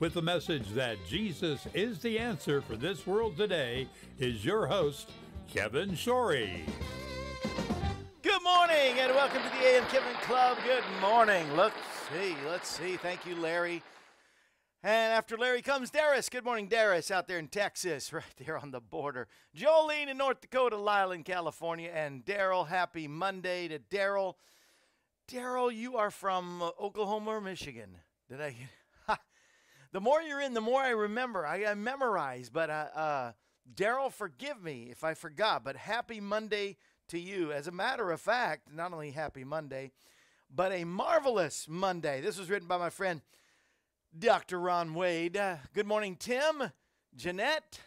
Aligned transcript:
with 0.00 0.14
the 0.14 0.22
message 0.22 0.66
that 0.70 0.96
Jesus 1.06 1.66
is 1.74 1.98
the 1.98 2.18
answer 2.18 2.62
for 2.62 2.74
this 2.74 3.06
world 3.06 3.36
today 3.36 3.86
is 4.18 4.42
your 4.42 4.66
host, 4.66 5.10
Kevin 5.46 5.90
Shorey. 5.90 6.62
Good 8.22 8.42
morning 8.42 8.98
and 8.98 9.14
welcome 9.14 9.42
to 9.42 9.48
the 9.50 9.66
AM 9.66 9.84
Kevin 9.84 10.14
Club. 10.22 10.56
Good 10.64 10.82
morning. 11.02 11.54
Let's 11.54 11.76
see. 12.10 12.34
Let's 12.48 12.68
see. 12.68 12.96
Thank 12.96 13.26
you, 13.26 13.36
Larry. 13.36 13.82
And 14.82 15.12
after 15.12 15.36
Larry 15.36 15.60
comes 15.60 15.90
Darius. 15.90 16.30
Good 16.30 16.46
morning, 16.46 16.68
Darius, 16.68 17.10
out 17.10 17.28
there 17.28 17.38
in 17.38 17.48
Texas, 17.48 18.10
right 18.14 18.24
there 18.42 18.56
on 18.56 18.70
the 18.70 18.80
border. 18.80 19.28
Jolene 19.54 20.08
in 20.08 20.16
North 20.16 20.40
Dakota, 20.40 20.78
Lyle 20.78 21.12
in 21.12 21.24
California, 21.24 21.90
and 21.94 22.24
Daryl. 22.24 22.68
Happy 22.68 23.06
Monday 23.06 23.68
to 23.68 23.78
Daryl. 23.78 24.36
Daryl, 25.30 25.74
you 25.74 25.98
are 25.98 26.10
from 26.10 26.62
Oklahoma 26.80 27.32
or 27.32 27.40
Michigan? 27.42 27.98
Did 28.30 28.40
I? 28.40 28.56
The 29.92 30.00
more 30.00 30.22
you're 30.22 30.40
in, 30.40 30.54
the 30.54 30.60
more 30.60 30.80
I 30.80 30.90
remember. 30.90 31.46
I, 31.46 31.64
I 31.64 31.74
memorize. 31.74 32.48
But 32.48 32.70
uh, 32.70 32.86
uh, 32.94 33.32
Daryl, 33.74 34.12
forgive 34.12 34.62
me 34.62 34.88
if 34.90 35.04
I 35.04 35.14
forgot. 35.14 35.64
But 35.64 35.76
happy 35.76 36.20
Monday 36.20 36.76
to 37.08 37.18
you. 37.18 37.52
As 37.52 37.66
a 37.66 37.72
matter 37.72 38.10
of 38.10 38.20
fact, 38.20 38.72
not 38.72 38.92
only 38.92 39.10
happy 39.10 39.44
Monday, 39.44 39.92
but 40.54 40.72
a 40.72 40.84
marvelous 40.84 41.66
Monday. 41.68 42.20
This 42.20 42.38
was 42.38 42.50
written 42.50 42.68
by 42.68 42.78
my 42.78 42.90
friend 42.90 43.20
Dr. 44.16 44.60
Ron 44.60 44.94
Wade. 44.94 45.36
Uh, 45.36 45.56
good 45.74 45.86
morning, 45.86 46.16
Tim, 46.16 46.72
Jeanette. 47.16 47.80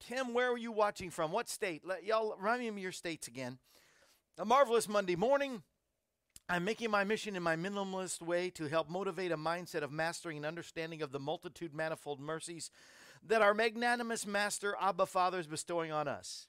Tim, 0.00 0.34
where 0.34 0.50
were 0.50 0.58
you 0.58 0.72
watching 0.72 1.10
from? 1.10 1.32
What 1.32 1.48
state? 1.48 1.82
Let 1.84 2.04
y'all 2.04 2.36
remind 2.36 2.60
me 2.60 2.68
of 2.68 2.78
your 2.78 2.92
states 2.92 3.26
again. 3.26 3.58
A 4.38 4.44
marvelous 4.44 4.88
Monday 4.88 5.16
morning. 5.16 5.62
I'm 6.46 6.64
making 6.64 6.90
my 6.90 7.04
mission 7.04 7.36
in 7.36 7.42
my 7.42 7.56
minimalist 7.56 8.20
way 8.20 8.50
to 8.50 8.68
help 8.68 8.90
motivate 8.90 9.32
a 9.32 9.36
mindset 9.36 9.80
of 9.80 9.90
mastering 9.90 10.36
and 10.36 10.44
understanding 10.44 11.00
of 11.00 11.10
the 11.10 11.18
multitude 11.18 11.74
manifold 11.74 12.20
mercies 12.20 12.70
that 13.26 13.40
our 13.40 13.54
magnanimous 13.54 14.26
Master 14.26 14.76
Abba 14.78 15.06
Father 15.06 15.38
is 15.38 15.46
bestowing 15.46 15.90
on 15.90 16.06
us. 16.06 16.46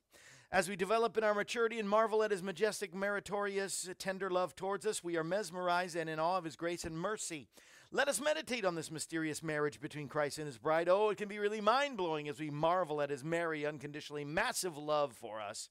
As 0.51 0.67
we 0.67 0.75
develop 0.75 1.17
in 1.17 1.23
our 1.23 1.33
maturity 1.33 1.79
and 1.79 1.89
marvel 1.89 2.23
at 2.23 2.31
his 2.31 2.43
majestic, 2.43 2.93
meritorious, 2.93 3.89
tender 3.97 4.29
love 4.29 4.53
towards 4.53 4.85
us, 4.85 5.01
we 5.01 5.15
are 5.15 5.23
mesmerized 5.23 5.95
and 5.95 6.09
in 6.09 6.19
awe 6.19 6.37
of 6.37 6.43
his 6.43 6.57
grace 6.57 6.83
and 6.83 6.99
mercy. 6.99 7.47
Let 7.89 8.09
us 8.09 8.19
meditate 8.19 8.65
on 8.65 8.75
this 8.75 8.91
mysterious 8.91 9.41
marriage 9.41 9.79
between 9.79 10.09
Christ 10.09 10.39
and 10.39 10.47
his 10.47 10.57
bride. 10.57 10.89
Oh, 10.89 11.09
it 11.09 11.17
can 11.17 11.29
be 11.29 11.39
really 11.39 11.61
mind 11.61 11.95
blowing 11.95 12.27
as 12.27 12.37
we 12.37 12.49
marvel 12.49 13.01
at 13.01 13.11
his 13.11 13.23
merry, 13.23 13.65
unconditionally 13.65 14.25
massive 14.25 14.77
love 14.77 15.13
for 15.13 15.39
us, 15.39 15.69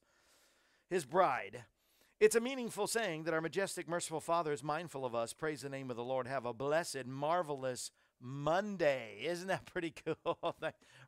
his 0.88 1.04
bride. 1.04 1.64
It's 2.20 2.36
a 2.36 2.40
meaningful 2.40 2.86
saying 2.86 3.24
that 3.24 3.34
our 3.34 3.40
majestic, 3.40 3.88
merciful 3.88 4.20
Father 4.20 4.52
is 4.52 4.62
mindful 4.62 5.04
of 5.04 5.16
us. 5.16 5.32
Praise 5.32 5.62
the 5.62 5.68
name 5.68 5.90
of 5.90 5.96
the 5.96 6.04
Lord. 6.04 6.28
Have 6.28 6.46
a 6.46 6.54
blessed, 6.54 7.06
marvelous 7.06 7.90
Monday. 8.20 9.18
Isn't 9.24 9.48
that 9.48 9.66
pretty 9.66 9.92
cool? 10.24 10.56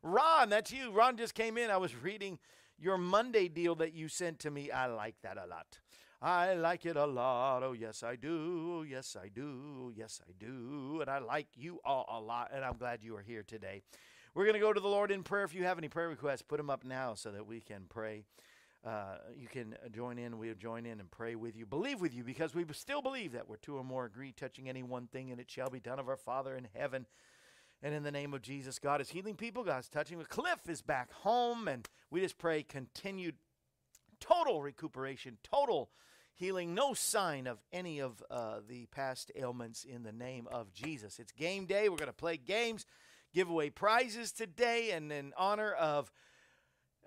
Ron, 0.03 0.49
that's 0.49 0.71
you. 0.73 0.91
Ron 0.91 1.15
just 1.15 1.33
came 1.33 1.57
in. 1.57 1.69
I 1.69 1.77
was 1.77 1.95
reading 1.95 2.39
your 2.77 2.97
Monday 2.97 3.47
deal 3.47 3.73
that 3.75 3.93
you 3.93 4.09
sent 4.09 4.39
to 4.39 4.51
me. 4.51 4.69
I 4.69 4.87
like 4.87 5.15
that 5.23 5.37
a 5.37 5.45
lot. 5.47 5.79
I 6.21 6.55
like 6.55 6.85
it 6.85 6.97
a 6.97 7.05
lot. 7.05 7.63
Oh, 7.63 7.71
yes, 7.71 8.03
I 8.03 8.17
do. 8.17 8.85
Yes, 8.87 9.15
I 9.19 9.29
do. 9.29 9.93
Yes, 9.95 10.19
I 10.27 10.33
do. 10.37 10.99
And 10.99 11.09
I 11.09 11.19
like 11.19 11.47
you 11.55 11.79
all 11.85 12.05
a 12.09 12.19
lot. 12.19 12.51
And 12.53 12.65
I'm 12.65 12.75
glad 12.75 13.01
you 13.01 13.15
are 13.15 13.21
here 13.21 13.43
today. 13.43 13.81
We're 14.35 14.43
going 14.43 14.55
to 14.55 14.59
go 14.59 14.73
to 14.73 14.81
the 14.81 14.87
Lord 14.89 15.11
in 15.11 15.23
prayer. 15.23 15.45
If 15.45 15.55
you 15.55 15.63
have 15.63 15.77
any 15.77 15.87
prayer 15.87 16.09
requests, 16.09 16.41
put 16.41 16.57
them 16.57 16.69
up 16.69 16.83
now 16.83 17.13
so 17.13 17.31
that 17.31 17.47
we 17.47 17.61
can 17.61 17.85
pray 17.87 18.25
uh, 18.85 19.17
you 19.35 19.47
can 19.47 19.73
uh, 19.73 19.89
join 19.89 20.17
in. 20.17 20.37
We'll 20.37 20.55
join 20.55 20.85
in 20.85 20.99
and 20.99 21.09
pray 21.09 21.35
with 21.35 21.55
you, 21.55 21.65
believe 21.65 22.01
with 22.01 22.13
you, 22.13 22.23
because 22.23 22.55
we 22.55 22.65
still 22.71 23.01
believe 23.01 23.33
that 23.33 23.49
we're 23.49 23.57
two 23.57 23.77
or 23.77 23.83
more 23.83 24.05
agree 24.05 24.31
touching 24.31 24.69
any 24.69 24.83
one 24.83 25.07
thing, 25.07 25.31
and 25.31 25.39
it 25.39 25.49
shall 25.49 25.69
be 25.69 25.79
done 25.79 25.99
of 25.99 26.07
our 26.07 26.17
Father 26.17 26.55
in 26.55 26.67
heaven. 26.75 27.05
And 27.83 27.93
in 27.93 28.03
the 28.03 28.11
name 28.11 28.33
of 28.33 28.41
Jesus, 28.41 28.79
God 28.79 29.01
is 29.01 29.09
healing 29.09 29.35
people. 29.35 29.63
God's 29.63 29.89
touching. 29.89 30.19
Cliff 30.29 30.67
is 30.67 30.81
back 30.81 31.11
home, 31.11 31.67
and 31.67 31.87
we 32.09 32.21
just 32.21 32.37
pray 32.37 32.63
continued 32.63 33.35
total 34.19 34.61
recuperation, 34.61 35.37
total 35.43 35.89
healing, 36.33 36.73
no 36.73 36.93
sign 36.93 37.47
of 37.47 37.59
any 37.71 37.99
of 37.99 38.23
uh, 38.29 38.59
the 38.67 38.85
past 38.87 39.31
ailments 39.35 39.83
in 39.83 40.03
the 40.03 40.11
name 40.11 40.47
of 40.51 40.73
Jesus. 40.73 41.19
It's 41.19 41.31
game 41.31 41.65
day. 41.65 41.89
We're 41.89 41.97
going 41.97 42.07
to 42.07 42.13
play 42.13 42.37
games, 42.37 42.85
give 43.33 43.49
away 43.49 43.69
prizes 43.69 44.31
today, 44.31 44.91
and 44.91 45.11
in 45.11 45.33
honor 45.37 45.73
of 45.73 46.11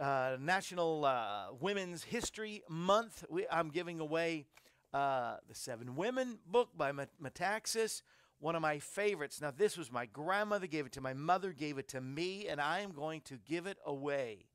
uh, 0.01 0.37
National 0.41 1.05
uh, 1.05 1.49
Women's 1.61 2.03
History 2.03 2.63
Month. 2.69 3.25
We, 3.29 3.47
I'm 3.51 3.69
giving 3.69 4.01
away 4.01 4.47
uh, 4.95 5.37
the 5.47 5.55
Seven 5.55 5.95
Women 5.95 6.39
book 6.47 6.71
by 6.77 6.93
Metaxas, 6.93 8.03
one 8.39 8.57
of 8.57 8.63
my 8.63 8.79
favorites. 8.79 9.41
Now, 9.41 9.51
this 9.51 9.77
was 9.77 9.93
my 9.93 10.07
grandmother 10.07 10.67
gave 10.67 10.87
it 10.87 10.93
to 10.93 11.01
my 11.01 11.13
mother, 11.13 11.53
gave 11.53 11.77
it 11.79 11.89
to 11.89 12.01
me, 12.01 12.49
and 12.49 12.61
I 12.61 12.81
am 12.81 12.93
going 12.93 13.21
to 13.23 13.39
give 13.47 13.67
it 13.67 13.77
away 13.85 14.47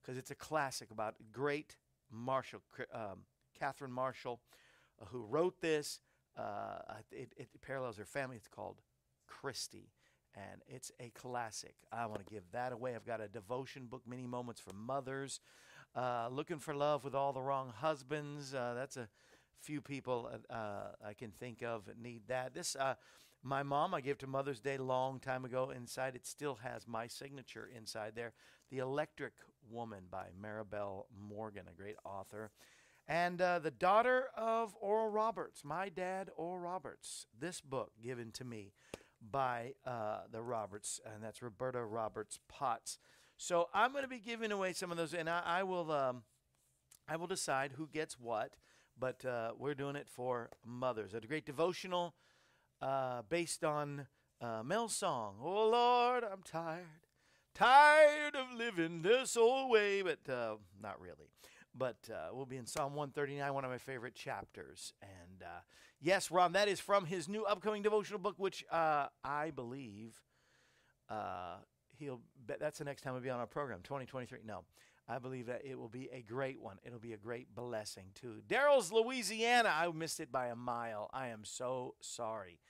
because 0.00 0.16
it's 0.16 0.30
a 0.30 0.34
classic 0.34 0.90
about 0.90 1.14
great 1.30 1.76
Marshall, 2.10 2.62
um, 2.94 3.24
Catherine 3.58 3.92
Marshall, 3.92 4.40
uh, 5.00 5.04
who 5.06 5.20
wrote 5.20 5.60
this. 5.60 6.00
Uh, 6.38 6.78
it, 7.12 7.32
it 7.36 7.48
parallels 7.60 7.98
her 7.98 8.06
family. 8.06 8.36
It's 8.36 8.48
called 8.48 8.80
Christy 9.26 9.90
and 10.34 10.62
it's 10.68 10.92
a 11.00 11.10
classic. 11.10 11.74
I 11.92 12.06
want 12.06 12.26
to 12.26 12.32
give 12.32 12.44
that 12.52 12.72
away. 12.72 12.94
I've 12.94 13.06
got 13.06 13.20
a 13.20 13.28
devotion 13.28 13.86
book, 13.86 14.02
Many 14.06 14.26
Moments 14.26 14.60
for 14.60 14.74
Mothers. 14.74 15.40
Uh, 15.94 16.28
looking 16.30 16.58
for 16.58 16.74
love 16.74 17.04
with 17.04 17.14
all 17.14 17.32
the 17.32 17.42
wrong 17.42 17.72
husbands. 17.76 18.54
Uh, 18.54 18.74
that's 18.74 18.96
a 18.96 19.08
few 19.60 19.80
people 19.82 20.30
uh, 20.48 20.52
uh 20.52 20.82
I 21.06 21.12
can 21.12 21.30
think 21.32 21.62
of 21.62 21.82
need 22.00 22.22
that. 22.28 22.54
This, 22.54 22.76
uh, 22.76 22.94
my 23.42 23.62
mom, 23.62 23.94
I 23.94 24.00
gave 24.00 24.18
to 24.18 24.26
Mother's 24.26 24.60
Day 24.60 24.78
long 24.78 25.18
time 25.18 25.44
ago. 25.44 25.70
Inside, 25.70 26.14
it 26.14 26.26
still 26.26 26.58
has 26.62 26.86
my 26.86 27.06
signature 27.06 27.68
inside 27.74 28.12
there. 28.14 28.32
The 28.70 28.78
Electric 28.78 29.32
Woman 29.70 30.04
by 30.10 30.26
Marabel 30.40 31.06
Morgan, 31.28 31.64
a 31.68 31.74
great 31.74 31.96
author. 32.04 32.50
And 33.08 33.40
uh, 33.40 33.58
The 33.58 33.70
Daughter 33.70 34.26
of 34.36 34.76
Oral 34.80 35.08
Roberts, 35.08 35.64
My 35.64 35.88
Dad, 35.88 36.30
Oral 36.36 36.58
Roberts. 36.58 37.26
This 37.38 37.60
book 37.60 37.92
given 38.02 38.30
to 38.32 38.44
me 38.44 38.72
by 39.20 39.74
uh, 39.86 40.20
the 40.30 40.42
Roberts, 40.42 41.00
and 41.04 41.22
that's 41.22 41.42
Roberta 41.42 41.84
Roberts 41.84 42.38
Potts. 42.48 42.98
So 43.36 43.68
I'm 43.72 43.92
going 43.92 44.04
to 44.04 44.08
be 44.08 44.18
giving 44.18 44.52
away 44.52 44.72
some 44.72 44.90
of 44.90 44.96
those, 44.96 45.14
and 45.14 45.28
I, 45.28 45.42
I 45.44 45.62
will 45.62 45.90
um, 45.92 46.22
I 47.08 47.16
will 47.16 47.26
decide 47.26 47.72
who 47.76 47.88
gets 47.88 48.18
what. 48.18 48.56
But 48.98 49.24
uh, 49.24 49.52
we're 49.58 49.74
doing 49.74 49.96
it 49.96 50.08
for 50.08 50.50
mothers. 50.64 51.14
A 51.14 51.20
great 51.20 51.46
devotional 51.46 52.14
uh, 52.82 53.22
based 53.28 53.64
on 53.64 54.06
uh, 54.42 54.62
Mel's 54.62 54.94
song. 54.94 55.36
Oh 55.42 55.70
Lord, 55.70 56.22
I'm 56.22 56.42
tired, 56.44 56.84
tired 57.54 58.36
of 58.36 58.52
living 58.54 59.00
this 59.00 59.38
old 59.38 59.70
way, 59.70 60.02
but 60.02 60.30
uh, 60.30 60.56
not 60.82 61.00
really. 61.00 61.30
But 61.74 62.10
uh, 62.12 62.28
we'll 62.32 62.46
be 62.46 62.56
in 62.56 62.66
Psalm 62.66 62.94
139, 62.94 63.54
one 63.54 63.64
of 63.64 63.70
my 63.70 63.78
favorite 63.78 64.14
chapters. 64.14 64.92
And 65.02 65.42
yes, 66.00 66.30
Ron, 66.30 66.52
that 66.52 66.68
is 66.68 66.80
from 66.80 67.06
his 67.06 67.28
new 67.28 67.44
upcoming 67.44 67.82
devotional 67.82 68.18
book, 68.18 68.34
which 68.38 68.64
uh, 68.70 69.06
I 69.24 69.50
believe 69.50 70.14
uh, 71.08 71.56
he'll. 71.98 72.20
That's 72.46 72.78
the 72.78 72.84
next 72.84 73.02
time 73.02 73.12
we'll 73.12 73.22
be 73.22 73.30
on 73.30 73.40
our 73.40 73.46
program, 73.46 73.80
2023. 73.82 74.40
No, 74.44 74.64
I 75.08 75.18
believe 75.18 75.46
that 75.46 75.62
it 75.64 75.78
will 75.78 75.88
be 75.88 76.08
a 76.12 76.22
great 76.22 76.60
one. 76.60 76.78
It'll 76.84 76.98
be 76.98 77.12
a 77.12 77.18
great 77.18 77.54
blessing 77.54 78.06
too. 78.14 78.42
Daryl's 78.48 78.92
Louisiana. 78.92 79.72
I 79.74 79.90
missed 79.92 80.20
it 80.20 80.30
by 80.30 80.46
a 80.46 80.56
mile. 80.56 81.10
I 81.12 81.28
am 81.28 81.44
so 81.44 81.94
sorry. 82.00 82.60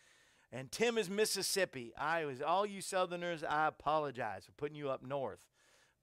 And 0.53 0.73
Tim 0.73 0.99
is 0.99 1.09
Mississippi. 1.09 1.93
I 1.97 2.25
was 2.25 2.43
all 2.43 2.67
you 2.67 2.81
Southerners. 2.81 3.45
I 3.45 3.69
apologize 3.69 4.47
for 4.47 4.53
putting 4.53 4.77
you 4.77 4.91
up 4.91 5.03
north, 5.03 5.47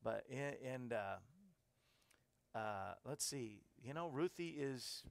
but 0.02 0.26
and 0.64 0.94
uh, 0.94 1.18
uh, 2.58 2.94
let's 3.06 3.26
see. 3.26 3.64
You 3.84 3.94
know, 3.94 4.08
Ruthie 4.08 4.56
is 4.58 5.04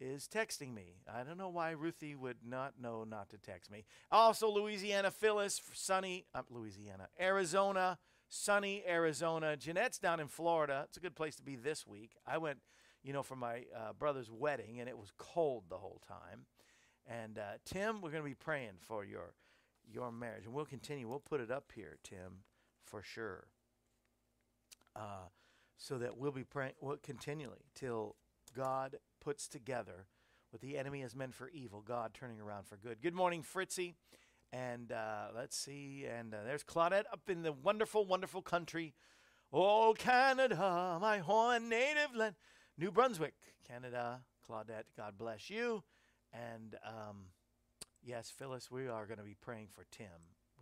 is 0.00 0.28
texting 0.28 0.74
me. 0.74 0.96
I 1.12 1.22
don't 1.22 1.38
know 1.38 1.48
why 1.48 1.70
Ruthie 1.70 2.14
would 2.14 2.38
not 2.46 2.74
know 2.80 3.04
not 3.04 3.30
to 3.30 3.38
text 3.38 3.70
me. 3.70 3.84
Also, 4.10 4.50
Louisiana, 4.50 5.10
Phyllis, 5.10 5.60
sunny, 5.72 6.26
uh, 6.34 6.42
Louisiana, 6.50 7.08
Arizona, 7.20 7.98
sunny 8.28 8.82
Arizona. 8.86 9.56
Jeanette's 9.56 9.98
down 9.98 10.20
in 10.20 10.28
Florida. 10.28 10.84
It's 10.88 10.96
a 10.96 11.00
good 11.00 11.16
place 11.16 11.36
to 11.36 11.42
be 11.42 11.56
this 11.56 11.86
week. 11.86 12.12
I 12.26 12.38
went, 12.38 12.58
you 13.02 13.12
know, 13.12 13.22
for 13.22 13.36
my 13.36 13.64
uh, 13.74 13.92
brother's 13.98 14.30
wedding, 14.30 14.80
and 14.80 14.88
it 14.88 14.98
was 14.98 15.12
cold 15.18 15.64
the 15.68 15.78
whole 15.78 16.00
time. 16.06 16.46
And 17.06 17.38
uh, 17.38 17.58
Tim, 17.64 18.00
we're 18.00 18.10
going 18.10 18.22
to 18.22 18.28
be 18.28 18.34
praying 18.34 18.78
for 18.80 19.04
your 19.04 19.34
your 19.88 20.10
marriage, 20.10 20.44
and 20.44 20.52
we'll 20.52 20.64
continue. 20.64 21.08
We'll 21.08 21.20
put 21.20 21.40
it 21.40 21.50
up 21.50 21.70
here, 21.74 21.98
Tim, 22.02 22.42
for 22.84 23.02
sure. 23.02 23.46
Uh, 24.96 25.28
so 25.78 25.98
that 25.98 26.16
we'll 26.16 26.32
be 26.32 26.42
praying 26.42 26.72
we'll, 26.80 26.96
continually 26.96 27.64
till 27.74 28.16
God 28.56 28.96
puts 29.20 29.46
together 29.48 30.06
what 30.50 30.62
the 30.62 30.78
enemy 30.78 31.02
has 31.02 31.14
meant 31.14 31.34
for 31.34 31.50
evil, 31.50 31.82
God 31.86 32.14
turning 32.14 32.40
around 32.40 32.66
for 32.66 32.78
good. 32.78 33.02
Good 33.02 33.14
morning, 33.14 33.42
Fritzy. 33.42 33.94
And 34.50 34.92
uh, 34.92 35.26
let's 35.34 35.56
see, 35.56 36.06
and 36.10 36.32
uh, 36.32 36.38
there's 36.46 36.64
Claudette 36.64 37.04
up 37.12 37.28
in 37.28 37.42
the 37.42 37.52
wonderful, 37.52 38.06
wonderful 38.06 38.40
country. 38.40 38.94
Oh, 39.52 39.94
Canada, 39.98 40.96
my 41.00 41.18
home 41.18 41.68
native 41.68 42.14
land. 42.14 42.36
New 42.78 42.90
Brunswick, 42.90 43.34
Canada. 43.68 44.20
Claudette, 44.48 44.84
God 44.96 45.18
bless 45.18 45.50
you. 45.50 45.82
And 46.32 46.76
um, 46.86 47.26
yes, 48.02 48.32
Phyllis, 48.34 48.70
we 48.70 48.88
are 48.88 49.04
going 49.04 49.18
to 49.18 49.24
be 49.24 49.36
praying 49.38 49.68
for 49.74 49.84
Tim. 49.90 50.06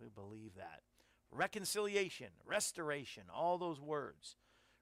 We 0.01 0.07
believe 0.09 0.55
that. 0.57 0.81
Reconciliation, 1.31 2.29
restoration, 2.45 3.23
all 3.33 3.57
those 3.57 3.79
words 3.79 4.35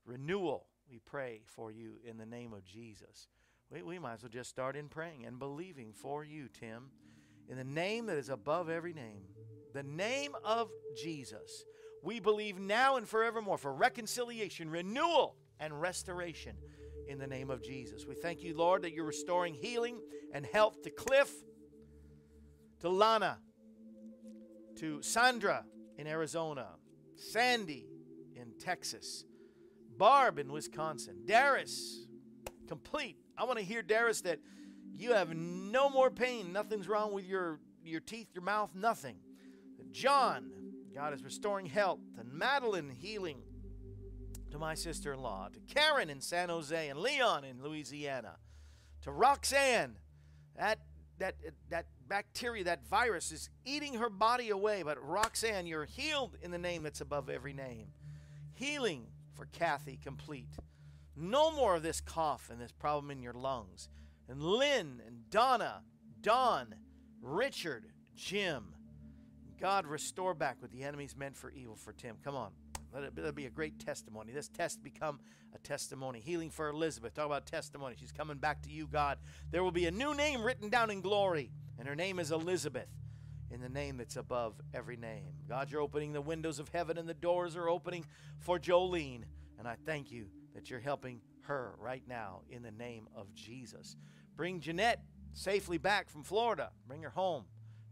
renewal, 0.05 0.67
we 0.89 0.99
pray 0.99 1.41
for 1.45 1.71
you 1.71 1.95
in 2.05 2.17
the 2.17 2.25
name 2.25 2.53
of 2.53 2.65
Jesus. 2.65 3.27
We, 3.69 3.81
we 3.81 3.99
might 3.99 4.15
as 4.15 4.23
well 4.23 4.29
just 4.29 4.49
start 4.49 4.75
in 4.75 4.87
praying 4.87 5.25
and 5.25 5.39
believing 5.39 5.93
for 5.93 6.23
you, 6.23 6.47
Tim, 6.47 6.91
in 7.49 7.57
the 7.57 7.63
name 7.63 8.05
that 8.07 8.17
is 8.17 8.29
above 8.29 8.69
every 8.69 8.93
name, 8.93 9.23
the 9.73 9.83
name 9.83 10.35
of 10.43 10.69
Jesus. 10.95 11.65
We 12.03 12.19
believe 12.19 12.59
now 12.59 12.97
and 12.97 13.07
forevermore 13.07 13.57
for 13.57 13.73
reconciliation, 13.73 14.69
renewal, 14.69 15.35
and 15.59 15.79
restoration 15.79 16.55
in 17.07 17.17
the 17.17 17.27
name 17.27 17.49
of 17.49 17.63
Jesus. 17.63 18.05
We 18.05 18.15
thank 18.15 18.43
you, 18.43 18.55
Lord, 18.55 18.81
that 18.83 18.93
you're 18.93 19.05
restoring 19.05 19.53
healing 19.53 19.99
and 20.33 20.45
health 20.45 20.81
to 20.83 20.89
Cliff, 20.89 21.31
to 22.81 22.89
Lana, 22.89 23.39
to 24.77 25.01
Sandra 25.01 25.63
in 25.97 26.07
Arizona, 26.07 26.67
Sandy 27.15 27.87
in 28.35 28.53
Texas, 28.59 29.25
Barb 30.03 30.37
in 30.37 30.51
Wisconsin. 30.51 31.21
Darius, 31.25 32.07
complete. 32.67 33.15
I 33.37 33.45
want 33.45 33.57
to 33.57 33.63
hear, 33.63 33.81
Darius, 33.81 34.19
that 34.23 34.39
you 34.91 35.13
have 35.13 35.33
no 35.33 35.89
more 35.89 36.11
pain. 36.11 36.51
Nothing's 36.51 36.89
wrong 36.89 37.13
with 37.13 37.23
your, 37.23 37.61
your 37.85 38.01
teeth, 38.01 38.27
your 38.33 38.43
mouth, 38.43 38.71
nothing. 38.75 39.15
John, 39.91 40.51
God 40.93 41.13
is 41.13 41.23
restoring 41.23 41.67
health. 41.67 42.01
And 42.19 42.33
Madeline, 42.33 42.89
healing 42.89 43.43
to 44.51 44.59
my 44.59 44.73
sister 44.73 45.13
in 45.13 45.21
law. 45.21 45.47
To 45.47 45.73
Karen 45.73 46.09
in 46.09 46.19
San 46.19 46.49
Jose. 46.49 46.89
And 46.89 46.99
Leon 46.99 47.45
in 47.45 47.63
Louisiana. 47.63 48.35
To 49.03 49.11
Roxanne, 49.11 49.95
that, 50.57 50.79
that, 51.19 51.35
that 51.69 51.85
bacteria, 52.09 52.65
that 52.65 52.85
virus 52.89 53.31
is 53.31 53.49
eating 53.63 53.93
her 53.93 54.09
body 54.09 54.49
away. 54.49 54.83
But 54.83 55.01
Roxanne, 55.01 55.65
you're 55.65 55.85
healed 55.85 56.35
in 56.41 56.51
the 56.51 56.57
name 56.57 56.83
that's 56.83 56.99
above 56.99 57.29
every 57.29 57.53
name. 57.53 57.87
Healing 58.51 59.07
for 59.33 59.45
Kathy 59.47 59.97
complete. 60.01 60.49
No 61.15 61.51
more 61.51 61.75
of 61.75 61.83
this 61.83 62.01
cough 62.01 62.49
and 62.51 62.59
this 62.59 62.71
problem 62.71 63.11
in 63.11 63.21
your 63.21 63.33
lungs. 63.33 63.89
And 64.27 64.41
Lynn 64.41 65.01
and 65.05 65.29
Donna, 65.29 65.81
Don, 66.21 66.75
Richard, 67.21 67.85
Jim. 68.15 68.75
God 69.59 69.85
restore 69.85 70.33
back 70.33 70.57
what 70.59 70.71
the 70.71 70.83
enemy's 70.83 71.15
meant 71.15 71.37
for 71.37 71.51
evil 71.51 71.75
for 71.75 71.93
Tim. 71.93 72.15
Come 72.23 72.35
on. 72.35 72.51
Let 72.93 73.03
it, 73.03 73.35
be 73.35 73.45
a 73.45 73.49
great 73.49 73.79
testimony. 73.79 74.31
This 74.31 74.49
test 74.49 74.83
become 74.83 75.19
a 75.55 75.57
testimony. 75.59 76.19
Healing 76.19 76.51
for 76.51 76.69
Elizabeth. 76.69 77.15
Talk 77.15 77.25
about 77.25 77.47
testimony. 77.47 77.95
She's 77.99 78.11
coming 78.11 78.37
back 78.37 78.61
to 78.63 78.69
you, 78.69 78.87
God. 78.87 79.17
There 79.51 79.63
will 79.63 79.71
be 79.71 79.85
a 79.85 79.91
new 79.91 80.13
name 80.13 80.43
written 80.43 80.69
down 80.69 80.91
in 80.91 81.01
glory, 81.01 81.51
and 81.79 81.87
her 81.87 81.95
name 81.95 82.19
is 82.19 82.31
Elizabeth 82.31 82.87
in 83.53 83.61
the 83.61 83.69
name 83.69 83.97
that's 83.97 84.15
above 84.15 84.55
every 84.73 84.97
name. 84.97 85.31
God, 85.47 85.69
you're 85.69 85.81
opening 85.81 86.11
the 86.11 86.21
windows 86.21 86.57
of 86.57 86.69
heaven 86.69 86.97
and 86.97 87.07
the 87.07 87.13
doors 87.13 87.55
are 87.55 87.69
opening 87.69 88.03
for 88.39 88.57
Jolene. 88.57 89.25
And 89.59 89.67
I 89.67 89.75
thank 89.85 90.11
you 90.11 90.25
that 90.55 90.71
you're 90.71 90.79
helping 90.79 91.21
her 91.41 91.75
right 91.77 92.01
now 92.07 92.41
in 92.49 92.63
the 92.63 92.71
name 92.71 93.07
of 93.15 93.33
Jesus. 93.35 93.95
Bring 94.35 94.59
Jeanette 94.59 95.03
safely 95.33 95.77
back 95.77 96.09
from 96.09 96.23
Florida. 96.23 96.71
Bring 96.87 97.03
her 97.03 97.11
home 97.11 97.45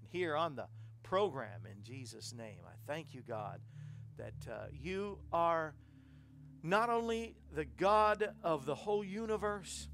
here 0.09 0.35
on 0.35 0.55
the 0.55 0.65
program 1.03 1.67
in 1.69 1.83
Jesus' 1.83 2.33
name. 2.33 2.61
I 2.65 2.73
thank 2.87 3.13
you, 3.13 3.21
God, 3.21 3.61
that 4.17 4.51
uh, 4.51 4.65
you 4.71 5.19
are 5.31 5.75
not 6.63 6.89
only 6.89 7.35
the 7.53 7.65
God 7.65 8.33
of 8.43 8.65
the 8.65 8.75
whole 8.75 9.03
universe, 9.03 9.89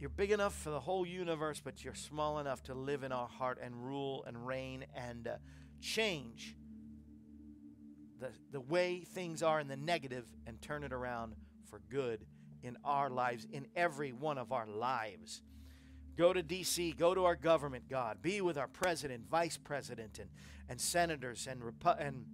you're 0.00 0.08
big 0.08 0.32
enough 0.32 0.54
for 0.54 0.70
the 0.70 0.80
whole 0.80 1.04
universe, 1.04 1.60
but 1.62 1.84
you're 1.84 1.94
small 1.94 2.38
enough 2.38 2.62
to 2.64 2.74
live 2.74 3.02
in 3.02 3.12
our 3.12 3.28
heart 3.28 3.58
and 3.62 3.86
rule 3.86 4.24
and 4.26 4.46
reign 4.46 4.86
and 4.96 5.28
uh, 5.28 5.32
change 5.82 6.56
the, 8.18 8.30
the 8.50 8.60
way 8.60 9.00
things 9.00 9.42
are 9.42 9.60
in 9.60 9.68
the 9.68 9.76
negative 9.76 10.24
and 10.46 10.60
turn 10.62 10.84
it 10.84 10.92
around 10.94 11.34
for 11.68 11.82
good 11.90 12.24
in 12.62 12.78
our 12.82 13.10
lives, 13.10 13.46
in 13.52 13.66
every 13.76 14.12
one 14.12 14.38
of 14.38 14.52
our 14.52 14.66
lives. 14.66 15.42
Go 16.16 16.32
to 16.32 16.42
D.C., 16.42 16.92
go 16.92 17.14
to 17.14 17.26
our 17.26 17.36
government, 17.36 17.84
God. 17.88 18.22
Be 18.22 18.40
with 18.40 18.56
our 18.56 18.68
president, 18.68 19.28
vice 19.30 19.58
president, 19.58 20.18
and, 20.18 20.30
and 20.70 20.80
senators, 20.80 21.46
and, 21.46 21.62
and, 21.98 22.24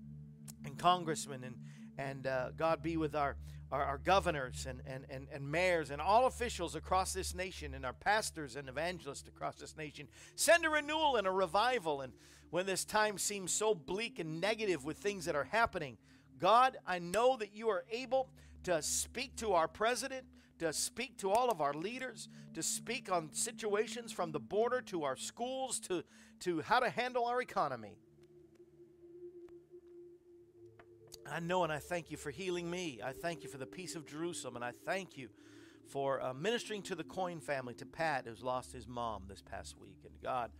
and 0.64 0.78
congressmen, 0.78 1.42
and, 1.42 1.56
and 1.98 2.26
uh, 2.26 2.50
God 2.56 2.82
be 2.82 2.96
with 2.96 3.14
our 3.14 3.36
our, 3.72 3.84
our 3.84 3.98
governors 3.98 4.66
and, 4.68 4.80
and, 4.86 5.04
and, 5.10 5.26
and 5.32 5.50
mayors 5.50 5.90
and 5.90 6.00
all 6.00 6.26
officials 6.26 6.74
across 6.74 7.12
this 7.12 7.34
nation 7.34 7.74
and 7.74 7.84
our 7.84 7.92
pastors 7.92 8.56
and 8.56 8.68
evangelists 8.68 9.28
across 9.28 9.56
this 9.56 9.76
nation. 9.76 10.08
Send 10.34 10.64
a 10.64 10.70
renewal 10.70 11.16
and 11.16 11.26
a 11.26 11.32
revival. 11.32 12.00
And 12.00 12.12
when 12.50 12.66
this 12.66 12.84
time 12.84 13.18
seems 13.18 13.52
so 13.52 13.74
bleak 13.74 14.18
and 14.18 14.40
negative 14.40 14.84
with 14.84 14.98
things 14.98 15.24
that 15.24 15.34
are 15.34 15.44
happening, 15.44 15.98
God, 16.38 16.76
I 16.86 16.98
know 16.98 17.36
that 17.38 17.54
you 17.54 17.68
are 17.68 17.84
able 17.90 18.28
to 18.64 18.82
speak 18.82 19.36
to 19.36 19.52
our 19.52 19.68
president, 19.68 20.26
to 20.58 20.72
speak 20.72 21.18
to 21.18 21.30
all 21.30 21.50
of 21.50 21.60
our 21.60 21.74
leaders, 21.74 22.28
to 22.54 22.62
speak 22.62 23.10
on 23.10 23.32
situations 23.32 24.12
from 24.12 24.32
the 24.32 24.40
border 24.40 24.80
to 24.82 25.04
our 25.04 25.16
schools, 25.16 25.80
to, 25.80 26.04
to 26.40 26.60
how 26.62 26.80
to 26.80 26.90
handle 26.90 27.24
our 27.24 27.42
economy. 27.42 27.98
I 31.30 31.40
know 31.40 31.64
and 31.64 31.72
I 31.72 31.78
thank 31.78 32.10
you 32.10 32.16
for 32.16 32.30
healing 32.30 32.70
me. 32.70 33.00
I 33.04 33.12
thank 33.12 33.42
you 33.42 33.48
for 33.48 33.58
the 33.58 33.66
peace 33.66 33.94
of 33.96 34.06
Jerusalem. 34.06 34.56
And 34.56 34.64
I 34.64 34.72
thank 34.84 35.16
you 35.16 35.28
for 35.86 36.22
uh, 36.22 36.34
ministering 36.34 36.82
to 36.82 36.94
the 36.94 37.04
Coin 37.04 37.40
family, 37.40 37.74
to 37.74 37.86
Pat, 37.86 38.26
who's 38.26 38.42
lost 38.42 38.72
his 38.72 38.86
mom 38.86 39.24
this 39.28 39.42
past 39.42 39.78
week. 39.80 39.98
And 40.04 40.12
God, 40.22 40.50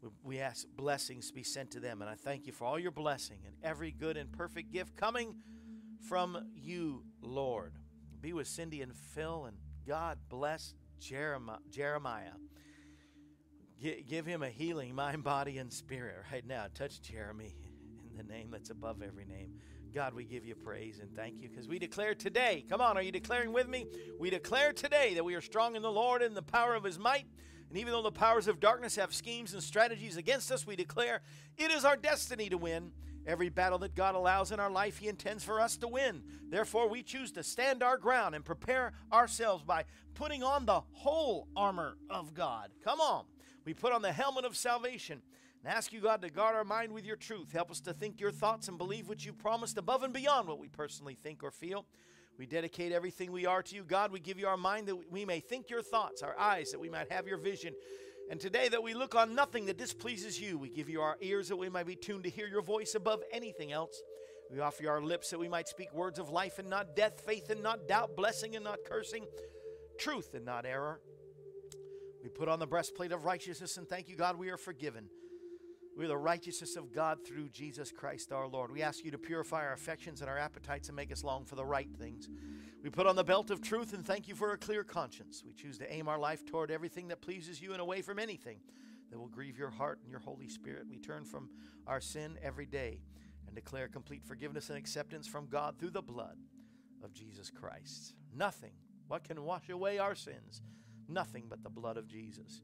we, 0.00 0.08
we 0.22 0.38
ask 0.38 0.66
blessings 0.76 1.28
to 1.28 1.34
be 1.34 1.42
sent 1.42 1.70
to 1.72 1.80
them. 1.80 2.00
And 2.00 2.10
I 2.10 2.14
thank 2.14 2.46
you 2.46 2.52
for 2.52 2.64
all 2.64 2.78
your 2.78 2.90
blessing 2.90 3.38
and 3.46 3.54
every 3.62 3.90
good 3.90 4.16
and 4.16 4.30
perfect 4.32 4.72
gift 4.72 4.96
coming 4.96 5.34
from 6.08 6.50
you, 6.54 7.04
Lord. 7.20 7.74
Be 8.20 8.32
with 8.32 8.46
Cindy 8.46 8.82
and 8.82 8.94
Phil 8.94 9.46
and 9.46 9.56
God 9.86 10.18
bless 10.28 10.74
Jeremiah. 11.00 12.32
Give 14.08 14.24
him 14.24 14.42
a 14.42 14.48
healing 14.48 14.94
mind, 14.94 15.24
body, 15.24 15.58
and 15.58 15.72
spirit 15.72 16.16
right 16.30 16.46
now. 16.46 16.66
Touch 16.72 17.02
Jeremy 17.02 17.56
in 18.10 18.16
the 18.16 18.32
name 18.32 18.50
that's 18.52 18.70
above 18.70 19.02
every 19.02 19.24
name. 19.24 19.54
God, 19.94 20.14
we 20.14 20.24
give 20.24 20.46
you 20.46 20.54
praise 20.54 21.00
and 21.00 21.14
thank 21.14 21.42
you 21.42 21.50
because 21.50 21.68
we 21.68 21.78
declare 21.78 22.14
today. 22.14 22.64
Come 22.66 22.80
on, 22.80 22.96
are 22.96 23.02
you 23.02 23.12
declaring 23.12 23.52
with 23.52 23.68
me? 23.68 23.86
We 24.18 24.30
declare 24.30 24.72
today 24.72 25.12
that 25.14 25.24
we 25.24 25.34
are 25.34 25.42
strong 25.42 25.76
in 25.76 25.82
the 25.82 25.92
Lord 25.92 26.22
and 26.22 26.34
the 26.34 26.42
power 26.42 26.74
of 26.74 26.82
his 26.82 26.98
might. 26.98 27.26
And 27.68 27.78
even 27.78 27.92
though 27.92 28.02
the 28.02 28.10
powers 28.10 28.48
of 28.48 28.58
darkness 28.58 28.96
have 28.96 29.12
schemes 29.12 29.52
and 29.52 29.62
strategies 29.62 30.16
against 30.16 30.50
us, 30.50 30.66
we 30.66 30.76
declare 30.76 31.20
it 31.58 31.70
is 31.70 31.84
our 31.84 31.96
destiny 31.96 32.48
to 32.48 32.56
win. 32.56 32.92
Every 33.26 33.50
battle 33.50 33.78
that 33.80 33.94
God 33.94 34.14
allows 34.14 34.50
in 34.50 34.60
our 34.60 34.70
life, 34.70 34.96
He 34.96 35.08
intends 35.08 35.44
for 35.44 35.60
us 35.60 35.76
to 35.78 35.88
win. 35.88 36.22
Therefore, 36.48 36.88
we 36.88 37.02
choose 37.02 37.30
to 37.32 37.42
stand 37.42 37.82
our 37.82 37.98
ground 37.98 38.34
and 38.34 38.44
prepare 38.44 38.94
ourselves 39.12 39.62
by 39.62 39.84
putting 40.14 40.42
on 40.42 40.64
the 40.64 40.80
whole 40.92 41.48
armor 41.54 41.98
of 42.08 42.32
God. 42.32 42.70
Come 42.82 43.00
on. 43.00 43.26
We 43.66 43.74
put 43.74 43.92
on 43.92 44.02
the 44.02 44.12
helmet 44.12 44.46
of 44.46 44.56
salvation 44.56 45.20
and 45.64 45.72
ask 45.72 45.92
you, 45.92 46.00
God, 46.00 46.22
to 46.22 46.30
guard 46.30 46.56
our 46.56 46.64
mind 46.64 46.92
with 46.92 47.04
your 47.04 47.16
truth. 47.16 47.52
Help 47.52 47.70
us 47.70 47.80
to 47.82 47.92
think 47.92 48.20
your 48.20 48.32
thoughts 48.32 48.68
and 48.68 48.78
believe 48.78 49.08
what 49.08 49.24
you 49.24 49.32
promised 49.32 49.78
above 49.78 50.02
and 50.02 50.12
beyond 50.12 50.48
what 50.48 50.58
we 50.58 50.68
personally 50.68 51.14
think 51.14 51.42
or 51.42 51.50
feel. 51.50 51.86
We 52.38 52.46
dedicate 52.46 52.92
everything 52.92 53.30
we 53.30 53.46
are 53.46 53.62
to 53.62 53.74
you, 53.74 53.84
God. 53.84 54.10
We 54.10 54.18
give 54.18 54.38
you 54.38 54.48
our 54.48 54.56
mind 54.56 54.88
that 54.88 55.12
we 55.12 55.24
may 55.24 55.40
think 55.40 55.70
your 55.70 55.82
thoughts, 55.82 56.22
our 56.22 56.36
eyes 56.38 56.72
that 56.72 56.80
we 56.80 56.88
might 56.88 57.12
have 57.12 57.28
your 57.28 57.36
vision. 57.38 57.74
And 58.30 58.40
today, 58.40 58.68
that 58.68 58.82
we 58.82 58.94
look 58.94 59.14
on 59.14 59.34
nothing 59.34 59.66
that 59.66 59.76
displeases 59.76 60.40
you. 60.40 60.56
We 60.56 60.70
give 60.70 60.88
you 60.88 61.02
our 61.02 61.16
ears 61.20 61.48
that 61.48 61.56
we 61.56 61.68
might 61.68 61.86
be 61.86 61.96
tuned 61.96 62.24
to 62.24 62.30
hear 62.30 62.46
your 62.46 62.62
voice 62.62 62.94
above 62.94 63.22
anything 63.32 63.72
else. 63.72 64.00
We 64.50 64.60
offer 64.60 64.82
you 64.82 64.88
our 64.88 65.02
lips 65.02 65.30
that 65.30 65.38
we 65.38 65.48
might 65.48 65.68
speak 65.68 65.92
words 65.94 66.18
of 66.18 66.30
life 66.30 66.58
and 66.58 66.68
not 66.68 66.96
death, 66.96 67.20
faith 67.20 67.50
and 67.50 67.62
not 67.62 67.86
doubt, 67.86 68.16
blessing 68.16 68.56
and 68.56 68.64
not 68.64 68.78
cursing, 68.84 69.26
truth 69.98 70.34
and 70.34 70.44
not 70.44 70.66
error. 70.66 71.00
We 72.22 72.28
put 72.28 72.48
on 72.48 72.58
the 72.58 72.66
breastplate 72.66 73.12
of 73.12 73.24
righteousness 73.24 73.76
and 73.76 73.88
thank 73.88 74.08
you, 74.08 74.16
God, 74.16 74.38
we 74.38 74.50
are 74.50 74.56
forgiven. 74.56 75.08
We're 75.96 76.08
the 76.08 76.16
righteousness 76.16 76.76
of 76.76 76.92
God 76.92 77.18
through 77.26 77.50
Jesus 77.50 77.92
Christ 77.92 78.32
our 78.32 78.48
Lord. 78.48 78.72
We 78.72 78.82
ask 78.82 79.04
you 79.04 79.10
to 79.10 79.18
purify 79.18 79.66
our 79.66 79.74
affections 79.74 80.20
and 80.20 80.30
our 80.30 80.38
appetites 80.38 80.88
and 80.88 80.96
make 80.96 81.12
us 81.12 81.22
long 81.22 81.44
for 81.44 81.54
the 81.54 81.64
right 81.64 81.90
things. 81.98 82.30
We 82.82 82.88
put 82.88 83.06
on 83.06 83.14
the 83.14 83.24
belt 83.24 83.50
of 83.50 83.60
truth 83.60 83.92
and 83.92 84.04
thank 84.04 84.26
you 84.26 84.34
for 84.34 84.52
a 84.52 84.58
clear 84.58 84.84
conscience. 84.84 85.42
We 85.44 85.52
choose 85.52 85.78
to 85.78 85.92
aim 85.92 86.08
our 86.08 86.18
life 86.18 86.46
toward 86.46 86.70
everything 86.70 87.08
that 87.08 87.20
pleases 87.20 87.60
you 87.60 87.72
and 87.72 87.80
away 87.80 88.00
from 88.00 88.18
anything 88.18 88.60
that 89.10 89.18
will 89.18 89.28
grieve 89.28 89.58
your 89.58 89.70
heart 89.70 90.00
and 90.02 90.10
your 90.10 90.20
Holy 90.20 90.48
Spirit. 90.48 90.86
We 90.88 90.98
turn 90.98 91.24
from 91.24 91.50
our 91.86 92.00
sin 92.00 92.38
every 92.42 92.66
day 92.66 93.02
and 93.46 93.54
declare 93.54 93.86
complete 93.86 94.24
forgiveness 94.24 94.70
and 94.70 94.78
acceptance 94.78 95.28
from 95.28 95.46
God 95.46 95.78
through 95.78 95.90
the 95.90 96.00
blood 96.00 96.38
of 97.04 97.12
Jesus 97.12 97.50
Christ. 97.50 98.14
Nothing, 98.34 98.72
what 99.08 99.24
can 99.24 99.44
wash 99.44 99.68
away 99.68 99.98
our 99.98 100.14
sins? 100.14 100.62
Nothing 101.06 101.44
but 101.50 101.62
the 101.62 101.68
blood 101.68 101.98
of 101.98 102.08
Jesus. 102.08 102.62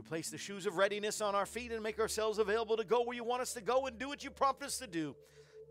We 0.00 0.04
place 0.04 0.30
the 0.30 0.38
shoes 0.38 0.64
of 0.64 0.78
readiness 0.78 1.20
on 1.20 1.34
our 1.34 1.44
feet 1.44 1.72
and 1.72 1.82
make 1.82 2.00
ourselves 2.00 2.38
available 2.38 2.74
to 2.78 2.84
go 2.84 3.02
where 3.02 3.14
you 3.14 3.22
want 3.22 3.42
us 3.42 3.52
to 3.52 3.60
go 3.60 3.84
and 3.84 3.98
do 3.98 4.08
what 4.08 4.24
you 4.24 4.30
prompt 4.30 4.62
us 4.62 4.78
to 4.78 4.86
do. 4.86 5.14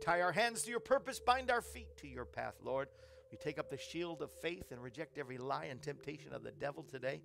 Tie 0.02 0.22
our 0.22 0.32
hands 0.32 0.62
to 0.62 0.70
your 0.70 0.80
purpose, 0.80 1.20
bind 1.20 1.50
our 1.50 1.64
feet 1.64 1.88
to 1.98 2.08
your 2.08 2.26
path, 2.26 2.54
Lord. 2.64 2.90
We 3.32 3.40
take 3.40 3.58
up 3.58 3.72
the 3.72 3.78
shield 3.80 4.22
of 4.22 4.30
faith 4.32 4.72
and 4.72 4.84
reject 4.84 5.18
every 5.18 5.40
lie 5.40 5.66
and 5.66 5.82
temptation 5.82 6.32
of 6.32 6.44
the 6.44 6.52
devil 6.52 6.84
today. 6.84 7.24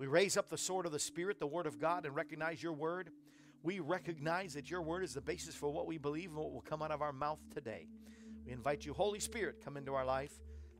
We 0.00 0.08
raise 0.08 0.36
up 0.36 0.48
the 0.48 0.58
sword 0.58 0.84
of 0.84 0.90
the 0.90 0.98
Spirit, 0.98 1.38
the 1.38 1.46
Word 1.46 1.68
of 1.68 1.78
God, 1.78 2.06
and 2.06 2.16
recognize 2.16 2.60
your 2.60 2.72
Word. 2.72 3.10
We 3.62 3.78
recognize 3.78 4.54
that 4.54 4.68
your 4.68 4.82
Word 4.82 5.04
is 5.04 5.14
the 5.14 5.20
basis 5.20 5.54
for 5.54 5.70
what 5.70 5.86
we 5.86 5.96
believe 5.96 6.30
and 6.30 6.38
what 6.38 6.52
will 6.52 6.60
come 6.60 6.82
out 6.82 6.90
of 6.90 7.02
our 7.02 7.12
mouth 7.12 7.38
today. 7.54 7.86
We 8.44 8.50
invite 8.50 8.84
you, 8.84 8.94
Holy 8.94 9.20
Spirit, 9.20 9.64
come 9.64 9.76
into 9.76 9.94
our 9.94 10.04
life. 10.04 10.32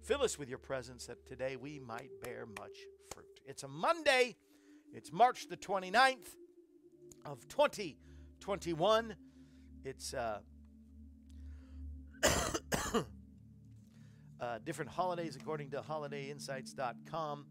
Fill 0.02 0.22
us 0.24 0.40
with 0.40 0.48
your 0.48 0.58
presence 0.58 1.06
that 1.06 1.24
today 1.24 1.54
we 1.54 1.78
might 1.78 2.10
bear 2.20 2.48
much 2.58 2.78
fruit. 3.14 3.40
It's 3.46 3.62
a 3.62 3.68
Monday. 3.68 4.34
It's 4.94 5.10
March 5.10 5.48
the 5.48 5.56
29th 5.56 6.36
of 7.24 7.48
2021. 7.48 9.16
It's 9.86 10.12
uh, 10.12 10.40
uh, 14.38 14.58
different 14.66 14.90
holidays 14.90 15.34
according 15.34 15.70
to 15.70 15.80
holidayinsights.com. 15.80 17.46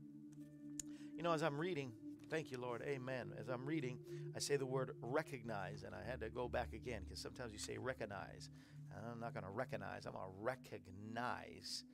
You 1.16 1.24
know, 1.24 1.32
as 1.32 1.42
I'm 1.42 1.58
reading, 1.58 1.94
thank 2.30 2.52
you, 2.52 2.60
Lord, 2.60 2.84
amen. 2.84 3.34
As 3.40 3.50
I'm 3.50 3.66
reading, 3.66 3.98
I 4.36 4.40
say 4.40 4.58
the 4.58 4.68
word 4.68 4.92
recognize, 5.02 5.82
and 5.82 5.96
I 5.96 6.08
had 6.08 6.20
to 6.20 6.30
go 6.30 6.48
back 6.48 6.74
again 6.74 7.02
because 7.06 7.20
sometimes 7.20 7.54
you 7.54 7.58
say 7.60 7.80
recognize. 7.80 8.52
and 8.96 9.04
I'm 9.12 9.20
not 9.20 9.34
going 9.34 9.46
to 9.46 9.52
recognize, 9.52 10.06
I'm 10.06 10.14
going 10.14 10.26
to 10.26 10.32
recognize. 10.40 11.86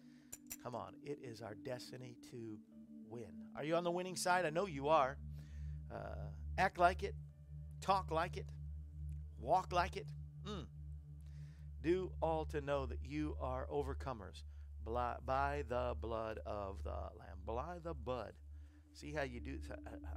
Come 0.62 0.76
on, 0.76 0.94
it 1.06 1.20
is 1.24 1.42
our 1.42 1.56
destiny 1.56 2.18
to 2.32 2.58
win. 3.10 3.32
Are 3.56 3.64
you 3.64 3.76
on 3.76 3.86
the 3.86 3.92
winning 3.92 4.18
side? 4.18 4.46
I 4.46 4.50
know 4.50 4.66
you 4.66 4.90
are. 4.90 5.18
Uh, 5.92 6.30
act 6.58 6.78
like 6.78 7.04
it, 7.04 7.16
talk 7.82 8.12
like 8.12 8.38
it, 8.38 8.46
walk 9.40 9.72
like 9.72 9.98
it. 9.98 10.08
Mm. 10.48 10.66
Do 11.82 12.12
all 12.22 12.46
to 12.46 12.62
know 12.62 12.86
that 12.86 13.00
you 13.04 13.38
are 13.40 13.68
overcomers 13.72 14.44
by 15.26 15.64
the 15.68 15.96
blood 16.00 16.40
of 16.46 16.84
the 16.84 16.90
Lamb. 16.90 17.38
By 17.46 17.78
the 17.84 17.94
blood. 17.94 18.34
See 18.94 19.14
how 19.14 19.24
you 19.24 19.40
do 19.40 19.60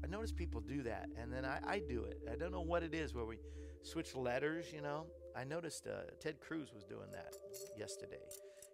I 0.03 0.07
notice 0.07 0.33
people 0.33 0.61
do 0.61 0.83
that, 0.85 1.09
and 1.21 1.31
then 1.31 1.45
I, 1.45 1.59
I 1.67 1.79
do 1.81 2.05
it. 2.05 2.19
I 2.31 2.37
don't 2.37 2.51
know 2.51 2.63
what 2.63 2.83
it 2.83 2.95
is 2.95 3.15
where 3.15 3.27
we 3.27 3.37
switch 3.83 4.15
letters, 4.15 4.73
you 4.73 4.81
know. 4.81 5.07
I 5.37 5.45
noticed 5.45 5.87
uh, 5.87 6.11
Ted 6.19 6.41
Cruz 6.41 6.73
was 6.73 6.85
doing 6.85 7.11
that 7.13 7.35
yesterday 7.77 8.23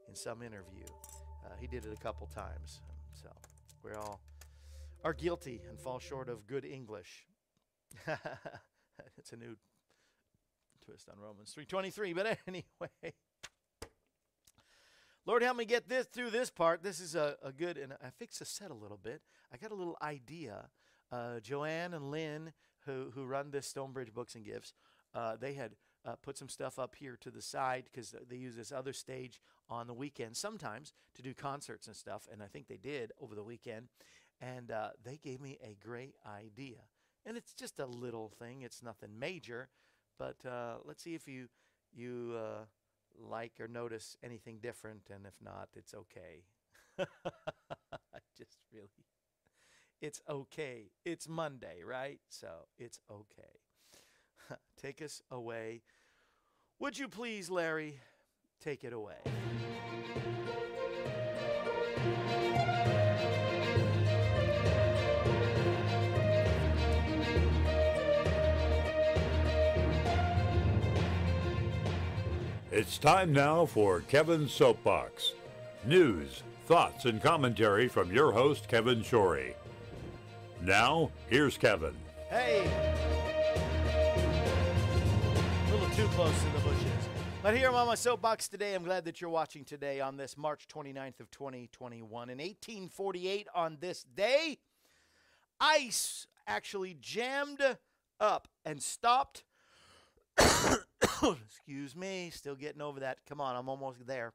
in 0.08 0.14
some 0.14 0.42
interview. 0.42 0.84
Uh, 1.44 1.54
he 1.60 1.66
did 1.66 1.84
it 1.84 1.92
a 1.92 2.00
couple 2.02 2.28
times. 2.28 2.80
So 3.14 3.28
we're 3.82 3.96
all 3.96 4.20
are 5.06 5.14
guilty 5.14 5.62
and 5.68 5.78
fall 5.78 6.00
short 6.00 6.28
of 6.28 6.48
good 6.48 6.64
English. 6.64 7.26
it's 9.16 9.32
a 9.32 9.36
new 9.36 9.54
twist 10.84 11.08
on 11.08 11.16
Romans 11.20 11.54
3:23, 11.56 12.12
but 12.12 12.38
anyway. 12.48 13.14
Lord, 15.24 15.44
help 15.44 15.58
me 15.58 15.64
get 15.64 15.88
this 15.88 16.06
through 16.06 16.30
this 16.30 16.50
part. 16.50 16.82
This 16.82 16.98
is 16.98 17.14
a, 17.14 17.36
a 17.40 17.52
good, 17.52 17.78
and 17.78 17.92
I 17.92 18.10
fixed 18.10 18.40
the 18.40 18.44
set 18.44 18.72
a 18.72 18.74
little 18.74 18.96
bit. 18.96 19.22
I 19.52 19.58
got 19.58 19.70
a 19.70 19.76
little 19.76 19.96
idea. 20.02 20.70
Uh, 21.12 21.38
Joanne 21.38 21.94
and 21.94 22.10
Lynn, 22.10 22.52
who 22.84 23.12
who 23.14 23.26
run 23.26 23.52
this 23.52 23.68
Stonebridge 23.68 24.12
Books 24.12 24.34
and 24.34 24.44
Gifts, 24.44 24.74
uh, 25.14 25.36
they 25.36 25.54
had 25.54 25.76
uh, 26.04 26.16
put 26.16 26.36
some 26.36 26.48
stuff 26.48 26.80
up 26.80 26.96
here 26.96 27.16
to 27.20 27.30
the 27.30 27.42
side 27.42 27.84
because 27.84 28.12
they 28.28 28.36
use 28.36 28.56
this 28.56 28.72
other 28.72 28.92
stage 28.92 29.40
on 29.70 29.86
the 29.86 29.94
weekend 29.94 30.36
sometimes 30.36 30.92
to 31.14 31.22
do 31.22 31.32
concerts 31.32 31.86
and 31.86 31.94
stuff. 31.94 32.26
And 32.32 32.42
I 32.42 32.46
think 32.46 32.66
they 32.66 32.76
did 32.76 33.12
over 33.20 33.36
the 33.36 33.44
weekend. 33.44 33.86
And 34.40 34.70
uh, 34.70 34.90
they 35.04 35.16
gave 35.16 35.40
me 35.40 35.58
a 35.62 35.76
great 35.84 36.14
idea. 36.26 36.78
And 37.24 37.36
it's 37.36 37.52
just 37.52 37.78
a 37.78 37.86
little 37.86 38.28
thing, 38.38 38.62
it's 38.62 38.82
nothing 38.82 39.18
major. 39.18 39.68
But 40.18 40.36
uh, 40.46 40.76
let's 40.84 41.02
see 41.02 41.14
if 41.14 41.26
you, 41.26 41.48
you 41.94 42.36
uh, 42.36 42.64
like 43.18 43.52
or 43.60 43.68
notice 43.68 44.16
anything 44.22 44.58
different. 44.62 45.02
And 45.12 45.26
if 45.26 45.34
not, 45.42 45.68
it's 45.74 45.94
okay. 45.94 46.44
I 46.98 47.04
just 48.38 48.58
really, 48.72 48.88
it's 50.00 50.20
okay. 50.28 50.90
It's 51.04 51.28
Monday, 51.28 51.82
right? 51.84 52.20
So 52.28 52.48
it's 52.78 53.00
okay. 53.10 53.60
Take 54.80 55.02
us 55.02 55.22
away. 55.30 55.82
Would 56.78 56.98
you 56.98 57.08
please, 57.08 57.48
Larry, 57.48 57.98
take 58.60 58.84
it 58.84 58.92
away? 58.92 59.16
It's 72.76 72.98
time 72.98 73.32
now 73.32 73.64
for 73.64 74.00
Kevin's 74.02 74.52
Soapbox. 74.52 75.32
News, 75.86 76.42
thoughts, 76.66 77.06
and 77.06 77.22
commentary 77.22 77.88
from 77.88 78.12
your 78.12 78.32
host, 78.32 78.68
Kevin 78.68 79.00
Shorey. 79.00 79.54
Now, 80.60 81.10
here's 81.30 81.56
Kevin. 81.56 81.94
Hey! 82.28 82.70
A 85.38 85.72
little 85.72 85.88
too 85.96 86.06
close 86.08 86.38
to 86.38 86.50
the 86.50 86.58
bushes. 86.58 87.08
But 87.42 87.56
here 87.56 87.68
I'm 87.70 87.76
on 87.76 87.86
my 87.86 87.94
soapbox 87.94 88.46
today. 88.46 88.74
I'm 88.74 88.84
glad 88.84 89.06
that 89.06 89.22
you're 89.22 89.30
watching 89.30 89.64
today 89.64 90.02
on 90.02 90.18
this 90.18 90.36
March 90.36 90.68
29th 90.68 91.20
of 91.20 91.30
2021. 91.30 92.28
In 92.28 92.36
1848, 92.36 93.48
on 93.54 93.78
this 93.80 94.02
day, 94.02 94.58
ice 95.58 96.26
actually 96.46 96.94
jammed 97.00 97.78
up 98.20 98.48
and 98.66 98.82
stopped 98.82 99.44
Excuse 101.46 101.96
me, 101.96 102.30
still 102.32 102.54
getting 102.54 102.82
over 102.82 103.00
that. 103.00 103.18
Come 103.28 103.40
on, 103.40 103.56
I'm 103.56 103.68
almost 103.68 104.06
there. 104.06 104.32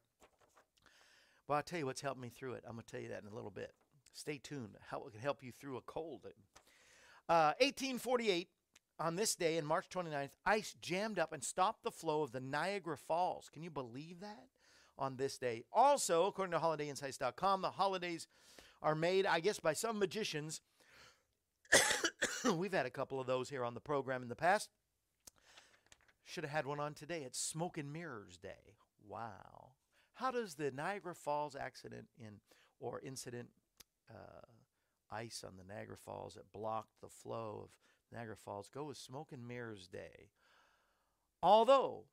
Well, 1.48 1.58
I'll 1.58 1.64
tell 1.64 1.80
you 1.80 1.86
what's 1.86 2.02
helped 2.02 2.22
me 2.22 2.30
through 2.30 2.54
it. 2.54 2.64
I'm 2.66 2.74
going 2.74 2.86
to 2.86 2.92
tell 2.92 3.02
you 3.02 3.10
that 3.10 3.24
in 3.24 3.28
a 3.28 3.36
little 3.36 3.52
bit. 3.52 3.74
Stay 4.14 4.40
tuned. 4.42 4.78
How 4.90 5.04
it 5.06 5.12
can 5.12 5.22
help 5.22 5.44
you 5.44 5.52
through 5.52 5.78
a 5.78 5.82
cold. 5.82 6.26
Uh, 7.30 7.54
1848, 7.60 8.50
on 9.00 9.16
this 9.16 9.36
day, 9.36 9.58
in 9.58 9.66
March 9.66 9.88
29th, 9.90 10.32
ice 10.46 10.76
jammed 10.82 11.20
up 11.20 11.34
and 11.34 11.44
stopped 11.44 11.84
the 11.84 11.92
flow 11.92 12.24
of 12.24 12.32
the 12.32 12.40
Niagara 12.40 12.98
Falls. 12.98 13.50
Can 13.52 13.64
you 13.64 13.70
believe 13.70 14.20
that? 14.22 14.48
On 14.98 15.16
this 15.16 15.38
day. 15.38 15.64
Also, 15.72 16.26
according 16.26 16.52
to 16.52 16.60
holidayinsights.com, 16.60 17.62
the 17.62 17.72
holidays 17.72 18.28
are 18.82 18.96
made, 18.96 19.26
I 19.26 19.40
guess, 19.40 19.60
by 19.60 19.74
some 19.74 19.98
magicians. 19.98 20.62
We've 22.56 22.74
had 22.74 22.86
a 22.86 22.92
couple 22.92 23.20
of 23.20 23.28
those 23.28 23.50
here 23.50 23.64
on 23.64 23.74
the 23.74 23.80
program 23.80 24.22
in 24.22 24.30
the 24.30 24.36
past. 24.36 24.70
Should 26.32 26.46
have 26.46 26.54
had 26.54 26.66
one 26.66 26.80
on 26.80 26.94
today. 26.94 27.24
It's 27.26 27.38
Smoke 27.38 27.78
and 27.78 27.92
Mirrors 27.92 28.38
Day. 28.38 28.78
Wow. 29.06 29.74
How 30.14 30.32
does 30.32 30.54
the 30.54 30.72
Niagara 30.72 31.14
Falls 31.14 31.58
accident 31.58 32.06
in 32.18 32.40
or 32.80 33.02
incident 33.02 33.50
uh, 34.10 34.46
ice 35.12 35.44
on 35.46 35.58
the 35.58 35.74
Niagara 35.74 35.98
Falls 35.98 36.36
that 36.36 36.50
blocked 36.54 37.02
the 37.02 37.10
flow 37.10 37.64
of 37.66 37.72
Niagara 38.18 38.38
Falls 38.38 38.70
go 38.74 38.86
with 38.86 38.96
Smoke 38.96 39.34
and 39.34 39.46
Mirrors 39.46 39.90
Day? 39.90 40.30
Although 41.44 42.06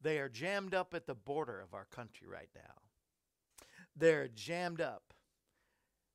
they 0.00 0.20
are 0.20 0.28
jammed 0.28 0.74
up 0.74 0.94
at 0.94 1.08
the 1.08 1.16
border 1.16 1.60
of 1.60 1.74
our 1.74 1.86
country 1.86 2.28
right 2.28 2.50
now. 2.54 3.66
They're 3.96 4.28
jammed 4.28 4.80
up. 4.80 5.12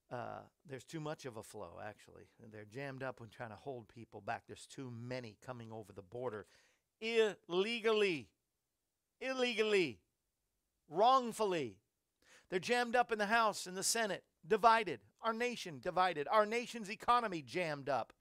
Uh, 0.10 0.40
there's 0.66 0.86
too 0.86 1.02
much 1.02 1.26
of 1.26 1.36
a 1.36 1.44
flow, 1.44 1.80
actually. 1.86 2.30
They're 2.52 2.66
jammed 2.66 3.04
up 3.04 3.20
when 3.20 3.30
trying 3.30 3.50
to 3.50 3.56
hold 3.56 3.90
people 3.90 4.22
back. 4.22 4.44
There's 4.48 4.66
too 4.66 4.92
many 4.92 5.36
coming 5.46 5.72
over 5.72 5.92
the 5.92 6.02
border 6.02 6.46
illegally. 7.02 8.30
Illegally. 9.20 10.00
Wrongfully. 10.90 11.78
They're 12.50 12.60
jammed 12.60 12.96
up 12.96 13.12
in 13.12 13.20
the 13.20 13.26
House 13.26 13.68
and 13.68 13.76
the 13.76 13.84
Senate, 13.84 14.24
divided. 14.48 15.02
Our 15.22 15.34
nation 15.34 15.80
divided. 15.82 16.28
Our 16.32 16.46
nation's 16.46 16.90
economy 16.90 17.42
jammed 17.42 17.90
up. 17.90 18.14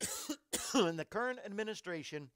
and 0.74 0.98
the 0.98 1.04
current 1.04 1.40
administration 1.44 2.30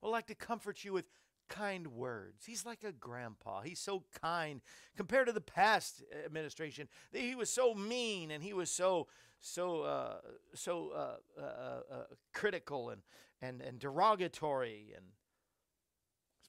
would 0.00 0.10
like 0.10 0.26
to 0.28 0.34
comfort 0.34 0.82
you 0.82 0.94
with 0.94 1.04
kind 1.50 1.88
words. 1.88 2.46
He's 2.46 2.64
like 2.64 2.84
a 2.84 2.92
grandpa. 2.92 3.60
He's 3.60 3.80
so 3.80 4.04
kind 4.22 4.62
compared 4.96 5.26
to 5.26 5.32
the 5.32 5.40
past 5.42 6.02
administration. 6.24 6.88
He 7.12 7.34
was 7.34 7.50
so 7.50 7.74
mean 7.74 8.30
and 8.30 8.42
he 8.42 8.54
was 8.54 8.70
so 8.70 9.08
so 9.40 9.82
uh, 9.82 10.18
so 10.54 10.92
uh, 10.94 11.40
uh, 11.40 11.44
uh, 11.44 11.94
uh 11.94 12.04
critical 12.32 12.90
and 12.90 13.02
and 13.42 13.60
and 13.60 13.78
derogatory 13.78 14.92
and 14.96 15.06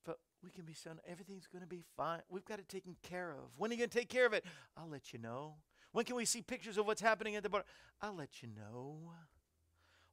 but 0.05 0.19
we 0.43 0.51
can 0.51 0.63
be 0.63 0.73
so 0.73 0.91
everything's 1.07 1.47
going 1.47 1.63
to 1.63 1.67
be 1.67 1.83
fine. 1.97 2.21
We've 2.29 2.45
got 2.45 2.59
it 2.59 2.69
taken 2.69 2.95
care 3.03 3.31
of. 3.31 3.57
When 3.57 3.71
are 3.71 3.73
you 3.73 3.79
going 3.79 3.89
to 3.89 3.99
take 3.99 4.09
care 4.09 4.25
of 4.25 4.33
it? 4.33 4.45
I'll 4.77 4.89
let 4.89 5.11
you 5.11 5.19
know. 5.19 5.55
When 5.91 6.05
can 6.05 6.15
we 6.15 6.25
see 6.25 6.41
pictures 6.41 6.77
of 6.77 6.85
what's 6.85 7.01
happening 7.01 7.35
at 7.35 7.43
the 7.43 7.49
border? 7.49 7.65
I'll 8.01 8.15
let 8.15 8.41
you 8.41 8.47
know. 8.47 9.11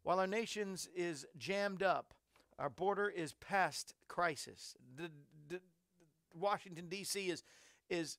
While 0.02 0.20
our 0.20 0.26
nation's 0.26 0.88
is 0.94 1.26
jammed 1.36 1.82
up 1.82 2.14
our 2.58 2.70
border 2.70 3.08
is 3.08 3.32
past 3.34 3.94
crisis. 4.08 4.74
The, 4.96 5.10
the, 5.48 5.60
Washington 6.34 6.88
D.C. 6.88 7.28
is 7.28 7.42
is 7.88 8.18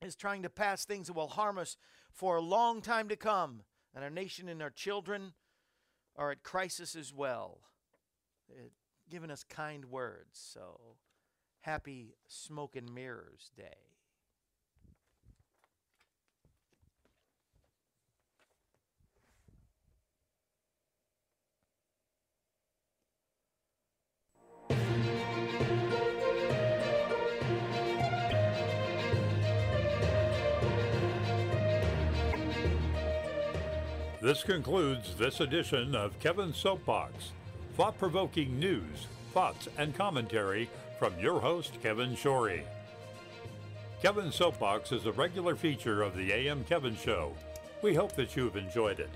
is 0.00 0.16
trying 0.16 0.42
to 0.42 0.50
pass 0.50 0.84
things 0.84 1.06
that 1.06 1.12
will 1.14 1.28
harm 1.28 1.58
us 1.58 1.76
for 2.12 2.36
a 2.36 2.40
long 2.40 2.80
time 2.80 3.08
to 3.08 3.16
come, 3.16 3.62
and 3.94 4.02
our 4.04 4.10
nation 4.10 4.48
and 4.48 4.62
our 4.62 4.70
children 4.70 5.32
are 6.16 6.30
at 6.30 6.42
crisis 6.42 6.94
as 6.94 7.12
well. 7.12 7.60
It, 8.48 8.72
giving 9.10 9.30
us 9.30 9.44
kind 9.44 9.86
words. 9.86 10.38
So, 10.52 10.96
happy 11.60 12.14
Smoke 12.26 12.76
and 12.76 12.92
Mirrors 12.94 13.50
Day. 13.56 13.91
This 34.22 34.44
concludes 34.44 35.16
this 35.16 35.40
edition 35.40 35.96
of 35.96 36.16
Kevin's 36.20 36.56
Soapbox. 36.56 37.32
Thought 37.76 37.98
provoking 37.98 38.56
news, 38.56 39.08
thoughts, 39.32 39.66
and 39.76 39.92
commentary 39.96 40.70
from 41.00 41.18
your 41.18 41.40
host, 41.40 41.82
Kevin 41.82 42.14
Shorey. 42.14 42.62
Kevin's 44.00 44.36
Soapbox 44.36 44.92
is 44.92 45.06
a 45.06 45.12
regular 45.12 45.56
feature 45.56 46.02
of 46.02 46.16
the 46.16 46.32
AM 46.32 46.62
Kevin 46.62 46.94
Show. 46.94 47.34
We 47.82 47.94
hope 47.94 48.14
that 48.14 48.36
you've 48.36 48.54
enjoyed 48.54 49.00
it. 49.00 49.10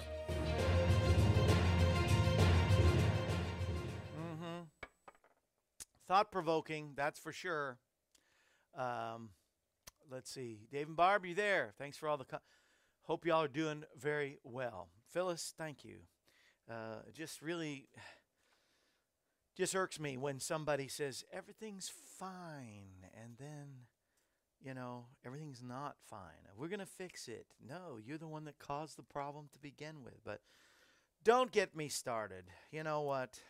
Mm-hmm. 4.21 4.63
Thought 6.09 6.33
provoking, 6.33 6.95
that's 6.97 7.21
for 7.21 7.31
sure. 7.31 7.79
Um, 8.77 9.29
let's 10.11 10.33
see. 10.33 10.63
Dave 10.73 10.89
and 10.89 10.97
Barb, 10.97 11.25
you 11.25 11.37
there? 11.37 11.75
Thanks 11.79 11.97
for 11.97 12.09
all 12.09 12.17
the. 12.17 12.25
Co- 12.25 12.41
Hope 13.07 13.25
y'all 13.25 13.45
are 13.45 13.47
doing 13.47 13.85
very 13.97 14.41
well. 14.43 14.89
Phyllis, 15.17 15.55
thank 15.57 15.83
you. 15.83 16.01
Uh, 16.71 16.97
just 17.15 17.41
really 17.41 17.89
just 19.57 19.75
irks 19.75 19.99
me 19.99 20.19
when 20.19 20.39
somebody 20.41 20.89
says 20.89 21.25
everything's 21.33 21.91
fine 22.19 23.07
and 23.15 23.33
then 23.39 23.87
you 24.63 24.75
know 24.75 25.07
everything's 25.25 25.63
not 25.63 25.97
fine. 26.11 26.21
We're 26.55 26.69
going 26.69 26.81
to 26.81 26.85
fix 26.85 27.29
it. 27.29 27.47
No 27.67 27.97
you're 28.05 28.19
the 28.19 28.29
one 28.29 28.45
that 28.45 28.59
caused 28.59 28.99
the 28.99 29.03
problem 29.03 29.49
to 29.55 29.59
begin 29.59 30.05
with 30.05 30.23
but 30.23 30.43
don't 31.25 31.51
get 31.51 31.75
me 31.75 31.89
started. 31.89 32.45
You 32.71 32.83
know 32.83 33.01
what? 33.01 33.41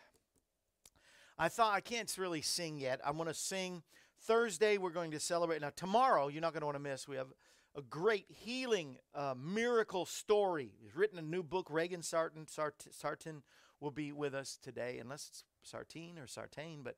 I 1.37 1.49
thought 1.49 1.73
i 1.73 1.81
can't 1.81 2.17
really 2.17 2.41
sing 2.41 2.79
yet. 2.79 3.01
I'm 3.03 3.17
going 3.17 3.27
to 3.27 3.33
sing 3.33 3.83
thursday. 4.21 4.77
We're 4.77 4.91
going 4.91 5.11
to 5.11 5.19
celebrate. 5.19 5.59
Now 5.59 5.71
tomorrow 5.75 6.29
you're 6.29 6.41
not 6.41 6.53
going 6.53 6.61
to 6.61 6.67
want 6.67 6.77
to 6.77 6.89
miss. 6.89 7.09
We 7.09 7.17
have 7.17 7.33
a 7.77 7.81
great 7.83 8.25
healing 8.29 8.97
uh, 9.13 9.35
miracle 9.37 10.05
story. 10.05 10.71
He's 10.81 10.95
written 10.95 11.19
a 11.19 11.21
new 11.21 11.43
book. 11.43 11.67
Reagan 11.69 12.01
Sartin, 12.01 12.49
Sart- 12.49 12.87
Sartin 12.91 13.43
will 13.79 13.91
be 13.91 14.11
with 14.11 14.33
us 14.33 14.57
today, 14.61 14.97
unless 14.99 15.29
it's 15.29 15.43
Sartine 15.63 16.17
or 16.17 16.25
Sartain, 16.25 16.81
but 16.83 16.95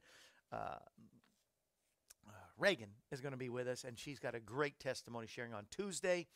uh, 0.53 0.77
uh, 2.25 2.31
Reagan 2.57 2.91
is 3.11 3.19
going 3.19 3.33
to 3.33 3.37
be 3.37 3.49
with 3.49 3.67
us, 3.67 3.83
and 3.83 3.99
she's 3.99 4.19
got 4.19 4.35
a 4.35 4.39
great 4.39 4.79
testimony 4.79 5.27
sharing 5.27 5.53
on 5.53 5.65
Tuesday. 5.69 6.27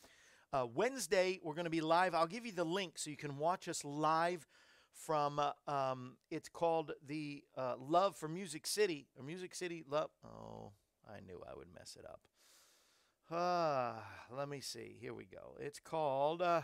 Uh, 0.51 0.67
Wednesday, 0.75 1.39
we're 1.41 1.55
going 1.55 1.63
to 1.63 1.71
be 1.71 1.81
live. 1.81 2.13
I'll 2.13 2.27
give 2.27 2.45
you 2.45 2.51
the 2.51 2.65
link 2.65 2.97
so 2.97 3.09
you 3.09 3.17
can 3.17 3.37
watch 3.37 3.69
us 3.69 3.85
live 3.85 4.45
from, 4.91 5.39
uh, 5.39 5.51
um, 5.67 6.17
it's 6.29 6.49
called 6.49 6.91
the 7.07 7.43
uh, 7.57 7.75
Love 7.79 8.17
for 8.17 8.27
Music 8.27 8.67
City, 8.67 9.07
or 9.17 9.23
Music 9.23 9.55
City 9.55 9.85
Love. 9.89 10.09
Oh, 10.25 10.73
I 11.07 11.21
knew 11.25 11.41
I 11.49 11.55
would 11.55 11.73
mess 11.73 11.95
it 11.97 12.05
up. 12.05 12.19
Uh, 13.33 13.93
let 14.29 14.47
me 14.47 14.59
see. 14.59 14.95
Here 15.01 15.13
we 15.13 15.25
go. 15.25 15.57
It's 15.59 15.79
called 15.79 16.43
uh, 16.43 16.61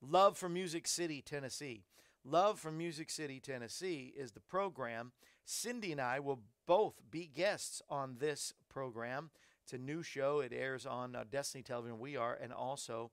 Love 0.00 0.38
from 0.38 0.54
Music 0.54 0.86
City, 0.86 1.20
Tennessee. 1.20 1.84
Love 2.24 2.58
from 2.58 2.78
Music 2.78 3.10
City, 3.10 3.40
Tennessee 3.40 4.14
is 4.16 4.32
the 4.32 4.40
program. 4.40 5.12
Cindy 5.44 5.92
and 5.92 6.00
I 6.00 6.18
will 6.20 6.40
both 6.66 6.94
be 7.10 7.26
guests 7.26 7.82
on 7.90 8.16
this 8.20 8.54
program. 8.70 9.28
It's 9.62 9.74
a 9.74 9.78
new 9.78 10.02
show. 10.02 10.40
It 10.40 10.54
airs 10.54 10.86
on 10.86 11.14
uh, 11.14 11.24
Destiny 11.30 11.62
Television. 11.62 11.98
We 11.98 12.16
are, 12.16 12.38
and 12.42 12.54
also 12.54 13.10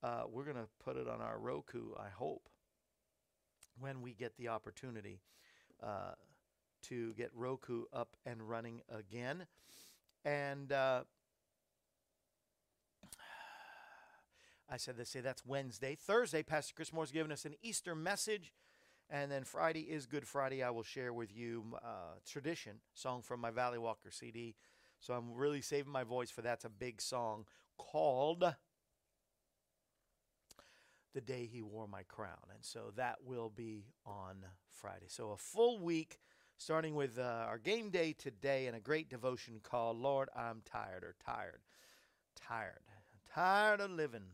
uh, 0.00 0.22
we're 0.30 0.44
going 0.44 0.56
to 0.56 0.68
put 0.78 0.96
it 0.96 1.08
on 1.08 1.20
our 1.20 1.40
Roku, 1.40 1.94
I 1.98 2.10
hope, 2.10 2.48
when 3.80 4.00
we 4.00 4.14
get 4.14 4.36
the 4.36 4.46
opportunity. 4.46 5.22
Uh, 5.82 6.12
to 6.82 7.12
get 7.14 7.30
Roku 7.34 7.84
up 7.92 8.16
and 8.24 8.48
running 8.48 8.82
again. 8.88 9.46
And 10.24 10.72
uh, 10.72 11.04
I 14.68 14.76
said 14.76 14.96
they 14.96 15.04
say 15.04 15.20
that's 15.20 15.44
Wednesday. 15.44 15.96
Thursday, 15.96 16.42
Pastor 16.42 16.74
Chris 16.74 16.92
Moore's 16.92 17.10
given 17.10 17.32
us 17.32 17.44
an 17.44 17.54
Easter 17.62 17.94
message. 17.94 18.52
And 19.12 19.30
then 19.32 19.42
Friday 19.42 19.80
is 19.80 20.06
Good 20.06 20.26
Friday. 20.26 20.62
I 20.62 20.70
will 20.70 20.84
share 20.84 21.12
with 21.12 21.34
you 21.34 21.64
uh, 21.82 22.18
tradition 22.24 22.76
song 22.94 23.22
from 23.22 23.40
my 23.40 23.50
Valley 23.50 23.78
Walker 23.78 24.10
CD. 24.10 24.54
So 25.00 25.14
I'm 25.14 25.34
really 25.34 25.62
saving 25.62 25.90
my 25.90 26.04
voice 26.04 26.30
for 26.30 26.42
that's 26.42 26.64
a 26.64 26.68
big 26.68 27.00
song 27.00 27.46
called 27.76 28.54
"The 31.12 31.20
Day 31.20 31.48
He 31.50 31.60
Wore 31.60 31.88
My 31.88 32.04
Crown," 32.04 32.52
and 32.54 32.64
so 32.64 32.92
that 32.94 33.16
will 33.24 33.50
be 33.50 33.86
on 34.06 34.44
Friday. 34.68 35.06
So 35.08 35.30
a 35.30 35.36
full 35.36 35.80
week 35.80 36.20
starting 36.60 36.94
with 36.94 37.18
uh, 37.18 37.22
our 37.48 37.56
game 37.56 37.88
day 37.88 38.12
today 38.12 38.66
and 38.66 38.76
a 38.76 38.80
great 38.80 39.08
devotion 39.08 39.60
called 39.62 39.96
Lord, 39.96 40.28
I'm 40.36 40.60
Tired 40.66 41.02
or 41.02 41.14
Tired. 41.24 41.60
Tired. 42.36 42.82
Tired 43.34 43.80
of 43.80 43.90
living. 43.92 44.24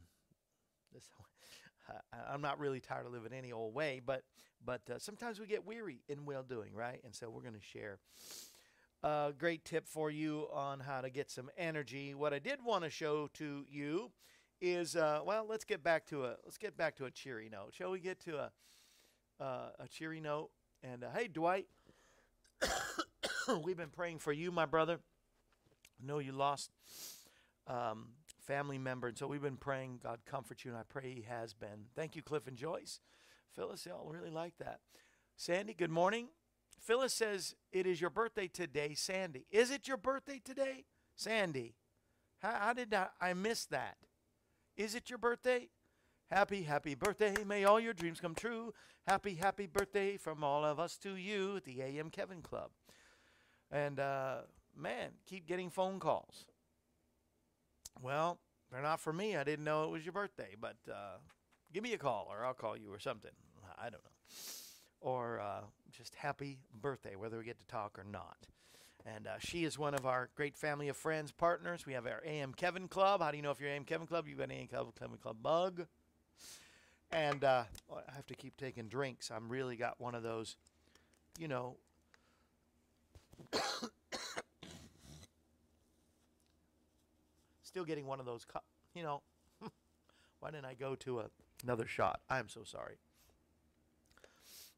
This, 0.92 1.08
I'm 2.28 2.42
not 2.42 2.58
really 2.58 2.80
tired 2.80 3.06
of 3.06 3.12
living 3.12 3.32
any 3.32 3.52
old 3.52 3.74
way, 3.74 4.00
but 4.04 4.24
but 4.64 4.80
uh, 4.90 4.98
sometimes 4.98 5.38
we 5.38 5.46
get 5.46 5.64
weary 5.64 6.00
in 6.08 6.24
well 6.24 6.42
doing, 6.42 6.74
right? 6.74 7.00
And 7.04 7.14
so 7.14 7.30
we're 7.30 7.42
going 7.42 7.54
to 7.54 7.60
share 7.60 8.00
a 9.04 9.32
great 9.38 9.64
tip 9.64 9.86
for 9.86 10.10
you 10.10 10.48
on 10.52 10.80
how 10.80 11.02
to 11.02 11.10
get 11.10 11.30
some 11.30 11.48
energy. 11.56 12.12
What 12.12 12.34
I 12.34 12.40
did 12.40 12.58
want 12.64 12.82
to 12.82 12.90
show 12.90 13.28
to 13.34 13.64
you 13.68 14.10
is 14.60 14.96
uh, 14.96 15.20
well, 15.24 15.46
let's 15.48 15.64
get 15.64 15.84
back 15.84 16.04
to 16.06 16.24
a 16.24 16.34
let's 16.44 16.58
get 16.58 16.76
back 16.76 16.96
to 16.96 17.04
a 17.04 17.10
cheery 17.10 17.48
note. 17.48 17.68
Shall 17.72 17.92
we 17.92 18.00
get 18.00 18.18
to 18.24 18.36
a 18.38 18.50
uh, 19.40 19.68
a 19.78 19.86
cheery 19.88 20.20
note? 20.20 20.50
And 20.82 21.04
uh, 21.04 21.08
hey, 21.14 21.28
Dwight, 21.28 21.66
we've 23.64 23.76
been 23.76 23.90
praying 23.90 24.18
for 24.18 24.32
you, 24.32 24.50
my 24.50 24.66
brother. 24.66 24.98
I 26.02 26.06
know 26.06 26.18
you 26.18 26.32
lost 26.32 26.70
um, 27.66 28.08
family 28.46 28.78
member, 28.78 29.08
and 29.08 29.16
so 29.16 29.26
we've 29.26 29.42
been 29.42 29.56
praying 29.56 30.00
God 30.02 30.20
comfort 30.26 30.64
you, 30.64 30.70
and 30.70 30.78
I 30.78 30.82
pray 30.88 31.12
He 31.14 31.22
has 31.22 31.54
been. 31.54 31.86
Thank 31.94 32.16
you, 32.16 32.22
Cliff 32.22 32.46
and 32.46 32.56
Joyce. 32.56 33.00
Phyllis, 33.54 33.86
y'all 33.86 34.08
really 34.08 34.30
like 34.30 34.56
that. 34.58 34.80
Sandy, 35.36 35.74
good 35.74 35.90
morning. 35.90 36.28
Phyllis 36.80 37.14
says 37.14 37.54
it 37.72 37.86
is 37.86 38.00
your 38.00 38.10
birthday 38.10 38.48
today, 38.48 38.94
Sandy. 38.94 39.46
Is 39.50 39.70
it 39.70 39.88
your 39.88 39.96
birthday 39.96 40.40
today, 40.44 40.84
Sandy? 41.14 41.74
How, 42.38 42.56
how 42.60 42.72
did 42.72 42.92
I, 42.94 43.08
I 43.20 43.32
miss 43.34 43.64
that? 43.66 43.96
Is 44.76 44.94
it 44.94 45.08
your 45.08 45.18
birthday? 45.18 45.68
Happy, 46.30 46.64
happy 46.64 46.96
birthday. 46.96 47.34
May 47.46 47.64
all 47.64 47.78
your 47.78 47.92
dreams 47.92 48.20
come 48.20 48.34
true. 48.34 48.74
Happy, 49.06 49.34
happy 49.34 49.66
birthday 49.66 50.16
from 50.16 50.42
all 50.42 50.64
of 50.64 50.80
us 50.80 50.96
to 50.98 51.14
you 51.14 51.58
at 51.58 51.64
the 51.64 51.80
AM 51.82 52.10
Kevin 52.10 52.42
Club. 52.42 52.70
And 53.70 54.00
uh, 54.00 54.38
man, 54.76 55.10
keep 55.26 55.46
getting 55.46 55.70
phone 55.70 56.00
calls. 56.00 56.46
Well, 58.02 58.38
they're 58.72 58.82
not 58.82 58.98
for 58.98 59.12
me. 59.12 59.36
I 59.36 59.44
didn't 59.44 59.64
know 59.64 59.84
it 59.84 59.90
was 59.90 60.04
your 60.04 60.12
birthday, 60.12 60.56
but 60.60 60.76
uh, 60.90 61.18
give 61.72 61.84
me 61.84 61.92
a 61.92 61.98
call 61.98 62.26
or 62.28 62.44
I'll 62.44 62.54
call 62.54 62.76
you 62.76 62.92
or 62.92 62.98
something. 62.98 63.30
I 63.78 63.84
don't 63.84 64.02
know. 64.02 64.10
Or 65.00 65.38
uh, 65.38 65.60
just 65.96 66.16
happy 66.16 66.58
birthday, 66.80 67.14
whether 67.14 67.38
we 67.38 67.44
get 67.44 67.60
to 67.60 67.66
talk 67.66 67.96
or 68.00 68.04
not. 68.04 68.48
And 69.04 69.28
uh, 69.28 69.38
she 69.38 69.62
is 69.62 69.78
one 69.78 69.94
of 69.94 70.04
our 70.04 70.30
great 70.34 70.56
family 70.56 70.88
of 70.88 70.96
friends, 70.96 71.30
partners. 71.30 71.86
We 71.86 71.92
have 71.92 72.06
our 72.06 72.22
AM 72.26 72.52
Kevin 72.52 72.88
Club. 72.88 73.22
How 73.22 73.30
do 73.30 73.36
you 73.36 73.44
know 73.44 73.52
if 73.52 73.60
you're 73.60 73.70
AM 73.70 73.84
Kevin 73.84 74.08
Club? 74.08 74.26
You've 74.26 74.38
got 74.38 74.50
an 74.50 74.56
AM 74.56 74.66
Kevin 74.66 75.18
Club 75.18 75.36
bug. 75.40 75.86
And 77.12 77.44
uh, 77.44 77.64
I 77.90 78.12
have 78.14 78.26
to 78.26 78.34
keep 78.34 78.56
taking 78.56 78.88
drinks. 78.88 79.30
I'm 79.30 79.48
really 79.48 79.76
got 79.76 80.00
one 80.00 80.14
of 80.14 80.22
those, 80.22 80.56
you 81.38 81.48
know. 81.48 81.76
Still 87.62 87.84
getting 87.84 88.06
one 88.06 88.20
of 88.20 88.26
those, 88.26 88.46
you 88.94 89.02
know. 89.02 89.22
why 90.40 90.50
didn't 90.50 90.64
I 90.64 90.74
go 90.74 90.94
to 90.96 91.20
a, 91.20 91.24
another 91.62 91.86
shot? 91.86 92.20
I'm 92.28 92.48
so 92.48 92.64
sorry. 92.64 92.96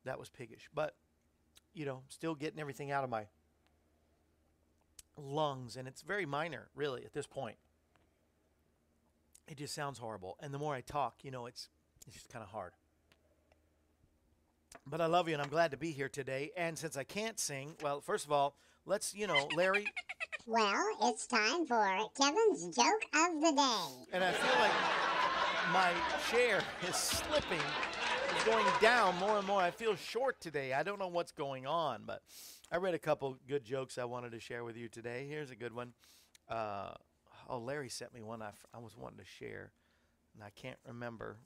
That 0.04 0.18
was 0.18 0.28
piggish. 0.28 0.68
But, 0.74 0.94
you 1.74 1.86
know, 1.86 2.02
still 2.08 2.34
getting 2.34 2.60
everything 2.60 2.90
out 2.90 3.04
of 3.04 3.10
my 3.10 3.26
lungs. 5.16 5.76
And 5.76 5.88
it's 5.88 6.02
very 6.02 6.26
minor, 6.26 6.68
really, 6.74 7.04
at 7.04 7.12
this 7.12 7.26
point. 7.26 7.56
It 9.46 9.56
just 9.56 9.74
sounds 9.74 9.98
horrible. 9.98 10.36
And 10.40 10.52
the 10.52 10.58
more 10.58 10.74
I 10.74 10.80
talk, 10.82 11.16
you 11.22 11.30
know, 11.30 11.46
it's 11.46 11.68
it's 12.08 12.16
just 12.16 12.28
kind 12.30 12.42
of 12.42 12.48
hard. 12.48 12.72
But 14.86 15.02
I 15.02 15.06
love 15.06 15.28
you 15.28 15.34
and 15.34 15.42
I'm 15.42 15.50
glad 15.50 15.70
to 15.72 15.76
be 15.76 15.90
here 15.90 16.08
today. 16.08 16.50
And 16.56 16.78
since 16.78 16.96
I 16.96 17.04
can't 17.04 17.38
sing, 17.38 17.74
well, 17.82 18.00
first 18.00 18.24
of 18.24 18.32
all, 18.32 18.56
let's, 18.86 19.14
you 19.14 19.26
know, 19.26 19.48
Larry. 19.54 19.86
Well, 20.46 20.82
it's 21.02 21.26
time 21.26 21.66
for 21.66 21.86
Kevin's 22.16 22.74
joke 22.74 23.04
of 23.14 23.40
the 23.42 23.52
day. 23.52 24.14
And 24.14 24.24
I 24.24 24.32
feel 24.32 24.58
like 24.58 24.72
my 25.74 25.92
chair 26.30 26.62
is 26.88 26.96
slipping, 26.96 27.60
is 28.38 28.44
going 28.44 28.64
down 28.80 29.14
more 29.18 29.36
and 29.36 29.46
more. 29.46 29.60
I 29.60 29.70
feel 29.70 29.94
short 29.94 30.40
today. 30.40 30.72
I 30.72 30.82
don't 30.82 30.98
know 30.98 31.08
what's 31.08 31.32
going 31.32 31.66
on, 31.66 32.04
but 32.06 32.22
I 32.72 32.78
read 32.78 32.94
a 32.94 32.98
couple 32.98 33.36
good 33.46 33.64
jokes 33.64 33.98
I 33.98 34.06
wanted 34.06 34.32
to 34.32 34.40
share 34.40 34.64
with 34.64 34.78
you 34.78 34.88
today. 34.88 35.26
Here's 35.28 35.50
a 35.50 35.56
good 35.56 35.74
one. 35.74 35.92
Uh, 36.48 36.92
oh, 37.50 37.58
Larry 37.58 37.90
sent 37.90 38.14
me 38.14 38.22
one 38.22 38.40
I, 38.40 38.48
f- 38.48 38.64
I 38.72 38.78
was 38.78 38.96
wanting 38.96 39.18
to 39.18 39.26
share, 39.26 39.72
and 40.34 40.42
I 40.42 40.48
can't 40.48 40.78
remember 40.86 41.36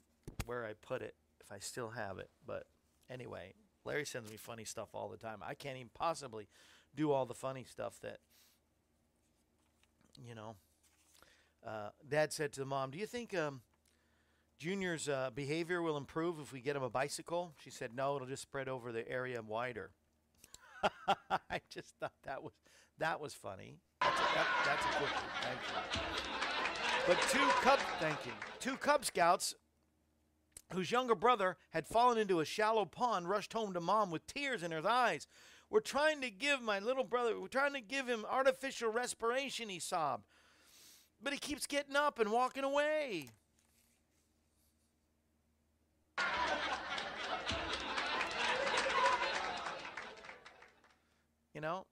where 0.45 0.65
I 0.65 0.73
put 0.73 1.01
it, 1.01 1.15
if 1.41 1.51
I 1.51 1.59
still 1.59 1.89
have 1.89 2.19
it. 2.19 2.29
But 2.45 2.65
anyway, 3.09 3.53
Larry 3.85 4.05
sends 4.05 4.29
me 4.29 4.37
funny 4.37 4.65
stuff 4.65 4.89
all 4.93 5.09
the 5.09 5.17
time. 5.17 5.39
I 5.45 5.53
can't 5.53 5.77
even 5.77 5.89
possibly 5.93 6.47
do 6.95 7.11
all 7.11 7.25
the 7.25 7.33
funny 7.33 7.63
stuff 7.63 7.99
that, 8.01 8.19
you 10.25 10.35
know. 10.35 10.55
Uh, 11.65 11.89
Dad 12.07 12.33
said 12.33 12.51
to 12.53 12.59
the 12.59 12.65
mom, 12.65 12.91
Do 12.91 12.97
you 12.97 13.05
think 13.05 13.33
um, 13.33 13.61
Junior's 14.59 15.07
uh, 15.07 15.29
behavior 15.33 15.81
will 15.81 15.95
improve 15.95 16.39
if 16.39 16.51
we 16.51 16.59
get 16.59 16.75
him 16.75 16.83
a 16.83 16.89
bicycle? 16.89 17.53
She 17.63 17.69
said, 17.69 17.95
No, 17.95 18.15
it'll 18.15 18.27
just 18.27 18.41
spread 18.41 18.67
over 18.67 18.91
the 18.91 19.07
area 19.09 19.41
wider. 19.41 19.91
I 21.49 21.61
just 21.69 21.95
thought 21.99 22.11
that 22.25 22.43
was 22.43 22.51
that 22.99 23.19
was 23.19 23.33
funny. 23.33 23.79
That's 24.01 24.19
a, 24.19 24.23
that, 24.35 24.47
that's 24.65 24.85
a 24.85 24.97
quickie. 24.97 25.13
Thank 25.41 25.59
you. 25.95 26.01
But 27.07 27.21
two 27.29 27.45
Cub, 27.61 27.79
thank 27.99 28.25
you. 28.25 28.31
Two 28.59 28.77
Cub 28.77 29.03
Scouts 29.03 29.55
whose 30.71 30.91
younger 30.91 31.15
brother 31.15 31.57
had 31.71 31.87
fallen 31.87 32.17
into 32.17 32.39
a 32.39 32.45
shallow 32.45 32.85
pond 32.85 33.29
rushed 33.29 33.53
home 33.53 33.73
to 33.73 33.81
mom 33.81 34.11
with 34.11 34.25
tears 34.27 34.63
in 34.63 34.71
her 34.71 34.87
eyes. 34.87 35.27
We're 35.69 35.79
trying 35.79 36.21
to 36.21 36.29
give 36.29 36.61
my 36.61 36.79
little 36.79 37.03
brother, 37.03 37.39
we're 37.39 37.47
trying 37.47 37.73
to 37.73 37.81
give 37.81 38.07
him 38.07 38.25
artificial 38.29 38.91
respiration, 38.91 39.69
he 39.69 39.79
sobbed. 39.79 40.25
But 41.21 41.33
he 41.33 41.39
keeps 41.39 41.65
getting 41.65 41.95
up 41.95 42.19
and 42.19 42.31
walking 42.31 42.63
away. 42.63 43.29
You 51.53 51.61
know? 51.61 51.85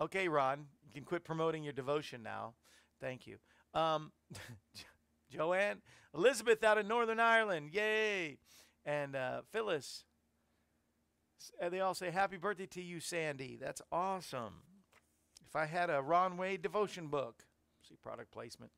Okay, 0.00 0.28
Ron, 0.28 0.66
you 0.86 0.92
can 0.92 1.04
quit 1.04 1.24
promoting 1.24 1.62
your 1.62 1.72
devotion 1.72 2.22
now. 2.22 2.54
Thank 3.00 3.26
you. 3.26 3.36
Um, 3.74 4.12
Joanne, 5.36 5.82
Elizabeth 6.14 6.64
out 6.64 6.78
of 6.78 6.86
Northern 6.86 7.20
Ireland, 7.20 7.70
yay! 7.72 8.38
And 8.84 9.14
uh, 9.14 9.42
Phyllis, 9.52 10.04
and 11.60 11.72
they 11.72 11.80
all 11.80 11.94
say, 11.94 12.10
Happy 12.10 12.36
birthday 12.36 12.66
to 12.66 12.82
you, 12.82 13.00
Sandy. 13.00 13.58
That's 13.60 13.82
awesome. 13.92 14.62
If 15.46 15.54
I 15.54 15.66
had 15.66 15.90
a 15.90 16.00
Ron 16.00 16.36
Wade 16.36 16.62
devotion 16.62 17.08
book, 17.08 17.44
see 17.86 17.96
product 18.02 18.32
placement, 18.32 18.72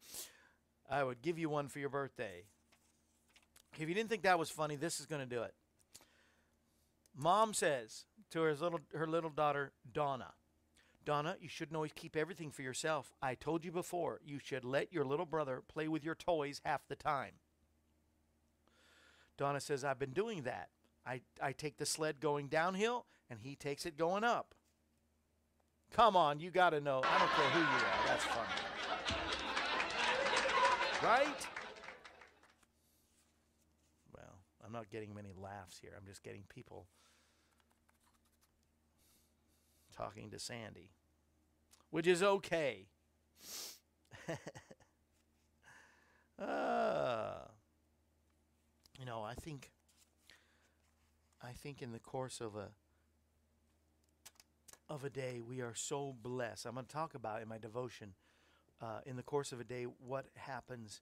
I 0.91 1.05
would 1.05 1.23
give 1.23 1.39
you 1.39 1.49
one 1.49 1.69
for 1.69 1.79
your 1.79 1.89
birthday. 1.89 2.45
If 3.79 3.89
you 3.89 3.95
didn't 3.95 4.09
think 4.09 4.23
that 4.23 4.39
was 4.39 4.51
funny, 4.51 4.77
this 4.77 4.99
is 4.99 5.07
going 5.07 5.21
to 5.21 5.35
do 5.35 5.43
it. 5.43 5.55
Mom 7.17 7.53
says 7.53 8.05
to 8.31 8.41
her 8.41 8.55
little, 8.55 8.81
her 8.95 9.07
little 9.07 9.31
daughter, 9.31 9.73
Donna, 9.93 10.33
Donna, 11.09 11.37
you 11.41 11.49
shouldn't 11.49 11.75
always 11.75 11.95
keep 11.95 12.17
everything 12.17 12.51
for 12.51 12.61
yourself. 12.61 13.15
I 13.23 13.35
told 13.35 13.65
you 13.65 13.73
before, 13.73 14.21
you 14.23 14.39
should 14.39 14.63
let 14.63 14.93
your 14.93 15.07
little 15.07 15.25
brother 15.25 15.63
play 15.67 15.89
with 15.89 16.05
your 16.05 16.15
toys 16.15 16.61
half 16.67 16.87
the 16.87 16.97
time. 16.97 17.33
Donna 19.39 19.59
says, 19.59 19.85
I've 19.85 19.99
been 19.99 20.13
doing 20.13 20.43
that. 20.43 20.69
I, 21.07 21.23
I 21.41 21.53
take 21.53 21.79
the 21.79 21.87
sled 21.87 22.21
going 22.21 22.49
downhill, 22.49 23.07
and 23.31 23.41
he 23.41 23.57
takes 23.57 23.87
it 23.87 23.97
going 23.97 24.23
up. 24.23 24.55
Come 25.95 26.15
on, 26.15 26.41
you 26.41 26.51
got 26.51 26.71
to 26.71 26.81
know. 26.83 27.01
I 27.03 27.19
don't 27.19 27.31
care 27.31 27.51
who 27.53 27.61
you 27.61 27.65
are. 27.65 28.07
That's 28.07 28.25
funny. 28.25 28.49
Right? 31.03 31.47
Well, 34.15 34.35
I'm 34.63 34.73
not 34.73 34.91
getting 34.91 35.15
many 35.15 35.33
laughs 35.35 35.79
here. 35.81 35.93
I'm 35.97 36.07
just 36.07 36.23
getting 36.23 36.43
people 36.55 36.85
talking 39.97 40.31
to 40.33 40.39
Sandy, 40.39 40.91
which 41.91 42.07
is 42.07 42.23
okay. 42.23 42.87
uh, 46.39 46.39
you 48.99 49.07
know, 49.07 49.23
I 49.23 49.35
think 49.35 49.71
I 51.43 51.53
think 51.53 51.83
in 51.83 51.93
the 51.93 51.99
course 51.99 52.41
of 52.41 52.57
a 52.57 52.69
of 54.89 55.05
a 55.05 55.11
day 55.11 55.41
we 55.47 55.61
are 55.61 55.75
so 55.75 56.15
blessed. 56.23 56.67
I'm 56.67 56.75
going 56.75 56.87
to 56.87 56.93
talk 56.93 57.15
about 57.15 57.43
in 57.43 57.49
my 57.49 57.59
devotion 57.59 58.15
uh, 58.81 59.01
in 59.07 59.17
the 59.17 59.23
course 59.23 59.53
of 59.53 59.61
a 59.61 59.65
day 59.65 59.85
what 59.85 60.27
happens 60.35 61.01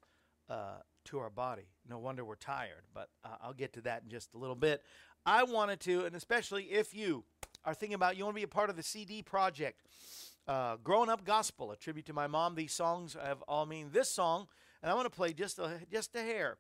uh, 0.49 0.79
to 1.07 1.19
our 1.19 1.31
body. 1.31 1.69
No 1.89 1.99
wonder 1.99 2.25
we're 2.25 2.37
tired, 2.37 2.83
but 2.95 3.09
uh, 3.25 3.37
I'll 3.41 3.53
get 3.53 3.73
to 3.75 3.81
that 3.83 4.03
in 4.05 4.11
just 4.11 4.35
a 4.35 4.39
little 4.39 4.57
bit. 4.57 4.83
I 5.25 5.43
wanted 5.43 5.81
to, 5.81 6.05
and 6.05 6.15
especially 6.15 6.65
if 6.65 6.95
you 6.95 7.25
are 7.65 7.75
thinking 7.75 7.95
about 7.95 8.17
you 8.17 8.25
want 8.25 8.35
to 8.35 8.41
be 8.41 8.45
a 8.45 8.49
part 8.49 8.71
of 8.71 8.77
the 8.77 8.83
CD 8.83 9.23
project, 9.23 9.83
uh, 10.49 10.77
Growing 10.83 11.09
Up 11.09 11.25
Gospel, 11.25 11.73
a 11.73 11.77
tribute 11.77 12.07
to 12.07 12.13
my 12.13 12.27
mom. 12.27 12.55
These 12.55 12.73
songs 12.73 13.17
have 13.21 13.43
all 13.43 13.67
mean 13.67 13.91
this 13.93 14.11
song, 14.11 14.47
and 14.83 14.91
I 14.91 14.95
want 14.95 15.07
to 15.07 15.17
play 15.17 15.33
just 15.33 15.59
a 15.59 15.81
just 15.91 16.15
a 16.15 16.23
hair, 16.23 16.59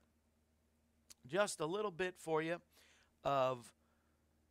just 1.26 1.60
a 1.60 1.66
little 1.66 1.90
bit 1.90 2.16
for 2.18 2.42
you 2.42 2.60
of 3.24 3.72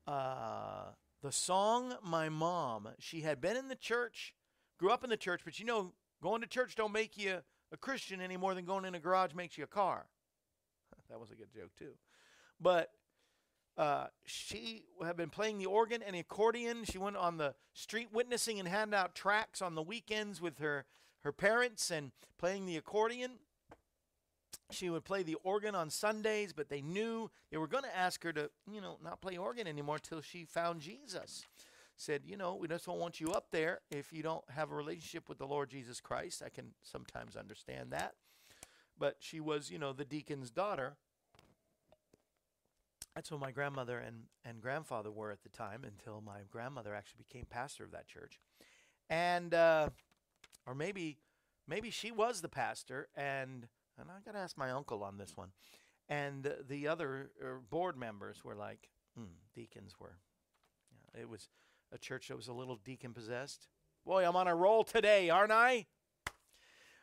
uh, 0.08 0.86
the 1.22 1.32
song 1.32 1.96
my 2.04 2.30
mom. 2.30 2.90
She 3.00 3.22
had 3.22 3.42
been 3.42 3.58
in 3.58 3.68
the 3.68 3.76
church, 3.76 4.34
grew 4.78 4.92
up 4.92 5.04
in 5.04 5.10
the 5.10 5.18
church, 5.18 5.42
but 5.44 5.60
you 5.60 5.66
know, 5.66 5.94
going 6.22 6.42
to 6.42 6.48
church 6.48 6.76
don't 6.76 6.94
make 6.94 7.18
you 7.18 7.42
a 7.72 7.78
Christian 7.78 8.22
any 8.22 8.38
more 8.38 8.54
than 8.54 8.66
going 8.66 8.86
in 8.86 8.96
a 8.96 9.00
garage 9.00 9.34
makes 9.34 9.58
you 9.58 9.64
a 9.64 9.68
car. 9.68 10.06
that 11.10 11.20
was 11.20 11.32
a 11.32 11.36
good 11.36 11.52
joke 11.54 11.72
too, 11.78 11.94
but 12.60 12.92
uh, 13.78 14.08
she 14.26 14.86
had 15.04 15.18
been 15.18 15.30
playing 15.30 15.58
the 15.58 15.66
organ 15.66 16.02
and 16.02 16.16
accordion. 16.16 16.86
She 16.86 16.98
went 16.98 17.18
on 17.18 17.38
the 17.38 17.56
street 17.74 18.08
witnessing 18.14 18.60
and 18.60 18.68
handed 18.68 18.96
out 18.96 19.16
tracts 19.16 19.62
on 19.62 19.76
the 19.76 19.82
weekends 19.82 20.42
with 20.42 20.60
her, 20.60 20.86
her 21.22 21.34
parents 21.34 21.92
and 21.92 22.12
playing 22.38 22.66
the 22.66 22.78
accordion. 22.78 23.32
She 24.72 24.90
would 24.90 25.04
play 25.04 25.24
the 25.24 25.36
organ 25.44 25.76
on 25.76 25.90
Sundays, 25.90 26.54
but 26.54 26.70
they 26.70 26.82
knew 26.82 27.30
they 27.52 27.58
were 27.58 27.68
going 27.68 27.84
to 27.84 27.96
ask 27.96 28.24
her 28.24 28.34
to, 28.34 28.50
you 28.72 28.82
know, 28.82 28.98
not 29.04 29.22
play 29.22 29.38
organ 29.38 29.68
anymore 29.68 30.00
till 30.00 30.22
she 30.22 30.46
found 30.46 30.82
Jesus. 30.82 31.46
said, 31.98 32.22
you 32.26 32.38
know, 32.38 32.56
we 32.56 32.68
just 32.68 32.86
don't 32.86 33.00
want 33.00 33.20
you 33.20 33.32
up 33.32 33.48
there 33.52 33.82
if 33.92 34.12
you 34.12 34.24
don't 34.24 34.44
have 34.50 34.72
a 34.72 34.76
relationship 34.76 35.30
with 35.30 35.38
the 35.38 35.46
Lord 35.46 35.70
Jesus 35.70 36.00
Christ. 36.00 36.42
I 36.44 36.50
can 36.50 36.72
sometimes 36.82 37.36
understand 37.36 37.92
that. 37.92 38.14
But 38.98 39.18
she 39.20 39.40
was, 39.40 39.70
you 39.70 39.78
know, 39.78 39.92
the 39.94 40.06
deacon's 40.06 40.50
daughter. 40.50 40.96
That's 43.16 43.32
what 43.32 43.40
my 43.40 43.52
grandmother 43.52 43.98
and, 43.98 44.24
and 44.44 44.62
grandfather 44.62 45.10
were 45.10 45.32
at 45.32 45.42
the 45.42 45.50
time 45.50 45.86
until 45.86 46.22
my 46.22 46.40
grandmother 46.52 46.94
actually 46.94 47.24
became 47.28 47.46
pastor 47.50 47.86
of 47.86 47.92
that 47.92 48.08
church. 48.08 48.40
And, 49.10 49.54
uh, 49.54 49.90
or 50.68 50.76
maybe, 50.76 51.18
maybe 51.66 51.90
she 51.92 52.12
was 52.12 52.42
the 52.42 52.50
pastor 52.50 53.08
and, 53.16 53.68
and 53.98 54.10
I 54.10 54.20
got 54.26 54.34
to 54.34 54.40
ask 54.40 54.58
my 54.58 54.72
uncle 54.72 55.02
on 55.02 55.18
this 55.18 55.38
one. 55.38 55.52
And 56.10 56.52
the 56.68 56.88
other 56.88 57.32
uh, 57.42 57.60
board 57.70 57.98
members 57.98 58.44
were 58.44 58.56
like, 58.56 58.90
hmm, 59.18 59.24
deacons 59.54 59.94
were. 60.00 60.18
Yeah, 60.92 61.22
it 61.22 61.30
was 61.30 61.48
a 61.94 61.98
church 61.98 62.28
that 62.28 62.36
was 62.36 62.50
a 62.50 62.54
little 62.54 62.76
deacon 62.84 63.14
possessed. 63.14 63.68
Boy, 64.06 64.28
I'm 64.28 64.36
on 64.36 64.48
a 64.48 64.56
roll 64.56 64.84
today, 64.84 65.30
aren't 65.30 65.54
I? 65.54 65.86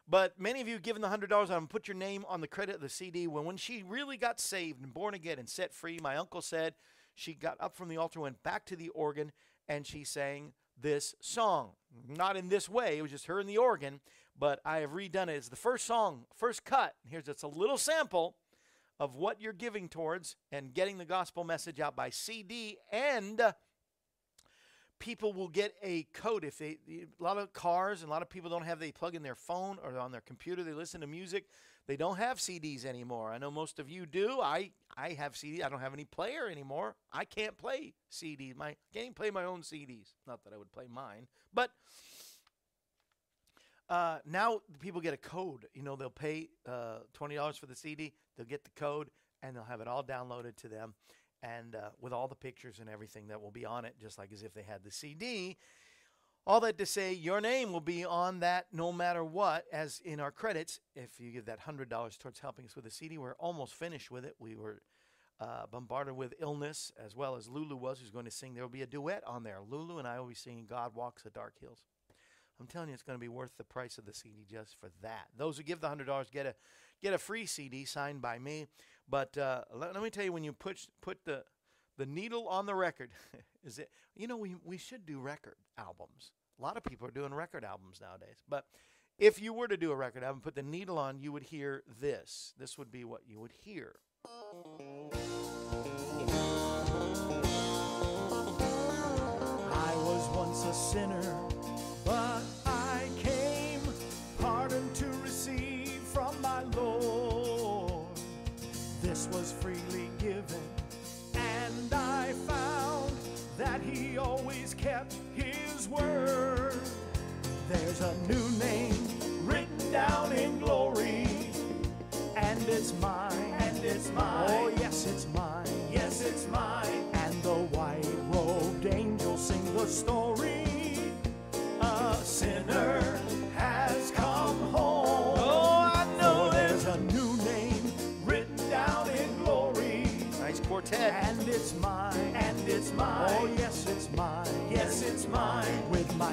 But 0.08 0.38
many 0.38 0.60
of 0.60 0.68
you 0.68 0.78
given 0.78 1.02
the 1.02 1.08
hundred 1.08 1.30
dollars, 1.30 1.48
gonna 1.48 1.66
put 1.66 1.88
your 1.88 1.96
name 1.96 2.24
on 2.28 2.40
the 2.40 2.48
credit 2.48 2.74
of 2.74 2.80
the 2.80 2.88
CD. 2.88 3.26
When 3.26 3.44
when 3.44 3.56
she 3.56 3.82
really 3.82 4.16
got 4.16 4.40
saved 4.40 4.82
and 4.82 4.92
born 4.92 5.14
again 5.14 5.38
and 5.38 5.48
set 5.48 5.72
free, 5.72 5.98
my 6.02 6.16
uncle 6.16 6.42
said 6.42 6.74
she 7.14 7.34
got 7.34 7.56
up 7.60 7.76
from 7.76 7.88
the 7.88 7.96
altar, 7.96 8.20
went 8.20 8.42
back 8.42 8.66
to 8.66 8.76
the 8.76 8.88
organ, 8.90 9.32
and 9.68 9.86
she 9.86 10.04
sang 10.04 10.52
this 10.80 11.14
song. 11.20 11.70
Not 12.08 12.36
in 12.36 12.48
this 12.48 12.68
way; 12.68 12.98
it 12.98 13.02
was 13.02 13.10
just 13.10 13.26
her 13.26 13.38
and 13.38 13.48
the 13.48 13.58
organ. 13.58 14.00
But 14.38 14.60
I 14.64 14.78
have 14.78 14.90
redone 14.90 15.28
it. 15.28 15.36
It's 15.36 15.48
the 15.48 15.56
first 15.56 15.86
song, 15.86 16.24
first 16.34 16.64
cut. 16.64 16.94
Here's 17.08 17.24
just 17.24 17.42
a 17.42 17.48
little 17.48 17.76
sample 17.76 18.36
of 18.98 19.14
what 19.14 19.40
you're 19.40 19.52
giving 19.52 19.88
towards 19.88 20.36
and 20.50 20.74
getting 20.74 20.98
the 20.98 21.04
gospel 21.04 21.44
message 21.44 21.80
out 21.80 21.94
by 21.94 22.08
CD 22.10 22.78
and 22.90 23.40
people 25.02 25.32
will 25.32 25.48
get 25.48 25.74
a 25.82 26.04
code 26.12 26.44
if 26.44 26.58
they 26.58 26.78
a 26.88 27.22
lot 27.22 27.36
of 27.36 27.52
cars 27.52 28.02
and 28.02 28.08
a 28.08 28.12
lot 28.12 28.22
of 28.22 28.30
people 28.30 28.48
don't 28.48 28.62
have 28.62 28.78
they 28.78 28.92
plug 28.92 29.16
in 29.16 29.22
their 29.24 29.34
phone 29.34 29.76
or 29.82 29.98
on 29.98 30.12
their 30.12 30.20
computer 30.20 30.62
they 30.62 30.72
listen 30.72 31.00
to 31.00 31.08
music 31.08 31.46
they 31.88 31.96
don't 31.96 32.18
have 32.18 32.38
CDs 32.38 32.84
anymore. 32.84 33.32
I 33.32 33.38
know 33.38 33.50
most 33.50 33.80
of 33.80 33.90
you 33.90 34.06
do. 34.06 34.38
I 34.40 34.70
I 34.96 35.14
have 35.14 35.36
CD 35.36 35.64
I 35.64 35.68
don't 35.68 35.80
have 35.80 35.92
any 35.92 36.04
player 36.04 36.46
anymore. 36.46 36.94
I 37.12 37.24
can't 37.24 37.58
play 37.58 37.94
CDs 38.12 38.54
my 38.54 38.76
can't 38.94 39.16
play 39.16 39.32
my 39.32 39.42
own 39.42 39.62
CDs 39.62 40.14
not 40.24 40.44
that 40.44 40.52
I 40.52 40.56
would 40.56 40.70
play 40.70 40.86
mine 40.88 41.26
but 41.52 41.72
uh, 43.88 44.18
now 44.24 44.60
people 44.78 45.00
get 45.00 45.14
a 45.14 45.16
code. 45.16 45.66
You 45.74 45.82
know 45.82 45.96
they'll 45.96 46.10
pay 46.10 46.50
uh, 46.64 46.98
$20 47.18 47.58
for 47.58 47.66
the 47.66 47.74
CD 47.74 48.12
they'll 48.36 48.46
get 48.46 48.62
the 48.62 48.70
code 48.76 49.10
and 49.42 49.56
they'll 49.56 49.64
have 49.64 49.80
it 49.80 49.88
all 49.88 50.04
downloaded 50.04 50.54
to 50.58 50.68
them 50.68 50.94
and 51.42 51.74
uh, 51.74 51.90
with 52.00 52.12
all 52.12 52.28
the 52.28 52.34
pictures 52.34 52.78
and 52.78 52.88
everything 52.88 53.28
that 53.28 53.40
will 53.40 53.50
be 53.50 53.64
on 53.64 53.84
it, 53.84 53.94
just 54.00 54.18
like 54.18 54.32
as 54.32 54.42
if 54.42 54.54
they 54.54 54.62
had 54.62 54.84
the 54.84 54.90
CD. 54.90 55.56
All 56.44 56.60
that 56.60 56.76
to 56.78 56.86
say, 56.86 57.12
your 57.12 57.40
name 57.40 57.72
will 57.72 57.80
be 57.80 58.04
on 58.04 58.40
that 58.40 58.66
no 58.72 58.92
matter 58.92 59.22
what, 59.22 59.64
as 59.72 60.00
in 60.04 60.18
our 60.18 60.32
credits. 60.32 60.80
If 60.96 61.20
you 61.20 61.30
give 61.30 61.44
that 61.44 61.60
$100 61.60 62.18
towards 62.18 62.40
helping 62.40 62.64
us 62.64 62.74
with 62.74 62.84
the 62.84 62.90
CD, 62.90 63.16
we're 63.16 63.34
almost 63.34 63.74
finished 63.74 64.10
with 64.10 64.24
it. 64.24 64.34
We 64.40 64.56
were 64.56 64.82
uh, 65.40 65.66
bombarded 65.70 66.16
with 66.16 66.34
illness, 66.40 66.90
as 67.04 67.14
well 67.14 67.36
as 67.36 67.48
Lulu 67.48 67.76
was, 67.76 68.00
who's 68.00 68.10
going 68.10 68.24
to 68.24 68.30
sing. 68.30 68.54
There 68.54 68.64
will 68.64 68.70
be 68.70 68.82
a 68.82 68.86
duet 68.86 69.22
on 69.26 69.44
there. 69.44 69.58
Lulu 69.68 69.98
and 69.98 70.08
I 70.08 70.18
will 70.18 70.28
be 70.28 70.34
singing 70.34 70.66
God 70.66 70.94
Walks 70.94 71.22
the 71.22 71.30
Dark 71.30 71.54
Hills. 71.60 71.78
I'm 72.60 72.66
telling 72.66 72.88
you, 72.88 72.94
it's 72.94 73.02
going 73.02 73.18
to 73.18 73.20
be 73.20 73.28
worth 73.28 73.56
the 73.56 73.64
price 73.64 73.98
of 73.98 74.04
the 74.04 74.14
CD 74.14 74.44
just 74.48 74.78
for 74.78 74.90
that. 75.02 75.28
Those 75.36 75.56
who 75.56 75.62
give 75.64 75.80
the 75.80 75.88
$100 75.88 76.30
get 76.30 76.46
a, 76.46 76.54
get 77.02 77.14
a 77.14 77.18
free 77.18 77.46
CD 77.46 77.84
signed 77.84 78.22
by 78.22 78.38
me. 78.38 78.66
But 79.08 79.36
uh, 79.36 79.62
let, 79.74 79.94
let, 79.94 80.02
me 80.02 80.10
tell 80.10 80.24
you, 80.24 80.32
when 80.32 80.44
you 80.44 80.52
put 80.52 80.86
put 81.00 81.24
the 81.24 81.44
the 81.98 82.06
needle 82.06 82.48
on 82.48 82.66
the 82.66 82.74
record, 82.74 83.10
is 83.64 83.78
it? 83.78 83.90
You 84.14 84.26
know, 84.26 84.36
we 84.36 84.56
we 84.64 84.78
should 84.78 85.06
do 85.06 85.20
record 85.20 85.56
albums. 85.78 86.32
A 86.58 86.62
lot 86.62 86.76
of 86.76 86.84
people 86.84 87.06
are 87.08 87.12
doing 87.12 87.34
record 87.34 87.64
albums 87.64 88.00
nowadays. 88.00 88.42
But 88.48 88.66
if 89.18 89.40
you 89.40 89.52
were 89.52 89.68
to 89.68 89.76
do 89.76 89.90
a 89.90 89.96
record 89.96 90.24
album, 90.24 90.40
put 90.40 90.54
the 90.54 90.62
needle 90.62 90.98
on, 90.98 91.18
you 91.18 91.32
would 91.32 91.44
hear 91.44 91.82
this. 92.00 92.54
This 92.58 92.78
would 92.78 92.90
be 92.90 93.04
what 93.04 93.22
you 93.26 93.40
would 93.40 93.52
hear. 93.52 93.96
I 99.72 99.94
was 99.96 100.28
once 100.36 100.64
a 100.64 100.74
sinner, 100.74 101.48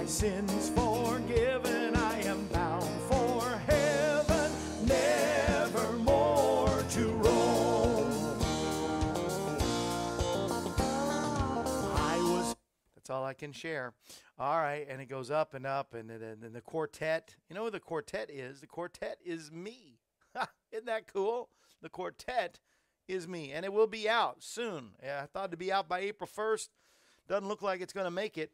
sins 0.09 0.69
forgiven, 0.69 1.95
I 1.95 2.19
am 2.21 2.47
bound 2.47 3.01
for 3.01 3.47
heaven, 3.67 4.51
never 4.83 5.91
more 5.99 6.83
to 6.89 7.09
roam. 7.09 8.11
I 11.95 12.17
was 12.17 12.55
That's 12.95 13.11
all 13.11 13.23
I 13.23 13.35
can 13.35 13.51
share. 13.51 13.93
All 14.39 14.57
right, 14.57 14.87
and 14.89 14.99
it 14.99 15.05
goes 15.05 15.29
up 15.29 15.53
and 15.53 15.67
up, 15.67 15.93
and 15.93 16.09
then 16.09 16.39
and, 16.43 16.55
the 16.55 16.61
quartet. 16.61 17.35
You 17.47 17.55
know 17.55 17.63
what 17.63 17.73
the 17.73 17.79
quartet 17.79 18.31
is? 18.31 18.61
The 18.61 18.67
quartet 18.67 19.19
is 19.23 19.51
me. 19.51 19.99
Isn't 20.71 20.87
that 20.87 21.13
cool? 21.13 21.49
The 21.83 21.89
quartet 21.89 22.59
is 23.07 23.27
me, 23.27 23.51
and 23.51 23.63
it 23.63 23.71
will 23.71 23.87
be 23.87 24.09
out 24.09 24.37
soon. 24.39 24.93
Yeah, 25.03 25.21
I 25.23 25.27
thought 25.27 25.49
it'd 25.49 25.59
be 25.59 25.71
out 25.71 25.87
by 25.87 25.99
April 25.99 26.27
first. 26.27 26.71
Doesn't 27.27 27.47
look 27.47 27.61
like 27.61 27.79
it's 27.79 27.93
going 27.93 28.05
to 28.05 28.11
make 28.11 28.39
it, 28.39 28.51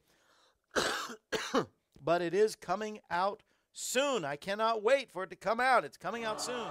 but 2.03 2.21
it 2.21 2.33
is 2.33 2.55
coming 2.55 2.99
out 3.09 3.43
soon. 3.71 4.25
I 4.25 4.35
cannot 4.35 4.83
wait 4.83 5.11
for 5.11 5.23
it 5.23 5.29
to 5.31 5.35
come 5.35 5.59
out. 5.59 5.85
It's 5.85 5.97
coming 5.97 6.23
out 6.25 6.41
soon. 6.41 6.67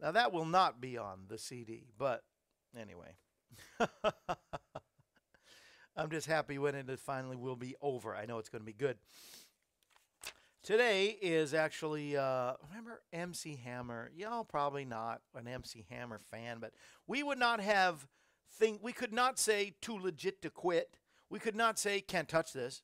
Now 0.00 0.12
that 0.12 0.34
will 0.34 0.44
not 0.44 0.82
be 0.82 0.98
on 0.98 1.20
the 1.28 1.38
CD, 1.38 1.86
but 1.96 2.24
anyway. 2.78 3.16
I'm 5.96 6.10
just 6.10 6.26
happy 6.26 6.58
when 6.58 6.74
it 6.74 6.86
finally 6.98 7.36
will 7.36 7.56
be 7.56 7.76
over. 7.80 8.16
I 8.16 8.26
know 8.26 8.38
it's 8.38 8.48
going 8.48 8.62
to 8.62 8.66
be 8.66 8.72
good. 8.72 8.98
Today 10.64 11.18
is 11.20 11.52
actually 11.52 12.16
uh, 12.16 12.54
remember 12.70 13.02
MC 13.12 13.60
Hammer. 13.62 14.10
Y'all 14.16 14.44
probably 14.44 14.86
not 14.86 15.20
an 15.34 15.46
MC 15.46 15.84
Hammer 15.90 16.18
fan, 16.18 16.56
but 16.58 16.72
we 17.06 17.22
would 17.22 17.38
not 17.38 17.60
have 17.60 18.08
think 18.54 18.80
we 18.82 18.92
could 18.92 19.12
not 19.12 19.38
say 19.38 19.74
too 19.82 19.98
legit 19.98 20.40
to 20.42 20.50
quit. 20.50 20.96
We 21.28 21.38
could 21.38 21.54
not 21.54 21.78
say 21.78 22.00
can't 22.00 22.28
touch 22.28 22.52
this. 22.52 22.82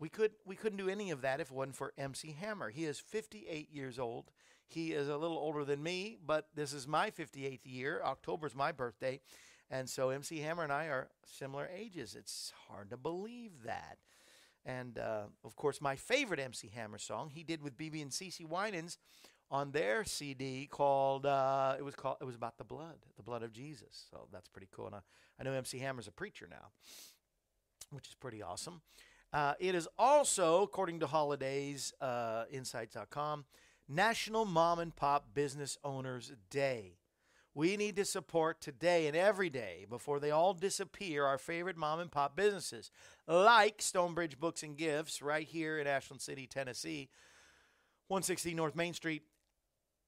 We 0.00 0.08
could 0.08 0.32
we 0.44 0.56
couldn't 0.56 0.78
do 0.78 0.88
any 0.88 1.12
of 1.12 1.20
that 1.20 1.40
if 1.40 1.50
it 1.50 1.54
wasn't 1.54 1.76
for 1.76 1.92
MC 1.96 2.36
Hammer. 2.40 2.70
He 2.70 2.84
is 2.84 2.98
58 2.98 3.70
years 3.72 3.98
old. 3.98 4.32
He 4.72 4.92
is 4.92 5.08
a 5.08 5.16
little 5.16 5.36
older 5.36 5.64
than 5.64 5.82
me, 5.82 6.16
but 6.26 6.48
this 6.54 6.72
is 6.72 6.88
my 6.88 7.10
58th 7.10 7.60
year. 7.64 8.00
October's 8.02 8.54
my 8.54 8.72
birthday. 8.72 9.20
And 9.70 9.88
so 9.88 10.10
MC 10.10 10.38
Hammer 10.38 10.62
and 10.62 10.72
I 10.72 10.86
are 10.86 11.08
similar 11.24 11.68
ages. 11.74 12.16
It's 12.18 12.52
hard 12.68 12.90
to 12.90 12.96
believe 12.96 13.52
that. 13.64 13.98
And 14.64 14.98
uh, 14.98 15.24
of 15.44 15.56
course, 15.56 15.80
my 15.80 15.96
favorite 15.96 16.40
MC 16.40 16.70
Hammer 16.74 16.98
song 16.98 17.30
he 17.34 17.42
did 17.42 17.62
with 17.62 17.76
BeBe 17.76 18.00
and 18.00 18.10
CeCe 18.10 18.46
Winans 18.46 18.96
on 19.50 19.72
their 19.72 20.04
CD 20.04 20.66
called 20.70 21.26
uh, 21.26 21.74
it 21.78 21.82
was 21.82 21.94
called 21.94 22.16
it 22.20 22.24
was 22.24 22.36
about 22.36 22.56
the 22.56 22.64
blood, 22.64 22.96
the 23.16 23.22
blood 23.22 23.42
of 23.42 23.52
Jesus. 23.52 24.06
So 24.10 24.28
that's 24.32 24.48
pretty 24.48 24.68
cool. 24.74 24.86
And 24.86 24.96
I, 24.96 25.00
I 25.38 25.42
know 25.42 25.52
MC 25.52 25.78
Hammer's 25.80 26.08
a 26.08 26.12
preacher 26.12 26.48
now, 26.50 26.70
which 27.90 28.08
is 28.08 28.14
pretty 28.14 28.42
awesome. 28.42 28.80
Uh, 29.32 29.54
it 29.58 29.74
is 29.74 29.88
also, 29.98 30.62
according 30.62 31.00
to 31.00 31.06
Holidays 31.06 31.92
uh, 32.00 32.44
Insights.com, 32.50 33.46
National 33.88 34.44
Mom 34.44 34.78
and 34.78 34.94
Pop 34.94 35.34
Business 35.34 35.76
Owners 35.84 36.32
Day. 36.50 36.98
We 37.54 37.76
need 37.76 37.96
to 37.96 38.04
support 38.04 38.62
today 38.62 39.06
and 39.06 39.16
every 39.16 39.50
day 39.50 39.84
before 39.88 40.20
they 40.20 40.30
all 40.30 40.54
disappear 40.54 41.26
our 41.26 41.36
favorite 41.36 41.76
mom 41.76 42.00
and 42.00 42.10
pop 42.10 42.34
businesses 42.34 42.90
like 43.28 43.82
Stonebridge 43.82 44.40
Books 44.40 44.62
and 44.62 44.76
Gifts 44.76 45.20
right 45.20 45.46
here 45.46 45.78
in 45.78 45.86
Ashland 45.86 46.22
City, 46.22 46.46
Tennessee, 46.46 47.10
160 48.08 48.54
North 48.54 48.74
Main 48.74 48.94
Street. 48.94 49.24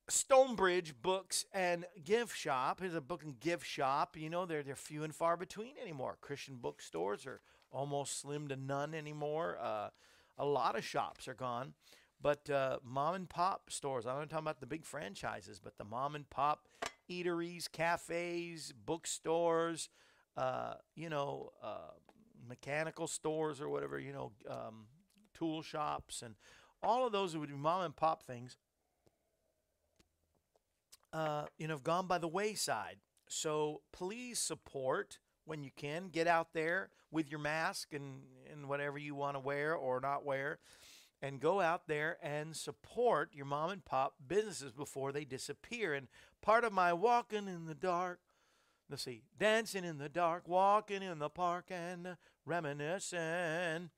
Stonebridge 0.08 0.94
Books 1.02 1.44
and 1.52 1.84
Gift 2.02 2.36
Shop 2.36 2.82
is 2.82 2.94
a 2.94 3.00
book 3.00 3.22
and 3.22 3.38
gift 3.40 3.66
shop. 3.66 4.16
You 4.18 4.30
know, 4.30 4.46
they're, 4.46 4.62
they're 4.62 4.76
few 4.76 5.02
and 5.02 5.14
far 5.14 5.36
between 5.36 5.74
anymore. 5.80 6.16
Christian 6.20 6.56
bookstores 6.56 7.26
are 7.26 7.40
almost 7.70 8.20
slim 8.20 8.48
to 8.48 8.56
none 8.56 8.94
anymore. 8.94 9.58
Uh, 9.60 9.88
a 10.38 10.44
lot 10.44 10.76
of 10.76 10.84
shops 10.84 11.26
are 11.28 11.34
gone. 11.34 11.74
But 12.24 12.48
uh, 12.48 12.78
mom 12.82 13.16
and 13.16 13.28
pop 13.28 13.68
stores, 13.68 14.06
I'm 14.06 14.16
not 14.18 14.30
talking 14.30 14.46
about 14.46 14.58
the 14.58 14.66
big 14.66 14.86
franchises, 14.86 15.60
but 15.62 15.76
the 15.76 15.84
mom 15.84 16.14
and 16.14 16.28
pop 16.30 16.66
eateries, 17.10 17.70
cafes, 17.70 18.72
bookstores, 18.72 19.90
uh, 20.34 20.72
you 20.96 21.10
know, 21.10 21.50
uh, 21.62 21.92
mechanical 22.48 23.06
stores 23.08 23.60
or 23.60 23.68
whatever, 23.68 23.98
you 23.98 24.14
know, 24.14 24.32
um, 24.48 24.86
tool 25.34 25.60
shops, 25.60 26.22
and 26.22 26.34
all 26.82 27.04
of 27.04 27.12
those 27.12 27.36
would 27.36 27.50
be 27.50 27.54
mom 27.54 27.82
and 27.82 27.94
pop 27.94 28.22
things. 28.22 28.56
Uh, 31.12 31.44
you 31.58 31.68
know, 31.68 31.74
have 31.74 31.84
gone 31.84 32.06
by 32.06 32.16
the 32.16 32.26
wayside. 32.26 32.96
So 33.28 33.82
please 33.92 34.38
support 34.38 35.18
when 35.44 35.62
you 35.62 35.70
can. 35.76 36.08
Get 36.08 36.26
out 36.26 36.54
there 36.54 36.88
with 37.10 37.30
your 37.30 37.40
mask 37.40 37.92
and, 37.92 38.22
and 38.50 38.66
whatever 38.66 38.96
you 38.96 39.14
want 39.14 39.36
to 39.36 39.40
wear 39.40 39.74
or 39.74 40.00
not 40.00 40.24
wear 40.24 40.58
and 41.24 41.40
go 41.40 41.62
out 41.62 41.88
there 41.88 42.18
and 42.22 42.54
support 42.54 43.30
your 43.32 43.46
mom 43.46 43.70
and 43.70 43.82
pop 43.82 44.12
businesses 44.28 44.72
before 44.72 45.10
they 45.10 45.24
disappear. 45.24 45.94
And 45.94 46.06
part 46.42 46.64
of 46.64 46.72
my 46.72 46.92
walking 46.92 47.48
in 47.48 47.64
the 47.64 47.74
dark, 47.74 48.20
let's 48.90 49.04
see, 49.04 49.22
dancing 49.38 49.86
in 49.86 49.96
the 49.96 50.10
dark, 50.10 50.46
walking 50.46 51.02
in 51.02 51.18
the 51.18 51.30
park 51.30 51.70
and 51.70 52.18
reminiscing 52.44 53.88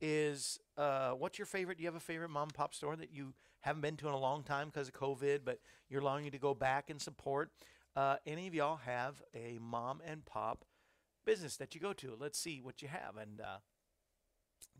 is 0.00 0.60
uh, 0.78 1.10
what's 1.10 1.40
your 1.40 1.46
favorite? 1.46 1.78
Do 1.78 1.82
you 1.82 1.88
have 1.88 1.96
a 1.96 2.00
favorite 2.00 2.30
mom 2.30 2.44
and 2.44 2.54
pop 2.54 2.72
store 2.72 2.94
that 2.94 3.12
you 3.12 3.34
haven't 3.62 3.82
been 3.82 3.96
to 3.96 4.06
in 4.06 4.14
a 4.14 4.20
long 4.20 4.44
time 4.44 4.68
because 4.68 4.86
of 4.86 4.94
COVID, 4.94 5.40
but 5.44 5.58
you're 5.88 6.20
you 6.22 6.30
to 6.30 6.38
go 6.38 6.54
back 6.54 6.88
and 6.88 7.02
support? 7.02 7.50
Uh, 7.96 8.14
any 8.24 8.46
of 8.46 8.54
y'all 8.54 8.76
have 8.76 9.20
a 9.34 9.58
mom 9.60 10.00
and 10.06 10.24
pop 10.24 10.64
business 11.26 11.56
that 11.56 11.74
you 11.74 11.80
go 11.80 11.92
to? 11.94 12.16
Let's 12.16 12.38
see 12.38 12.60
what 12.62 12.80
you 12.80 12.86
have. 12.86 13.16
And 13.20 13.40
uh, 13.40 13.58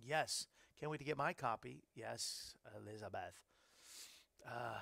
yes, 0.00 0.46
can't 0.80 0.90
wait 0.90 0.98
to 0.98 1.04
get 1.04 1.18
my 1.18 1.34
copy. 1.34 1.84
Yes, 1.94 2.54
Elizabeth. 2.74 3.38
Uh, 4.46 4.78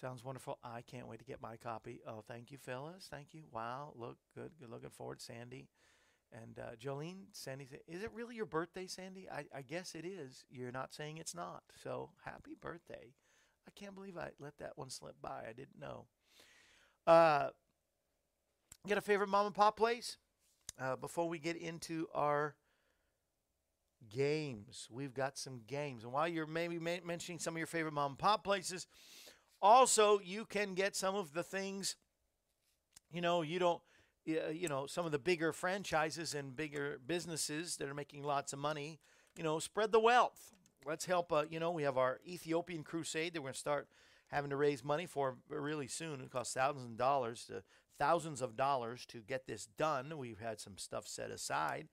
sounds 0.00 0.24
wonderful. 0.24 0.58
I 0.64 0.82
can't 0.82 1.06
wait 1.06 1.20
to 1.20 1.24
get 1.24 1.40
my 1.40 1.56
copy. 1.56 2.00
Oh, 2.06 2.24
thank 2.26 2.50
you, 2.50 2.58
Phyllis. 2.58 3.06
Thank 3.08 3.28
you. 3.32 3.44
Wow, 3.52 3.92
look 3.94 4.16
good. 4.34 4.50
Good 4.58 4.68
looking 4.68 4.90
forward, 4.90 5.20
Sandy. 5.20 5.68
And 6.32 6.58
uh, 6.58 6.74
Jolene, 6.82 7.26
Sandy, 7.32 7.68
is 7.86 8.02
it 8.02 8.10
really 8.12 8.34
your 8.34 8.46
birthday, 8.46 8.86
Sandy? 8.86 9.28
I, 9.30 9.44
I 9.54 9.62
guess 9.62 9.94
it 9.94 10.04
is. 10.04 10.44
You're 10.50 10.72
not 10.72 10.92
saying 10.92 11.18
it's 11.18 11.34
not. 11.34 11.62
So 11.82 12.10
happy 12.24 12.56
birthday. 12.60 13.14
I 13.68 13.70
can't 13.78 13.94
believe 13.94 14.16
I 14.16 14.30
let 14.40 14.58
that 14.58 14.72
one 14.76 14.90
slip 14.90 15.14
by. 15.22 15.44
I 15.48 15.52
didn't 15.52 15.78
know. 15.78 16.06
Uh, 17.06 17.50
get 18.88 18.98
a 18.98 19.02
favorite 19.02 19.28
mom 19.28 19.46
and 19.46 19.54
pop 19.54 19.76
place? 19.76 20.16
Uh, 20.80 20.96
before 20.96 21.28
we 21.28 21.38
get 21.38 21.56
into 21.56 22.08
our 22.14 22.56
games. 24.10 24.88
We've 24.90 25.14
got 25.14 25.38
some 25.38 25.62
games. 25.66 26.04
And 26.04 26.12
while 26.12 26.28
you're 26.28 26.46
maybe 26.46 26.78
mentioning 26.78 27.38
some 27.38 27.54
of 27.54 27.58
your 27.58 27.66
favorite 27.66 27.94
mom 27.94 28.12
and 28.12 28.18
pop 28.18 28.44
places, 28.44 28.86
also 29.60 30.20
you 30.20 30.44
can 30.44 30.74
get 30.74 30.96
some 30.96 31.14
of 31.14 31.32
the 31.32 31.42
things, 31.42 31.96
you 33.12 33.20
know, 33.20 33.42
you 33.42 33.58
don't, 33.58 33.80
you 34.24 34.68
know, 34.68 34.86
some 34.86 35.04
of 35.04 35.12
the 35.12 35.18
bigger 35.18 35.52
franchises 35.52 36.34
and 36.34 36.54
bigger 36.54 37.00
businesses 37.06 37.76
that 37.76 37.88
are 37.88 37.94
making 37.94 38.22
lots 38.22 38.52
of 38.52 38.58
money, 38.58 39.00
you 39.36 39.42
know, 39.42 39.58
spread 39.58 39.92
the 39.92 40.00
wealth. 40.00 40.52
Let's 40.84 41.04
help, 41.04 41.32
uh, 41.32 41.44
you 41.50 41.60
know, 41.60 41.70
we 41.70 41.84
have 41.84 41.96
our 41.98 42.20
Ethiopian 42.26 42.82
crusade 42.82 43.34
that 43.34 43.40
we're 43.40 43.46
going 43.46 43.54
to 43.54 43.58
start 43.60 43.88
having 44.28 44.50
to 44.50 44.56
raise 44.56 44.82
money 44.82 45.06
for 45.06 45.36
really 45.48 45.86
soon. 45.86 46.20
It 46.20 46.30
costs 46.30 46.54
thousands 46.54 46.92
of 46.92 46.96
dollars 46.96 47.44
to 47.46 47.62
thousands 47.98 48.40
of 48.40 48.56
dollars 48.56 49.06
to 49.06 49.18
get 49.18 49.46
this 49.46 49.66
done. 49.66 50.16
We've 50.18 50.40
had 50.40 50.58
some 50.58 50.78
stuff 50.78 51.06
set 51.06 51.30
aside. 51.30 51.88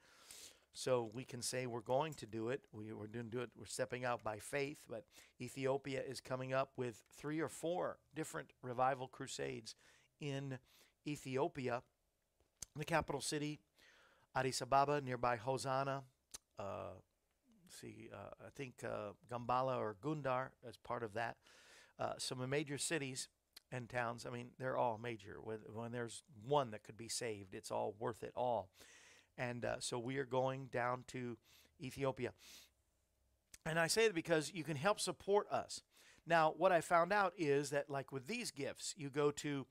So 0.73 1.09
we 1.13 1.23
can 1.25 1.41
say 1.41 1.65
we're 1.65 1.81
going 1.81 2.13
to 2.15 2.25
do 2.25 2.49
it. 2.49 2.61
We, 2.71 2.93
we're 2.93 3.07
going 3.07 3.25
to 3.25 3.31
do 3.31 3.41
it. 3.41 3.49
We're 3.57 3.65
stepping 3.65 4.05
out 4.05 4.23
by 4.23 4.37
faith. 4.37 4.77
But 4.89 5.03
Ethiopia 5.41 6.01
is 6.07 6.21
coming 6.21 6.53
up 6.53 6.71
with 6.77 7.01
three 7.17 7.39
or 7.39 7.49
four 7.49 7.97
different 8.15 8.51
revival 8.61 9.07
crusades 9.07 9.75
in 10.19 10.59
Ethiopia, 11.07 11.81
the 12.75 12.85
capital 12.85 13.21
city, 13.21 13.59
Addis 14.35 14.61
Ababa, 14.61 15.01
nearby 15.01 15.37
Hosanna. 15.37 16.03
Uh, 16.57 16.93
see, 17.69 18.09
uh, 18.13 18.45
I 18.45 18.49
think 18.55 18.83
uh, 18.83 19.13
Gambala 19.31 19.77
or 19.77 19.95
Gundar 20.01 20.49
as 20.67 20.77
part 20.77 21.03
of 21.03 21.13
that. 21.13 21.37
Uh, 21.99 22.13
some 22.17 22.47
major 22.49 22.77
cities 22.77 23.27
and 23.71 23.89
towns. 23.89 24.25
I 24.25 24.29
mean, 24.29 24.49
they're 24.59 24.77
all 24.77 24.97
major. 25.01 25.37
When, 25.43 25.59
when 25.73 25.91
there's 25.91 26.23
one 26.45 26.71
that 26.71 26.83
could 26.83 26.97
be 26.97 27.09
saved, 27.09 27.53
it's 27.53 27.71
all 27.71 27.95
worth 27.99 28.23
it 28.23 28.33
all. 28.35 28.69
And 29.39 29.65
uh, 29.65 29.77
so 29.79 29.97
we 29.97 30.17
are 30.17 30.25
going 30.25 30.65
down 30.65 31.05
to 31.07 31.37
Ethiopia. 31.81 32.33
And 33.65 33.79
I 33.79 33.87
say 33.87 34.05
that 34.05 34.13
because 34.13 34.53
you 34.53 34.63
can 34.63 34.75
help 34.75 34.99
support 34.99 35.49
us. 35.49 35.81
Now, 36.27 36.53
what 36.57 36.73
I 36.73 36.81
found 36.81 37.13
out 37.13 37.33
is 37.37 37.69
that, 37.71 37.89
like 37.89 38.11
with 38.11 38.27
these 38.27 38.51
gifts, 38.51 38.93
you 38.97 39.09
go 39.09 39.31
to 39.31 39.65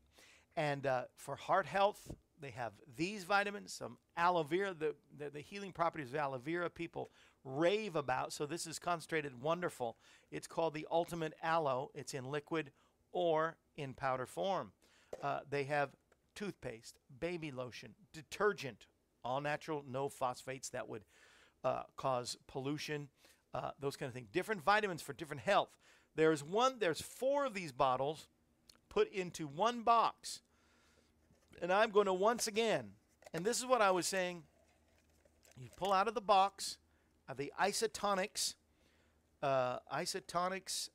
And 0.55 0.85
uh, 0.85 1.03
for 1.15 1.35
heart 1.35 1.65
health, 1.65 2.11
they 2.39 2.51
have 2.51 2.73
these 2.95 3.23
vitamins, 3.23 3.73
some 3.73 3.97
aloe 4.15 4.43
vera, 4.43 4.73
the, 4.73 4.95
the, 5.17 5.31
the, 5.31 5.39
healing 5.39 5.71
properties 5.71 6.09
of 6.09 6.15
aloe 6.15 6.37
vera 6.37 6.69
people 6.69 7.09
rave 7.43 7.95
about. 7.95 8.31
So 8.31 8.45
this 8.45 8.67
is 8.67 8.77
concentrated 8.77 9.41
wonderful. 9.41 9.97
It's 10.31 10.47
called 10.47 10.73
the 10.73 10.87
Ultimate 10.91 11.33
Aloe. 11.41 11.89
It's 11.95 12.13
in 12.13 12.25
liquid 12.25 12.71
or 13.11 13.57
in 13.75 13.93
powder 13.93 14.25
form. 14.25 14.71
Uh, 15.23 15.39
they 15.49 15.63
have 15.63 15.89
toothpaste, 16.37 16.99
baby 17.19 17.49
lotion, 17.49 17.95
detergent, 18.13 18.85
all 19.25 19.41
natural, 19.41 19.83
no 19.89 20.07
phosphates 20.07 20.69
that 20.69 20.87
would 20.87 21.01
uh, 21.63 21.81
cause 21.95 22.37
pollution, 22.45 23.09
uh, 23.55 23.71
those 23.79 23.95
kind 23.95 24.07
of 24.07 24.13
things. 24.13 24.27
Different 24.31 24.63
vitamins 24.63 25.01
for 25.01 25.13
different 25.13 25.41
health. 25.41 25.69
There's 26.15 26.43
one. 26.43 26.75
There's 26.79 27.01
four 27.01 27.45
of 27.45 27.55
these 27.55 27.71
bottles 27.71 28.27
put 28.87 29.11
into 29.11 29.47
one 29.47 29.81
box, 29.81 30.41
and 31.59 31.73
I'm 31.73 31.89
going 31.89 32.05
to 32.05 32.13
once 32.13 32.45
again. 32.45 32.91
And 33.33 33.43
this 33.43 33.57
is 33.57 33.65
what 33.65 33.81
I 33.81 33.89
was 33.89 34.05
saying. 34.05 34.43
You 35.59 35.69
pull 35.75 35.91
out 35.91 36.07
of 36.07 36.13
the 36.13 36.21
box 36.21 36.77
of 37.27 37.37
the 37.37 37.51
Isotonix, 37.59 38.53
uh, 39.41 39.79
Isotonix. 39.91 40.89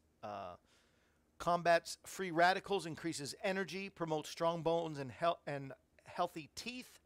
Combats 1.42 1.98
free 2.06 2.30
radicals, 2.30 2.86
increases 2.86 3.34
energy, 3.42 3.88
promotes 3.88 4.30
strong 4.30 4.62
bones 4.62 5.00
and, 5.00 5.10
he- 5.10 5.50
and 5.52 5.72
healthy 6.04 6.48
teeth, 6.54 7.00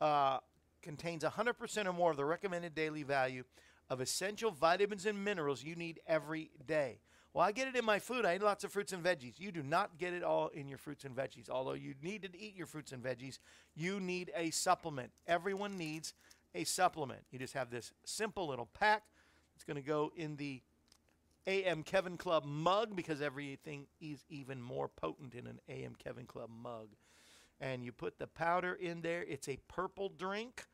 uh, 0.00 0.38
contains 0.82 1.24
100% 1.24 1.86
or 1.86 1.92
more 1.92 2.12
of 2.12 2.16
the 2.16 2.24
recommended 2.24 2.76
daily 2.76 3.02
value 3.02 3.42
of 3.90 4.00
essential 4.00 4.52
vitamins 4.52 5.04
and 5.04 5.24
minerals 5.24 5.64
you 5.64 5.74
need 5.74 5.98
every 6.06 6.52
day. 6.64 7.00
Well, 7.34 7.44
I 7.44 7.50
get 7.50 7.66
it 7.66 7.74
in 7.74 7.84
my 7.84 7.98
food. 7.98 8.24
I 8.24 8.36
eat 8.36 8.42
lots 8.42 8.62
of 8.62 8.70
fruits 8.70 8.92
and 8.92 9.02
veggies. 9.02 9.40
You 9.40 9.50
do 9.50 9.64
not 9.64 9.98
get 9.98 10.12
it 10.12 10.22
all 10.22 10.46
in 10.54 10.68
your 10.68 10.78
fruits 10.78 11.02
and 11.02 11.16
veggies. 11.16 11.50
Although 11.50 11.72
you 11.72 11.94
need 12.04 12.22
to 12.22 12.28
eat 12.38 12.54
your 12.54 12.68
fruits 12.68 12.92
and 12.92 13.02
veggies, 13.02 13.40
you 13.74 13.98
need 13.98 14.30
a 14.36 14.50
supplement. 14.50 15.10
Everyone 15.26 15.76
needs 15.76 16.14
a 16.54 16.62
supplement. 16.62 17.22
You 17.32 17.40
just 17.40 17.54
have 17.54 17.70
this 17.70 17.90
simple 18.04 18.46
little 18.46 18.68
pack. 18.78 19.02
It's 19.56 19.64
going 19.64 19.74
to 19.74 19.82
go 19.82 20.12
in 20.14 20.36
the 20.36 20.62
AM 21.46 21.82
Kevin 21.82 22.16
Club 22.16 22.44
mug 22.44 22.94
because 22.94 23.20
everything 23.20 23.86
is 24.00 24.24
even 24.28 24.60
more 24.60 24.88
potent 24.88 25.34
in 25.34 25.46
an 25.46 25.60
AM 25.68 25.94
Kevin 25.94 26.26
Club 26.26 26.50
mug. 26.50 26.88
And 27.60 27.84
you 27.84 27.92
put 27.92 28.18
the 28.18 28.26
powder 28.26 28.74
in 28.74 29.02
there. 29.02 29.24
It's 29.28 29.48
a 29.48 29.58
purple 29.68 30.08
drink. 30.08 30.66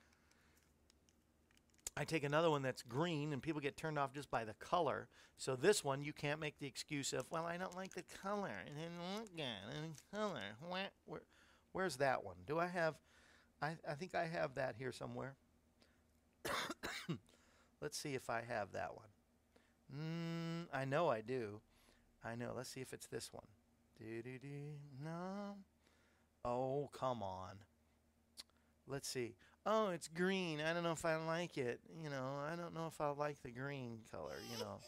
I 1.96 2.04
take 2.04 2.22
another 2.22 2.48
one 2.48 2.62
that's 2.62 2.82
green, 2.82 3.32
and 3.32 3.42
people 3.42 3.60
get 3.60 3.76
turned 3.76 3.98
off 3.98 4.12
just 4.12 4.30
by 4.30 4.44
the 4.44 4.54
color. 4.54 5.08
So 5.36 5.56
this 5.56 5.82
one, 5.82 6.04
you 6.04 6.12
can't 6.12 6.38
make 6.38 6.58
the 6.60 6.66
excuse 6.66 7.12
of, 7.12 7.26
well, 7.30 7.44
I 7.44 7.56
don't 7.56 7.74
like 7.74 7.94
the 7.94 8.04
color. 8.22 8.52
It 8.64 8.72
didn't 8.76 9.16
look 9.16 9.36
good. 9.36 9.94
The 10.12 10.16
color. 10.16 10.40
Where, 10.68 10.90
where, 11.06 11.22
where's 11.72 11.96
that 11.96 12.24
one? 12.24 12.36
Do 12.46 12.58
I 12.58 12.68
have? 12.68 12.94
I, 13.60 13.76
I 13.88 13.94
think 13.94 14.14
I 14.14 14.26
have 14.26 14.54
that 14.54 14.76
here 14.78 14.92
somewhere. 14.92 15.34
Let's 17.80 17.98
see 17.98 18.14
if 18.14 18.30
I 18.30 18.42
have 18.48 18.72
that 18.72 18.94
one. 18.94 19.08
Mm, 19.94 20.66
I 20.72 20.84
know 20.84 21.08
I 21.08 21.20
do. 21.20 21.60
I 22.24 22.34
know. 22.34 22.52
Let's 22.56 22.68
see 22.68 22.80
if 22.80 22.92
it's 22.92 23.06
this 23.06 23.30
one. 23.32 23.46
Do 23.98 24.22
do 24.22 24.38
do. 24.38 24.48
No. 25.02 25.56
Oh, 26.44 26.90
come 26.92 27.22
on. 27.22 27.56
Let's 28.86 29.08
see. 29.08 29.34
Oh, 29.66 29.90
it's 29.90 30.08
green. 30.08 30.60
I 30.60 30.72
don't 30.72 30.82
know 30.82 30.92
if 30.92 31.04
I 31.04 31.16
like 31.16 31.58
it. 31.58 31.80
You 32.02 32.10
know, 32.10 32.38
I 32.50 32.56
don't 32.56 32.74
know 32.74 32.86
if 32.86 33.00
I 33.00 33.10
like 33.10 33.42
the 33.42 33.50
green 33.50 33.98
color, 34.10 34.36
you 34.52 34.58
know. 34.64 34.78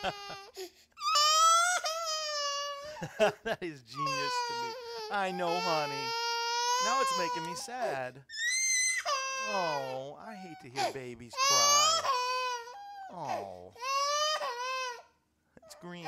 that 3.44 3.58
is 3.60 3.82
genius 3.82 4.34
to 4.48 4.54
me. 4.54 4.70
I 5.12 5.30
know, 5.30 5.48
honey. 5.60 5.94
Now 6.84 7.00
it's 7.00 7.18
making 7.18 7.50
me 7.50 7.56
sad. 7.56 8.14
Oh, 9.50 10.18
I 10.26 10.34
hate 10.34 10.56
to 10.62 10.68
hear 10.68 10.92
babies 10.92 11.32
cry. 11.48 12.00
Oh. 13.14 13.72
It's 15.64 15.74
green. 15.80 16.04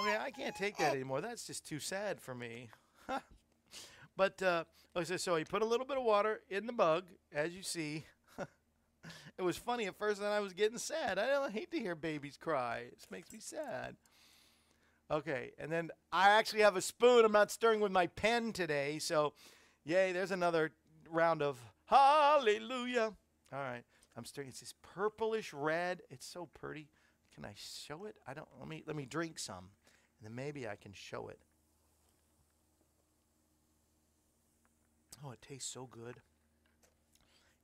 okay, 0.00 0.16
I 0.20 0.32
can't 0.36 0.56
take 0.56 0.76
that 0.78 0.94
anymore. 0.94 1.20
That's 1.20 1.46
just 1.46 1.64
too 1.64 1.78
sad 1.78 2.20
for 2.20 2.34
me. 2.34 2.70
but, 4.16 4.42
uh, 4.42 4.64
said, 5.04 5.20
so 5.20 5.36
he 5.36 5.44
put 5.44 5.62
a 5.62 5.64
little 5.64 5.86
bit 5.86 5.96
of 5.96 6.02
water 6.02 6.40
in 6.48 6.66
the 6.66 6.72
bug, 6.72 7.04
as 7.32 7.54
you 7.54 7.62
see. 7.62 8.04
it 9.38 9.42
was 9.42 9.56
funny 9.56 9.86
at 9.86 9.96
first, 9.96 10.18
and 10.18 10.26
then 10.26 10.32
I 10.32 10.40
was 10.40 10.54
getting 10.54 10.78
sad. 10.78 11.20
I 11.20 11.26
don't 11.26 11.52
hate 11.52 11.70
to 11.70 11.78
hear 11.78 11.94
babies 11.94 12.36
cry. 12.36 12.86
This 12.92 13.06
makes 13.12 13.32
me 13.32 13.38
sad. 13.38 13.94
Okay, 15.08 15.52
and 15.56 15.70
then 15.70 15.90
I 16.12 16.30
actually 16.30 16.62
have 16.62 16.76
a 16.76 16.82
spoon. 16.82 17.24
I'm 17.24 17.32
not 17.32 17.52
stirring 17.52 17.80
with 17.80 17.92
my 17.92 18.08
pen 18.08 18.52
today, 18.52 18.98
so 18.98 19.34
yay, 19.84 20.12
there's 20.12 20.32
another 20.32 20.72
round 21.10 21.42
of 21.42 21.58
hallelujah. 21.86 23.12
All 23.52 23.58
right, 23.58 23.84
I'm 24.16 24.24
stirring. 24.24 24.48
It's 24.48 24.60
this 24.60 24.74
purplish 24.82 25.52
red. 25.52 26.02
It's 26.10 26.26
so 26.26 26.48
pretty. 26.54 26.88
Can 27.34 27.44
I 27.44 27.54
show 27.56 28.04
it? 28.04 28.16
I 28.26 28.34
don't. 28.34 28.48
Let 28.58 28.68
me 28.68 28.82
let 28.86 28.96
me 28.96 29.06
drink 29.06 29.38
some, 29.38 29.70
and 30.18 30.24
then 30.28 30.34
maybe 30.34 30.68
I 30.68 30.76
can 30.76 30.92
show 30.92 31.28
it. 31.28 31.38
Oh, 35.24 35.30
it 35.30 35.40
tastes 35.46 35.72
so 35.72 35.88
good. 35.90 36.16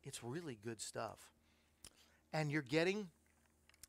It's 0.02 0.22
really 0.22 0.58
good 0.62 0.80
stuff. 0.80 1.18
And 2.32 2.50
you're 2.50 2.62
getting. 2.62 3.08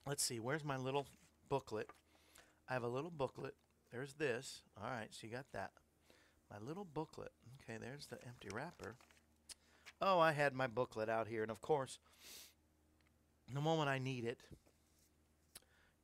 Let's 0.07 0.23
see. 0.23 0.39
Where's 0.39 0.63
my 0.63 0.77
little 0.77 1.07
booklet? 1.49 1.89
I 2.69 2.73
have 2.73 2.83
a 2.83 2.87
little 2.87 3.09
booklet. 3.09 3.55
There's 3.91 4.13
this. 4.13 4.61
All 4.81 4.89
right, 4.89 5.07
so 5.11 5.27
you 5.27 5.33
got 5.33 5.51
that. 5.53 5.71
My 6.51 6.57
little 6.59 6.85
booklet. 6.85 7.31
Okay, 7.63 7.77
there's 7.79 8.05
the 8.07 8.17
empty 8.25 8.49
wrapper. 8.53 8.95
Oh, 10.01 10.19
I 10.19 10.33
had 10.33 10.53
my 10.53 10.67
booklet 10.67 11.09
out 11.09 11.27
here, 11.27 11.41
and 11.41 11.51
of 11.51 11.61
course, 11.61 11.99
the 13.53 13.61
moment 13.61 13.89
I 13.89 13.97
need 13.97 14.25
it, 14.25 14.39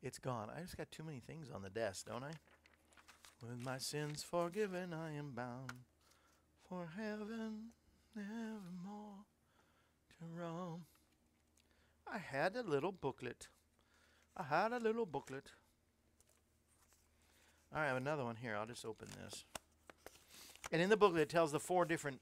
it's 0.01 0.19
gone. 0.19 0.49
I 0.55 0.61
just 0.61 0.77
got 0.77 0.91
too 0.91 1.03
many 1.03 1.19
things 1.19 1.49
on 1.53 1.61
the 1.61 1.69
desk, 1.69 2.07
don't 2.07 2.23
I? 2.23 2.31
With 3.47 3.63
my 3.63 3.77
sins 3.77 4.23
forgiven, 4.23 4.93
I 4.93 5.13
am 5.13 5.31
bound 5.31 5.71
for 6.67 6.89
heaven 6.95 7.71
nevermore 8.15 9.25
to 10.09 10.25
roam. 10.33 10.85
I 12.11 12.17
had 12.17 12.55
a 12.55 12.63
little 12.63 12.91
booklet. 12.91 13.47
I 14.37 14.43
had 14.43 14.71
a 14.71 14.79
little 14.79 15.05
booklet. 15.05 15.51
I 17.73 17.85
have 17.85 17.97
another 17.97 18.23
one 18.23 18.35
here. 18.35 18.55
I'll 18.55 18.65
just 18.65 18.85
open 18.85 19.07
this. 19.23 19.45
And 20.71 20.81
in 20.81 20.89
the 20.89 20.97
booklet, 20.97 21.23
it 21.23 21.29
tells 21.29 21.51
the 21.51 21.59
four 21.59 21.85
different. 21.85 22.19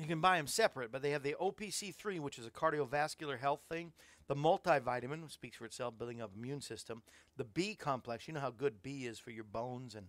You 0.00 0.06
can 0.06 0.20
buy 0.20 0.38
them 0.38 0.46
separate, 0.46 0.90
but 0.90 1.02
they 1.02 1.10
have 1.10 1.22
the 1.22 1.36
OPC3, 1.38 2.20
which 2.20 2.38
is 2.38 2.46
a 2.46 2.50
cardiovascular 2.50 3.38
health 3.38 3.60
thing. 3.68 3.92
The 4.28 4.34
multivitamin, 4.34 5.22
which 5.22 5.32
speaks 5.32 5.58
for 5.58 5.66
itself, 5.66 5.98
building 5.98 6.22
up 6.22 6.30
immune 6.34 6.62
system. 6.62 7.02
The 7.36 7.44
B 7.44 7.74
complex, 7.74 8.26
you 8.26 8.32
know 8.32 8.40
how 8.40 8.50
good 8.50 8.82
B 8.82 9.04
is 9.04 9.18
for 9.18 9.30
your 9.30 9.44
bones 9.44 9.94
and 9.94 10.06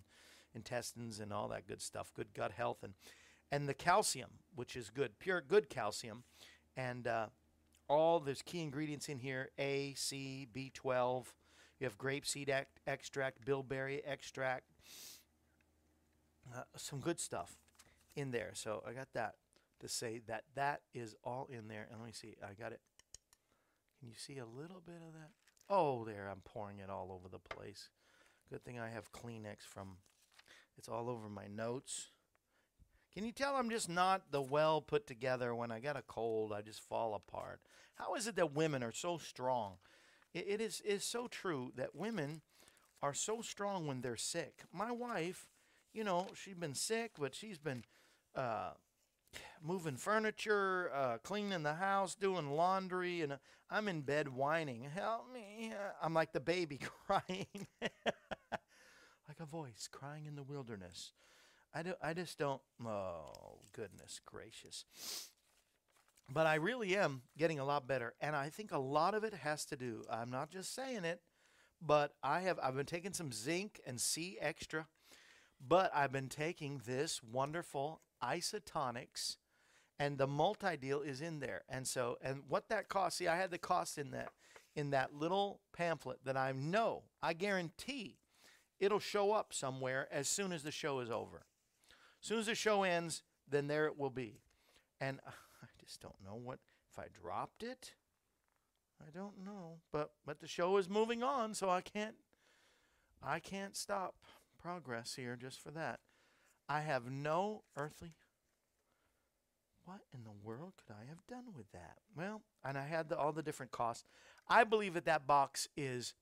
intestines 0.56 1.20
and 1.20 1.34
all 1.34 1.50
that 1.50 1.68
good 1.68 1.82
stuff, 1.82 2.14
good 2.16 2.34
gut 2.34 2.54
health, 2.54 2.78
and 2.84 2.94
and 3.52 3.68
the 3.68 3.74
calcium, 3.74 4.30
which 4.56 4.78
is 4.78 4.90
good, 4.90 5.20
pure 5.20 5.42
good 5.42 5.70
calcium, 5.70 6.24
and 6.78 7.06
uh, 7.06 7.26
all 7.90 8.22
there's 8.22 8.42
key 8.42 8.62
ingredients 8.62 9.10
in 9.10 9.20
here: 9.20 9.50
A, 9.60 9.94
C, 9.96 10.48
B12. 10.56 11.26
You 11.80 11.86
have 11.86 11.98
grapeseed 11.98 12.48
ec- 12.48 12.80
extract, 12.88 13.44
bilberry 13.44 14.02
extract, 14.06 14.66
uh, 16.56 16.62
some 16.78 17.00
good 17.00 17.20
stuff 17.20 17.58
in 18.16 18.32
there. 18.32 18.52
So 18.54 18.84
I 18.88 18.94
got 18.94 19.08
that 19.14 19.36
to 19.82 19.90
say 19.90 20.22
that 20.28 20.44
that 20.56 20.82
is 20.94 21.16
all 21.24 21.48
in 21.52 21.68
there. 21.68 21.88
And 21.92 22.00
let 22.00 22.08
me 22.08 22.14
see, 22.14 22.36
I 22.44 22.54
got 22.54 22.72
it. 22.72 22.80
Can 24.00 24.10
you 24.10 24.16
see 24.18 24.38
a 24.38 24.46
little 24.46 24.82
bit 24.84 24.96
of 24.96 25.14
that? 25.14 25.32
Oh, 25.70 26.04
there, 26.06 26.28
I'm 26.30 26.42
pouring 26.44 26.80
it 26.80 26.90
all 26.90 27.12
over 27.12 27.30
the 27.30 27.40
place. 27.40 27.90
Good 28.50 28.64
thing 28.64 28.80
I 28.80 28.90
have 28.90 29.12
Kleenex 29.12 29.64
from, 29.68 29.98
it's 30.78 30.90
all 30.90 31.10
over 31.10 31.30
my 31.30 31.48
notes. 31.48 32.08
Can 33.14 33.26
you 33.26 33.32
tell 33.32 33.56
I'm 33.56 33.70
just 33.70 33.90
not 33.90 34.32
the 34.32 34.42
well 34.42 34.82
put 34.82 35.06
together? 35.06 35.54
When 35.54 35.72
I 35.72 35.80
got 35.80 35.98
a 35.98 36.02
cold, 36.02 36.54
I 36.54 36.62
just 36.62 36.82
fall 36.82 37.14
apart. 37.14 37.60
How 37.96 38.16
is 38.16 38.26
it 38.26 38.36
that 38.38 38.56
women 38.56 38.84
are 38.84 38.94
so 38.94 39.18
strong? 39.18 39.76
It, 40.34 40.46
it 40.48 40.62
is 40.62 40.82
is 40.82 41.04
so 41.04 41.28
true 41.28 41.72
that 41.76 41.96
women 41.96 42.42
are 43.02 43.14
so 43.14 43.42
strong 43.42 43.86
when 43.86 44.02
they're 44.02 44.16
sick. 44.16 44.64
My 44.72 44.92
wife, 44.92 45.48
you 45.94 46.04
know, 46.04 46.28
she's 46.34 46.56
been 46.56 46.76
sick, 46.76 47.12
but 47.20 47.36
she's 47.36 47.58
been 47.58 47.84
uh, 48.36 48.72
moving 49.64 49.96
furniture, 49.96 50.92
uh, 50.94 51.18
cleaning 51.24 51.64
the 51.64 51.76
house, 51.76 52.16
doing 52.16 52.52
laundry, 52.52 53.22
and 53.22 53.34
uh, 53.34 53.38
I'm 53.70 53.88
in 53.88 54.02
bed 54.02 54.30
whining, 54.30 54.84
"Help 54.94 55.32
me!" 55.34 55.72
I'm 56.02 56.14
like 56.14 56.34
the 56.34 56.40
baby 56.40 56.80
crying, 57.08 57.68
like 57.82 59.40
a 59.40 59.46
voice 59.46 59.88
crying 59.92 60.26
in 60.26 60.36
the 60.36 60.44
wilderness. 60.44 61.14
I 61.74 61.84
do, 61.84 61.94
I 62.02 62.14
just 62.14 62.38
don't. 62.38 62.62
Oh 62.86 63.60
goodness 63.74 64.20
gracious! 64.26 64.86
But 66.30 66.48
I 66.48 66.56
really 66.56 66.96
am 66.96 67.22
getting 67.38 67.60
a 67.60 67.66
lot 67.66 67.88
better, 67.88 68.14
and 68.22 68.36
I 68.36 68.50
think 68.50 68.72
a 68.72 68.80
lot 68.80 69.14
of 69.14 69.24
it 69.24 69.34
has 69.34 69.66
to 69.66 69.76
do. 69.76 70.04
I'm 70.10 70.32
not 70.32 70.50
just 70.50 70.74
saying 70.74 71.06
it, 71.06 71.22
but 71.82 72.14
I 72.24 72.42
have. 72.42 72.60
I've 72.62 72.76
been 72.76 72.86
taking 72.86 73.14
some 73.14 73.32
zinc 73.32 73.80
and 73.86 74.00
C 74.00 74.38
extra, 74.42 74.88
but 75.66 75.92
I've 75.94 76.12
been 76.12 76.30
taking 76.30 76.82
this 76.86 77.22
wonderful 77.24 78.02
Isotonix, 78.24 79.38
and 80.00 80.18
the 80.18 80.28
multi 80.28 80.78
deal 80.78 81.02
is 81.02 81.22
in 81.22 81.40
there. 81.40 81.62
And 81.70 81.88
so, 81.88 82.18
and 82.22 82.44
what 82.48 82.70
that 82.70 82.90
costs? 82.90 83.20
See, 83.20 83.28
I 83.28 83.38
had 83.38 83.52
the 83.52 83.58
cost 83.58 83.98
in 83.98 84.12
that 84.12 84.30
in 84.76 84.92
that 84.92 85.14
little 85.14 85.60
pamphlet 85.74 86.20
that 86.24 86.38
I 86.38 86.54
know. 86.54 87.04
I 87.22 87.34
guarantee 87.34 88.18
it'll 88.80 89.00
show 89.00 89.34
up 89.34 89.54
somewhere 89.54 90.08
as 90.12 90.28
soon 90.28 90.52
as 90.52 90.64
the 90.64 90.72
show 90.72 91.00
is 91.00 91.12
over. 91.12 91.46
As 92.22 92.28
soon 92.28 92.40
as 92.40 92.46
the 92.46 92.56
show 92.56 92.84
ends, 92.84 93.24
then 93.50 93.68
there 93.68 93.86
it 93.86 93.98
will 93.98 94.10
be. 94.10 94.42
And 95.00 95.20
I 95.28 95.68
just 95.84 96.02
don't 96.02 96.24
know 96.24 96.36
what 96.36 96.60
if 96.92 97.00
I 97.00 97.06
dropped 97.14 97.64
it. 97.64 97.94
I 99.02 99.10
don't 99.12 99.44
know, 99.44 99.80
but 99.92 100.12
but 100.26 100.40
the 100.40 100.48
show 100.48 100.78
is 100.78 100.90
moving 100.90 101.24
on, 101.24 101.54
so 101.54 101.70
I 101.70 101.82
can't 101.82 102.16
I 103.22 103.40
can't 103.40 103.76
stop 103.76 104.16
progress 104.62 105.16
here 105.16 105.36
just 105.36 105.60
for 105.60 105.72
that. 105.72 106.00
I 106.72 106.82
have 106.82 107.12
no 107.12 107.64
earthly 107.76 108.14
what 109.86 110.02
in 110.14 110.24
the 110.24 110.32
world 110.44 110.74
could 110.78 110.94
I 110.94 111.08
have 111.10 111.26
done 111.28 111.54
with 111.56 111.72
that? 111.72 111.98
Well, 112.16 112.44
and 112.64 112.78
I 112.78 112.86
had 112.86 113.10
the, 113.10 113.18
all 113.18 113.34
the 113.34 113.44
different 113.44 113.72
costs. 113.72 114.06
I 114.48 114.64
believe 114.64 114.94
that 114.94 115.06
that 115.06 115.28
box 115.28 115.68
is 115.76 116.14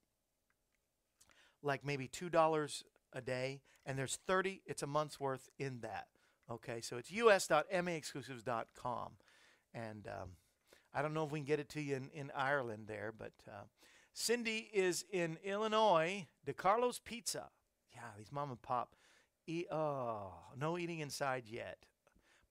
like 1.62 1.86
maybe 1.86 2.08
two 2.08 2.30
dollars 2.30 2.84
a 3.14 3.22
day, 3.22 3.62
and 3.86 3.97
there's 3.97 4.18
thirty. 4.26 4.62
It's 4.66 4.82
a 4.82 4.88
month's 4.88 5.20
worth 5.20 5.50
in 5.60 5.82
that. 5.82 6.08
Okay, 6.50 6.82
so 6.82 6.97
it's 6.97 7.12
us.maexclusives.com, 7.12 9.12
And 9.76 10.08
um, 10.08 10.30
I 10.93 11.04
don't 11.04 11.14
know 11.14 11.26
if 11.26 11.32
we 11.32 11.39
can 11.39 11.45
get 11.45 11.60
it 11.60 11.70
to 11.70 11.82
you 11.82 11.97
in, 11.97 12.10
in 12.12 12.32
Ireland 12.36 12.86
there, 12.88 13.14
but 13.16 13.34
uh, 13.47 13.66
Cindy 14.14 14.68
is 14.74 15.06
in 15.12 15.38
Illinois. 15.43 16.26
DeCarlo's 16.47 16.97
Pizza. 16.97 17.50
Yeah, 17.93 18.02
these 18.18 18.32
mom 18.32 18.50
and 18.50 18.62
pop. 18.62 18.95
Oh, 19.72 20.34
no 20.58 20.78
eating 20.78 21.00
inside 21.00 21.43
yet. 21.47 21.78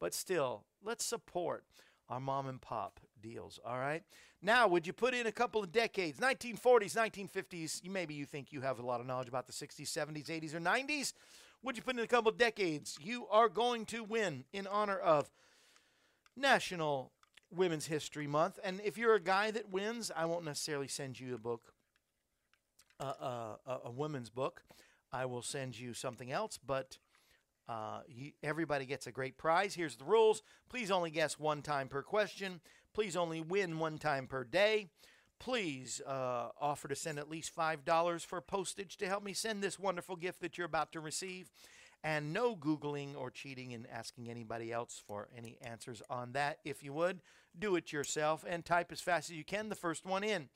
But 0.01 0.14
still, 0.14 0.64
let's 0.82 1.05
support 1.05 1.64
our 2.09 2.20
mom 2.20 2.46
and 2.46 2.61
pop 2.61 3.01
deals, 3.20 3.59
all 3.64 3.78
right? 3.78 4.03
Now, 4.40 4.68
would 4.68 4.86
you 4.86 4.92
put 4.92 5.14
in 5.14 5.26
a 5.26 5.32
couple 5.32 5.62
of 5.62 5.72
decades, 5.72 6.20
1940s, 6.20 6.94
1950s? 6.94 7.82
You, 7.82 7.90
maybe 7.90 8.14
you 8.14 8.24
think 8.24 8.53
you 8.53 8.61
have 8.61 8.78
a 8.78 8.86
lot 8.86 9.01
of 9.01 9.07
knowledge 9.07 9.28
about 9.28 9.46
the 9.46 9.53
60s, 9.53 9.86
70s, 9.86 10.26
80s, 10.26 10.55
or 10.55 10.61
90s. 10.61 11.12
Would 11.62 11.76
you 11.76 11.82
put 11.82 11.96
in 11.96 12.05
a 12.05 12.07
couple 12.07 12.30
of 12.30 12.38
decades? 12.38 12.96
You 13.01 13.26
are 13.30 13.49
going 13.49 13.84
to 13.86 14.05
win 14.05 14.44
in 14.53 14.66
honor 14.68 14.96
of 14.96 15.28
National 16.36 17.11
Women's 17.51 17.86
History 17.86 18.28
Month. 18.28 18.61
And 18.62 18.80
if 18.84 18.96
you're 18.96 19.14
a 19.14 19.20
guy 19.20 19.51
that 19.51 19.70
wins, 19.70 20.12
I 20.14 20.24
won't 20.26 20.44
necessarily 20.44 20.88
send 20.88 21.18
you 21.18 21.34
a 21.34 21.38
book, 21.38 21.72
uh, 23.01 23.12
uh, 23.20 23.78
a, 23.84 23.90
women's 23.90 24.30
book. 24.30 24.62
I 25.12 25.26
will 25.26 25.42
send 25.42 25.78
you 25.78 25.94
something 25.94 26.30
else, 26.30 26.59
but 26.64 26.98
uh, 27.68 28.00
you, 28.09 28.32
everybody 28.42 28.86
gets 28.86 29.06
a 29.06 29.12
great 29.12 29.36
prize. 29.36 29.74
Here's 29.74 29.96
the 29.96 30.04
rules. 30.04 30.42
Please 30.68 30.90
only 30.90 31.11
guess 31.11 31.38
one 31.38 31.62
time 31.62 31.88
per 31.88 32.02
question. 32.02 32.61
Please 32.94 33.16
only 33.16 33.40
win 33.40 33.78
one 33.78 33.98
time 33.98 34.26
per 34.26 34.44
day. 34.44 34.88
Please 35.38 36.00
uh, 36.06 36.48
offer 36.61 36.88
to 36.88 36.96
send 36.96 37.18
at 37.18 37.30
least 37.30 37.54
$5 37.54 38.26
for 38.26 38.40
postage 38.40 38.96
to 38.96 39.06
help 39.06 39.22
me 39.22 39.32
send 39.32 39.62
this 39.62 39.78
wonderful 39.78 40.16
gift 40.16 40.40
that 40.40 40.59
you're 40.59 40.66
about 40.66 40.92
to 40.92 41.00
receive. 41.00 41.50
And 42.02 42.32
no 42.32 42.56
Googling 42.56 43.16
or 43.16 43.30
cheating 43.30 43.74
and 43.74 43.86
asking 43.92 44.30
anybody 44.30 44.72
else 44.72 45.00
for 45.06 45.28
any 45.36 45.59
answers 45.61 46.02
on 46.09 46.32
that. 46.32 46.59
If 46.64 46.82
you 46.82 46.92
would, 46.92 47.20
do 47.59 47.76
it 47.76 47.92
yourself 47.92 48.44
and 48.48 48.64
type 48.64 48.90
as 48.92 49.00
fast 49.00 49.30
as 49.30 49.36
you 49.36 49.44
can 49.44 49.68
the 49.68 49.74
first 49.74 50.06
one 50.06 50.24
in. 50.24 50.48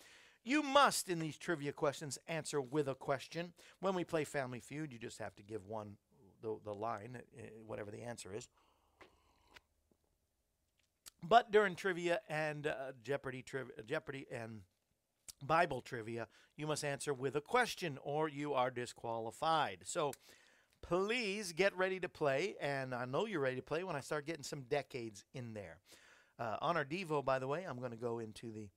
You 0.45 0.62
must, 0.62 1.09
in 1.09 1.20
these 1.20 1.36
trivia 1.36 1.72
questions, 1.72 2.18
answer 2.26 2.61
with 2.61 2.88
a 2.88 2.95
question. 2.95 3.53
When 3.80 3.95
we 3.95 4.05
play 4.05 4.24
Family 4.24 4.61
Feud, 4.61 4.93
you 4.93 4.99
just 4.99 5.18
have 5.18 5.34
to 5.36 5.43
give 5.43 5.66
one 5.66 5.97
the, 6.40 6.59
the 6.64 6.74
line, 6.74 7.18
uh, 7.38 7.43
whatever 7.66 7.90
the 7.90 8.03
answer 8.03 8.34
is. 8.34 8.49
But 11.22 11.53
during 11.53 11.76
trivia 11.76 12.20
and 12.28 12.66
uh, 12.66 12.93
Jeopardy, 13.05 13.45
Jeopardy 13.86 14.26
and 14.32 14.62
Bible 15.40 15.80
trivia, 15.80 16.26
you 16.57 16.66
must 16.66 16.84
answer 16.84 17.14
with 17.14 17.36
a 17.36 17.40
question 17.40 17.99
or 18.03 18.28
you 18.28 18.55
are 18.55 18.72
disqualified. 18.72 19.78
So 19.84 20.12
please 20.82 21.53
get 21.53 21.76
ready 21.76 22.01
to 22.01 22.09
play, 22.09 22.57
and 22.61 22.93
I 22.93 23.05
know 23.05 23.26
you're 23.26 23.40
ready 23.40 23.57
to 23.57 23.62
play 23.62 23.84
when 23.84 23.95
I 23.95 24.01
start 24.01 24.26
getting 24.26 24.43
some 24.43 24.62
decades 24.62 25.24
in 25.32 25.55
there. 25.55 25.78
Uh, 26.40 26.57
on 26.61 26.76
our 26.76 26.84
Devo, 26.84 27.24
by 27.24 27.38
the 27.38 27.47
way, 27.47 27.64
I'm 27.64 27.78
going 27.78 27.93
to 27.93 27.97
go 27.97 28.18
into 28.18 28.51
the 28.51 28.68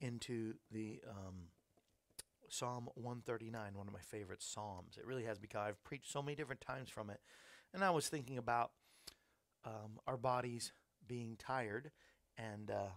into 0.00 0.54
the 0.70 1.00
um, 1.08 1.48
Psalm 2.48 2.88
139, 2.94 3.74
one 3.74 3.86
of 3.86 3.92
my 3.92 4.00
favorite 4.00 4.42
psalms. 4.42 4.96
It 4.98 5.06
really 5.06 5.24
has 5.24 5.38
because 5.38 5.60
I've 5.68 5.84
preached 5.84 6.10
so 6.10 6.22
many 6.22 6.34
different 6.34 6.60
times 6.60 6.88
from 6.88 7.10
it, 7.10 7.20
and 7.72 7.84
I 7.84 7.90
was 7.90 8.08
thinking 8.08 8.38
about 8.38 8.72
um, 9.64 10.00
our 10.06 10.16
bodies 10.16 10.72
being 11.06 11.36
tired, 11.38 11.90
and 12.36 12.70
uh, 12.70 12.88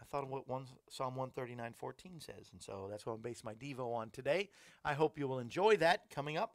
I 0.00 0.04
thought 0.04 0.24
of 0.24 0.30
what 0.30 0.48
one, 0.48 0.66
Psalm 0.88 1.14
139:14 1.16 2.22
says, 2.24 2.48
and 2.52 2.62
so 2.62 2.88
that's 2.90 3.06
what 3.06 3.14
I'm 3.14 3.20
basing 3.20 3.42
my 3.44 3.54
devo 3.54 3.94
on 3.94 4.10
today. 4.10 4.50
I 4.84 4.94
hope 4.94 5.18
you 5.18 5.28
will 5.28 5.38
enjoy 5.38 5.76
that 5.78 6.10
coming 6.10 6.36
up. 6.36 6.54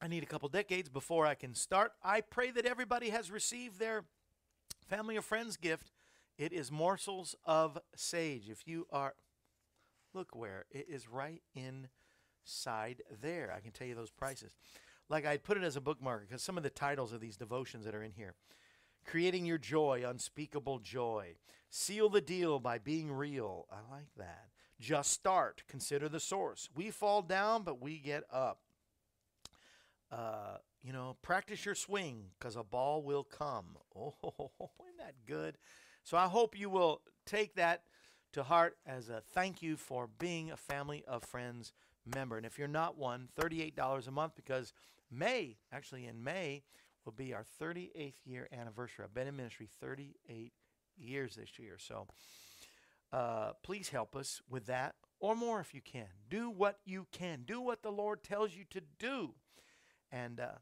I 0.00 0.08
need 0.08 0.22
a 0.22 0.26
couple 0.26 0.48
decades 0.48 0.88
before 0.88 1.26
I 1.26 1.34
can 1.34 1.54
start. 1.54 1.92
I 2.02 2.20
pray 2.20 2.50
that 2.50 2.66
everybody 2.66 3.10
has 3.10 3.30
received 3.30 3.78
their 3.78 4.04
family 4.88 5.16
or 5.16 5.22
friends 5.22 5.56
gift. 5.56 5.90
It 6.38 6.52
is 6.52 6.70
morsels 6.70 7.34
of 7.44 7.78
sage. 7.94 8.48
If 8.48 8.66
you 8.66 8.86
are, 8.90 9.14
look 10.14 10.34
where 10.34 10.66
it 10.70 10.86
is 10.88 11.08
right 11.08 11.42
inside 11.54 13.02
there. 13.22 13.52
I 13.56 13.60
can 13.60 13.72
tell 13.72 13.86
you 13.86 13.94
those 13.94 14.10
prices 14.10 14.54
like 15.08 15.26
I 15.26 15.36
put 15.36 15.56
it 15.56 15.62
as 15.62 15.76
a 15.76 15.80
bookmark 15.80 16.28
because 16.28 16.42
some 16.42 16.56
of 16.56 16.62
the 16.62 16.70
titles 16.70 17.12
of 17.12 17.20
these 17.20 17.36
devotions 17.36 17.84
that 17.84 17.94
are 17.94 18.02
in 18.02 18.12
here. 18.12 18.34
Creating 19.04 19.46
your 19.46 19.58
joy, 19.58 20.02
unspeakable 20.04 20.80
joy. 20.80 21.36
Seal 21.70 22.08
the 22.08 22.20
deal 22.20 22.58
by 22.58 22.78
being 22.78 23.12
real. 23.12 23.66
I 23.70 23.88
like 23.92 24.08
that. 24.16 24.48
Just 24.80 25.12
start. 25.12 25.62
Consider 25.68 26.08
the 26.08 26.18
source. 26.18 26.68
We 26.74 26.90
fall 26.90 27.22
down, 27.22 27.62
but 27.62 27.80
we 27.80 27.98
get 27.98 28.24
up. 28.32 28.58
Uh, 30.10 30.58
you 30.82 30.92
know, 30.92 31.16
practice 31.22 31.64
your 31.64 31.74
swing 31.76 32.30
because 32.38 32.56
a 32.56 32.64
ball 32.64 33.02
will 33.02 33.24
come. 33.24 33.76
Oh, 33.98 34.12
isn't 34.84 34.98
that 34.98 35.14
good? 35.26 35.56
So 36.06 36.16
I 36.16 36.28
hope 36.28 36.56
you 36.56 36.70
will 36.70 37.00
take 37.26 37.56
that 37.56 37.82
to 38.32 38.44
heart 38.44 38.76
as 38.86 39.08
a 39.08 39.22
thank 39.34 39.60
you 39.60 39.76
for 39.76 40.08
being 40.20 40.52
a 40.52 40.56
family 40.56 41.04
of 41.08 41.24
friends 41.24 41.72
member. 42.14 42.36
And 42.36 42.46
if 42.46 42.60
you're 42.60 42.68
not 42.68 42.96
one, 42.96 43.28
$38 43.36 44.06
a 44.06 44.10
month 44.12 44.36
because 44.36 44.72
May, 45.10 45.56
actually 45.72 46.06
in 46.06 46.22
May, 46.22 46.62
will 47.04 47.12
be 47.12 47.34
our 47.34 47.44
38th 47.60 48.14
year 48.24 48.46
anniversary. 48.52 49.04
I've 49.04 49.14
been 49.14 49.26
in 49.26 49.34
ministry 49.34 49.68
38 49.80 50.52
years 50.96 51.34
this 51.34 51.58
year. 51.58 51.74
So 51.76 52.06
uh, 53.12 53.54
please 53.64 53.88
help 53.88 54.14
us 54.14 54.40
with 54.48 54.66
that 54.66 54.94
or 55.18 55.34
more 55.34 55.58
if 55.58 55.74
you 55.74 55.80
can. 55.80 56.06
Do 56.30 56.50
what 56.50 56.78
you 56.84 57.08
can, 57.10 57.42
do 57.44 57.60
what 57.60 57.82
the 57.82 57.90
Lord 57.90 58.22
tells 58.22 58.54
you 58.54 58.62
to 58.70 58.80
do. 59.00 59.34
And 60.12 60.38
uh, 60.38 60.52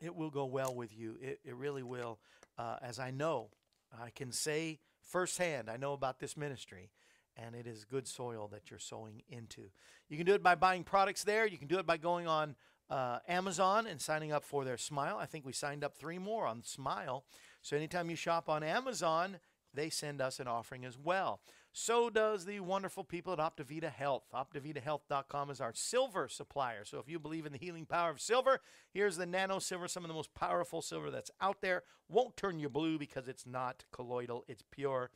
it 0.00 0.16
will 0.16 0.30
go 0.30 0.46
well 0.46 0.74
with 0.74 0.96
you. 0.96 1.18
It, 1.20 1.40
it 1.44 1.54
really 1.54 1.82
will. 1.82 2.18
Uh, 2.56 2.76
as 2.80 2.98
I 2.98 3.10
know, 3.10 3.50
I 3.92 4.10
can 4.10 4.32
say 4.32 4.80
firsthand, 5.02 5.70
I 5.70 5.76
know 5.76 5.92
about 5.92 6.18
this 6.18 6.36
ministry 6.36 6.90
and 7.38 7.54
it 7.54 7.66
is 7.66 7.84
good 7.84 8.06
soil 8.06 8.48
that 8.52 8.70
you're 8.70 8.80
sowing 8.80 9.22
into. 9.28 9.70
You 10.08 10.16
can 10.16 10.26
do 10.26 10.34
it 10.34 10.42
by 10.42 10.54
buying 10.54 10.84
products 10.84 11.24
there. 11.24 11.46
You 11.46 11.58
can 11.58 11.68
do 11.68 11.78
it 11.78 11.86
by 11.86 11.96
going 11.96 12.26
on 12.26 12.56
uh, 12.90 13.18
Amazon 13.28 13.86
and 13.86 14.00
signing 14.00 14.32
up 14.32 14.44
for 14.44 14.64
their 14.64 14.76
Smile. 14.76 15.18
I 15.20 15.26
think 15.26 15.46
we 15.46 15.52
signed 15.52 15.84
up 15.84 15.96
three 15.96 16.18
more 16.18 16.46
on 16.46 16.62
Smile. 16.64 17.24
So 17.62 17.76
anytime 17.76 18.10
you 18.10 18.16
shop 18.16 18.48
on 18.48 18.62
Amazon, 18.62 19.38
they 19.72 19.90
send 19.90 20.20
us 20.20 20.40
an 20.40 20.48
offering 20.48 20.84
as 20.84 20.98
well. 20.98 21.40
So 21.80 22.10
does 22.10 22.44
the 22.44 22.58
wonderful 22.58 23.04
people 23.04 23.32
at 23.32 23.38
Optivita 23.38 23.92
Health. 23.92 24.24
OptivitaHealth.com 24.34 25.48
is 25.48 25.60
our 25.60 25.72
silver 25.72 26.26
supplier. 26.28 26.84
So 26.84 26.98
if 26.98 27.08
you 27.08 27.20
believe 27.20 27.46
in 27.46 27.52
the 27.52 27.58
healing 27.58 27.86
power 27.86 28.10
of 28.10 28.20
silver, 28.20 28.60
here's 28.92 29.16
the 29.16 29.26
nano 29.26 29.60
silver, 29.60 29.86
some 29.86 30.02
of 30.02 30.08
the 30.08 30.14
most 30.14 30.34
powerful 30.34 30.82
silver 30.82 31.08
that's 31.08 31.30
out 31.40 31.62
there. 31.62 31.84
Won't 32.08 32.36
turn 32.36 32.58
you 32.58 32.68
blue 32.68 32.98
because 32.98 33.28
it's 33.28 33.46
not 33.46 33.84
colloidal, 33.92 34.44
it's 34.48 34.64
pure 34.72 35.12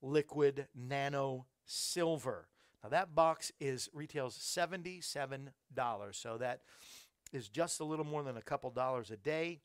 liquid 0.00 0.68
nano 0.72 1.46
silver. 1.66 2.46
Now 2.84 2.90
that 2.90 3.16
box 3.16 3.50
is 3.58 3.90
retails 3.92 4.38
$77. 4.38 5.48
So 6.12 6.38
that 6.38 6.60
is 7.32 7.48
just 7.48 7.80
a 7.80 7.84
little 7.84 8.06
more 8.06 8.22
than 8.22 8.36
a 8.36 8.42
couple 8.42 8.70
dollars 8.70 9.10
a 9.10 9.16
day 9.16 9.58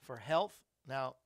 for 0.00 0.18
health. 0.18 0.60
Now, 0.86 1.16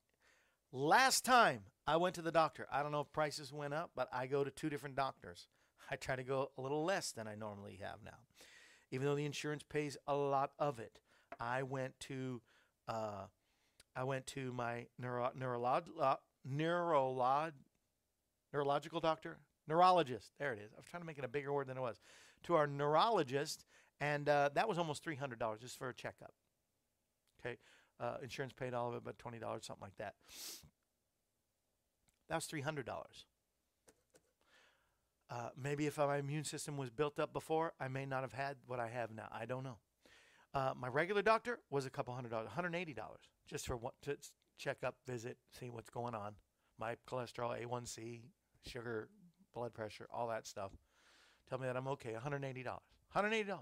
last 0.73 1.27
time 1.27 1.65
I 1.89 1.97
went 1.97 2.15
to 2.17 2.23
the 2.23 2.31
doctor, 2.31 2.67
I 2.71 2.83
don't 2.83 2.93
know 2.93 3.01
if 3.01 3.11
prices 3.15 3.51
went 3.51 3.73
up, 3.73 3.93
but 3.97 4.11
I 4.13 4.27
go 4.27 4.45
to 4.45 4.51
two 4.51 4.69
different 4.69 4.95
doctors. 4.95 5.47
I 5.91 5.97
try 5.97 6.17
to 6.17 6.23
go 6.23 6.51
a 6.59 6.61
little 6.61 6.85
less 6.85 7.13
than 7.13 7.27
I 7.27 7.35
normally 7.35 7.81
have 7.83 8.01
now. 8.05 8.19
Even 8.91 9.07
though 9.07 9.15
the 9.15 9.25
insurance 9.25 9.63
pays 9.67 9.97
a 10.07 10.15
lot 10.15 10.53
of 10.59 10.79
it. 10.79 10.99
I 11.41 11.63
went 11.63 11.99
to 12.01 12.43
uh, 12.89 13.25
I 13.97 14.05
went 14.05 14.27
to 14.29 14.53
my 14.53 14.87
neuro, 14.99 15.31
neurolog, 15.39 15.85
uh, 15.99 16.17
neurolog, 16.47 17.53
neurological 18.53 19.01
doctor 19.01 19.39
neurologist. 19.67 20.33
There 20.39 20.53
it 20.53 20.59
is. 20.59 20.73
I 20.75 20.77
was 20.77 20.87
trying 20.91 21.03
to 21.03 21.07
make 21.07 21.19
it 21.19 21.25
a 21.25 21.29
bigger 21.29 21.53
word 21.53 21.69
than 21.69 21.79
it 21.79 21.81
was. 21.81 22.01
To 22.45 22.55
our 22.55 22.67
neurologist, 22.67 23.65
and 24.01 24.29
uh, 24.29 24.51
that 24.55 24.69
was 24.69 24.79
almost 24.79 25.03
three 25.03 25.17
hundred 25.17 25.39
dollars 25.39 25.61
just 25.61 25.79
for 25.79 25.89
a 25.89 25.95
checkup. 25.95 26.35
Okay, 27.41 27.57
uh, 27.99 28.17
insurance 28.23 28.53
paid 28.53 28.75
all 28.75 28.91
of 28.91 28.95
it, 28.95 29.03
but 29.05 29.19
twenty 29.19 29.39
dollars, 29.39 29.65
something 29.67 29.85
like 29.85 29.97
that. 29.97 30.15
That 32.29 32.37
was 32.37 32.47
three 32.47 32.61
hundred 32.61 32.87
dollars. 32.87 33.27
Uh, 35.31 35.51
maybe 35.61 35.87
if 35.87 35.99
my 35.99 36.17
immune 36.17 36.45
system 36.45 36.77
was 36.79 36.89
built 36.89 37.19
up 37.19 37.33
before, 37.33 37.75
I 37.79 37.89
may 37.89 38.07
not 38.07 38.23
have 38.23 38.33
had 38.33 38.57
what 38.67 38.81
I 38.81 38.89
have 38.89 39.11
now. 39.11 39.29
I 39.31 39.45
don't 39.45 39.63
know. 39.63 39.77
Uh, 40.55 40.73
my 40.75 40.89
regular 40.89 41.21
doctor 41.21 41.59
was 41.71 41.85
a 41.85 41.91
couple 41.91 42.15
hundred 42.15 42.31
dollars, 42.31 42.47
one 42.47 42.55
hundred 42.55 42.75
eighty 42.75 42.95
dollars, 42.95 43.21
just 43.47 43.67
for 43.67 43.79
to 44.03 44.17
check 44.59 44.79
up, 44.85 44.97
visit, 45.07 45.39
see 45.59 45.71
what's 45.71 45.91
going 45.91 46.15
on. 46.15 46.35
My 46.79 46.97
cholesterol, 47.09 47.57
A1C, 47.65 48.23
sugar, 48.67 49.09
blood 49.55 49.73
pressure, 49.73 50.07
all 50.13 50.29
that 50.29 50.47
stuff. 50.47 50.73
Tell 51.49 51.59
me 51.59 51.67
that 51.67 51.77
I'm 51.77 51.89
okay. 51.89 52.15
$180. 52.23 52.65
$180. 53.17 53.59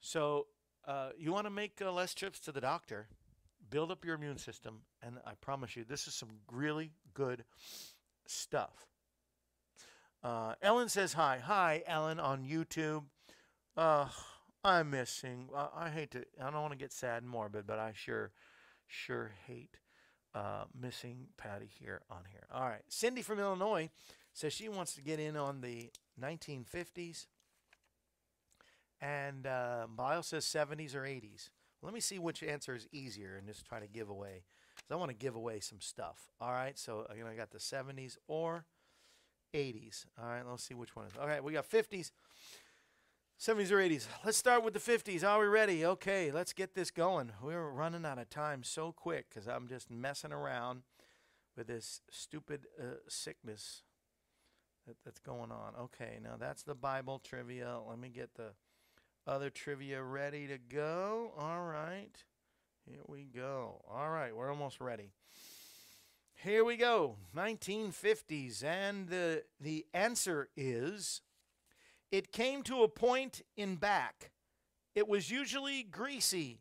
So 0.00 0.46
uh, 0.86 1.10
you 1.18 1.32
want 1.32 1.46
to 1.46 1.50
make 1.50 1.82
uh, 1.84 1.90
less 1.92 2.14
trips 2.14 2.38
to 2.40 2.52
the 2.52 2.60
doctor, 2.60 3.08
build 3.70 3.90
up 3.90 4.04
your 4.04 4.16
immune 4.16 4.38
system, 4.38 4.82
and 5.02 5.16
I 5.24 5.32
promise 5.40 5.76
you, 5.76 5.84
this 5.84 6.06
is 6.06 6.14
some 6.14 6.28
really 6.50 6.92
good 7.14 7.44
stuff. 8.26 8.86
Uh, 10.22 10.54
Ellen 10.60 10.88
says 10.88 11.14
hi. 11.14 11.40
Hi, 11.44 11.82
Ellen, 11.86 12.20
on 12.20 12.44
YouTube. 12.44 13.04
Uh, 13.76 14.08
I'm 14.62 14.90
missing. 14.90 15.48
Uh, 15.54 15.68
I 15.74 15.88
hate 15.88 16.10
to. 16.10 16.24
I 16.40 16.50
don't 16.50 16.60
want 16.60 16.72
to 16.72 16.78
get 16.78 16.92
sad 16.92 17.22
and 17.22 17.30
morbid, 17.30 17.66
but 17.66 17.78
I 17.78 17.92
sure 17.94 18.32
sure 18.86 19.32
hate 19.46 19.78
uh, 20.34 20.64
missing 20.78 21.28
Patty 21.36 21.70
here 21.78 22.02
on 22.10 22.22
here. 22.30 22.46
All 22.52 22.68
right. 22.68 22.82
Cindy 22.88 23.22
from 23.22 23.38
Illinois 23.38 23.90
says 24.32 24.52
she 24.52 24.68
wants 24.68 24.94
to 24.94 25.02
get 25.02 25.20
in 25.20 25.36
on 25.36 25.60
the 25.60 25.90
1950s. 26.20 27.26
And 29.00 29.46
uh, 29.46 29.86
says 30.22 30.44
70s 30.44 30.94
or 30.94 31.02
80s. 31.02 31.48
Let 31.82 31.94
me 31.94 32.00
see 32.00 32.18
which 32.18 32.42
answer 32.42 32.74
is 32.74 32.86
easier 32.92 33.36
and 33.36 33.46
just 33.46 33.64
try 33.64 33.80
to 33.80 33.86
give 33.86 34.08
away. 34.08 34.44
Because 34.76 34.90
I 34.92 34.96
want 34.96 35.10
to 35.10 35.16
give 35.16 35.34
away 35.34 35.60
some 35.60 35.80
stuff. 35.80 36.30
All 36.40 36.52
right. 36.52 36.78
So 36.78 37.06
again, 37.08 37.26
I 37.26 37.34
got 37.34 37.50
the 37.50 37.58
70s 37.58 38.16
or 38.28 38.66
80s. 39.54 40.06
All 40.20 40.28
right. 40.28 40.42
Let's 40.46 40.64
see 40.64 40.74
which 40.74 40.94
one 40.94 41.06
is. 41.06 41.12
All 41.18 41.26
right. 41.26 41.42
We 41.42 41.52
got 41.52 41.68
50s. 41.68 42.10
70s 43.40 43.70
or 43.70 43.78
80s. 43.78 44.06
Let's 44.22 44.36
start 44.36 44.62
with 44.62 44.74
the 44.74 44.80
50s. 44.80 45.24
Are 45.24 45.40
we 45.40 45.46
ready? 45.46 45.86
Okay, 45.86 46.30
let's 46.30 46.52
get 46.52 46.74
this 46.74 46.90
going. 46.90 47.32
We're 47.42 47.70
running 47.70 48.04
out 48.04 48.18
of 48.18 48.28
time 48.28 48.62
so 48.62 48.92
quick 48.92 49.30
because 49.30 49.48
I'm 49.48 49.66
just 49.66 49.90
messing 49.90 50.30
around 50.30 50.82
with 51.56 51.66
this 51.66 52.02
stupid 52.10 52.66
uh, 52.78 52.96
sickness 53.08 53.82
that, 54.86 54.96
that's 55.06 55.20
going 55.20 55.50
on. 55.50 55.72
Okay, 55.80 56.18
now 56.22 56.36
that's 56.38 56.64
the 56.64 56.74
Bible 56.74 57.18
trivia. 57.18 57.78
Let 57.88 57.98
me 57.98 58.10
get 58.10 58.34
the 58.34 58.50
other 59.26 59.50
trivia 59.50 60.02
ready 60.02 60.46
to 60.46 60.58
go. 60.58 61.32
All 61.38 61.62
right, 61.62 62.24
here 62.84 63.02
we 63.06 63.24
go. 63.24 63.82
All 63.88 64.10
right, 64.10 64.34
we're 64.34 64.50
almost 64.50 64.80
ready. 64.80 65.12
Here 66.34 66.64
we 66.64 66.76
go, 66.76 67.16
1950s, 67.36 68.64
and 68.64 69.08
the 69.08 69.44
the 69.60 69.86
answer 69.92 70.48
is 70.56 71.20
it 72.10 72.32
came 72.32 72.62
to 72.62 72.82
a 72.82 72.88
point 72.88 73.42
in 73.56 73.76
back. 73.76 74.30
It 74.94 75.06
was 75.06 75.30
usually 75.30 75.82
greasy. 75.82 76.60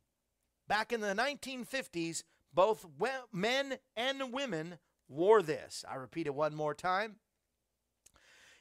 Back 0.68 0.92
in 0.92 1.02
the 1.02 1.16
1950s, 1.16 2.24
both 2.54 2.86
men 3.34 3.78
and 3.96 4.32
women 4.32 4.78
wore 5.08 5.42
this. 5.42 5.84
I 5.90 5.96
repeat 5.96 6.28
it 6.28 6.36
one 6.36 6.54
more 6.54 6.76
time. 6.76 7.16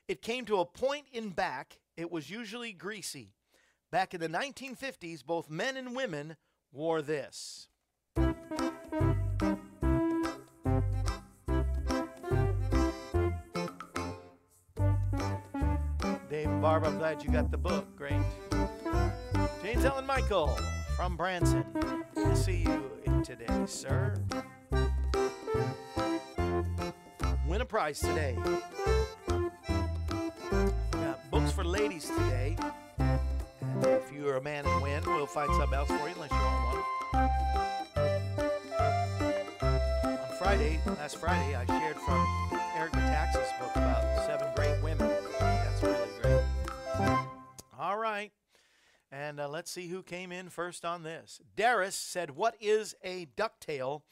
It 0.07 0.23
came 0.23 0.47
to 0.47 0.61
a 0.61 0.65
point 0.65 1.05
in 1.13 1.31
back. 1.31 1.81
It 1.97 2.11
was 2.11 2.31
usually 2.31 2.73
greasy. 2.73 3.35
Back 3.91 4.13
in 4.13 4.21
the 4.21 4.29
1950s, 4.29 5.25
both 5.25 5.49
men 5.49 5.79
and 5.79 5.97
women 5.97 6.37
wore 6.71 7.01
this. 7.01 7.69
Dave 16.29 16.51
Barb, 16.61 16.85
I'm 16.85 16.99
glad 16.99 17.25
you 17.25 17.31
got 17.31 17.51
the 17.51 17.57
book. 17.57 17.87
Great. 17.97 18.21
James 19.63 19.87
Ellen 19.87 20.05
Michael 20.05 20.55
from 20.95 21.17
Branson. 21.17 21.65
To 22.15 22.37
see 22.37 22.67
you 22.67 23.23
today, 23.25 23.47
sir. 23.65 24.15
Win 27.47 27.63
a 27.63 27.65
prize 27.65 28.01
today. 28.01 28.37
Got 30.91 31.31
books 31.31 31.53
for 31.53 31.65
ladies 31.65 32.11
today. 32.11 32.55
You're 34.19 34.39
a 34.39 34.43
man 34.43 34.67
and 34.67 34.83
win, 34.83 35.01
we'll 35.07 35.27
find 35.27 35.49
something 35.55 35.75
else 35.75 35.87
for 35.87 35.95
you 35.95 36.15
unless 36.17 36.33
you 36.33 36.39
want 36.39 36.75
one. 36.75 37.29
On 40.03 40.37
Friday, 40.41 40.81
last 40.87 41.19
Friday, 41.19 41.55
I 41.55 41.65
shared 41.65 41.97
from 41.99 42.27
Eric 42.75 42.95
Metaxas' 42.95 43.57
book 43.61 43.71
about 43.77 44.27
seven 44.27 44.49
great 44.57 44.83
women. 44.83 45.09
That's 45.39 45.83
really 45.85 46.09
great. 46.21 46.43
All 47.79 47.97
right. 47.97 48.33
And 49.13 49.39
uh, 49.39 49.49
let's 49.49 49.71
see 49.71 49.87
who 49.87 50.03
came 50.03 50.33
in 50.33 50.49
first 50.51 50.85
on 50.85 51.05
this. 51.05 51.41
Darius 51.55 51.95
said, 51.95 52.33
What 52.33 52.57
is 52.61 52.97
a 53.05 53.29
ducktail? 53.37 54.03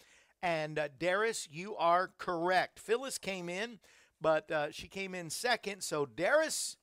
And 0.40 0.78
uh, 0.78 0.86
Darius, 1.00 1.48
you 1.50 1.74
are 1.74 2.12
correct. 2.16 2.78
Phyllis 2.78 3.18
came 3.18 3.48
in, 3.48 3.80
but 4.20 4.48
uh, 4.52 4.70
she 4.70 4.86
came 4.86 5.16
in 5.16 5.30
second. 5.30 5.82
So, 5.82 6.06
Darius, 6.06 6.76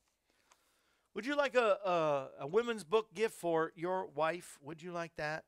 would 1.13 1.25
you 1.25 1.35
like 1.35 1.55
a, 1.55 1.77
a, 1.85 2.27
a 2.41 2.47
women's 2.47 2.83
book 2.83 3.13
gift 3.13 3.35
for 3.35 3.71
your 3.75 4.07
wife? 4.07 4.57
Would 4.61 4.81
you 4.81 4.91
like 4.91 5.15
that? 5.17 5.43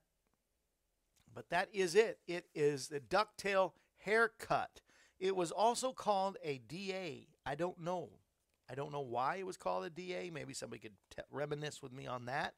But 1.34 1.50
that 1.50 1.70
is 1.74 1.96
it. 1.96 2.20
It 2.28 2.46
is 2.54 2.88
the 2.88 3.00
ducktail 3.00 3.72
haircut. 3.98 4.82
It 5.20 5.36
was 5.36 5.52
also 5.52 5.92
called 5.92 6.38
a 6.44 6.60
DA. 6.60 7.28
I 7.46 7.56
don't 7.56 7.80
know. 7.82 8.10
I 8.70 8.76
don't 8.76 8.92
know 8.92 9.02
why 9.02 9.38
it 9.38 9.46
was 9.46 9.58
called 9.58 9.86
a 9.86 9.90
DA. 9.90 10.30
Maybe 10.30 10.54
somebody 10.54 10.80
could 10.80 10.94
t- 11.16 11.24
reminisce 11.32 11.82
with 11.82 11.92
me 11.92 12.08
on 12.08 12.26
that 12.26 12.54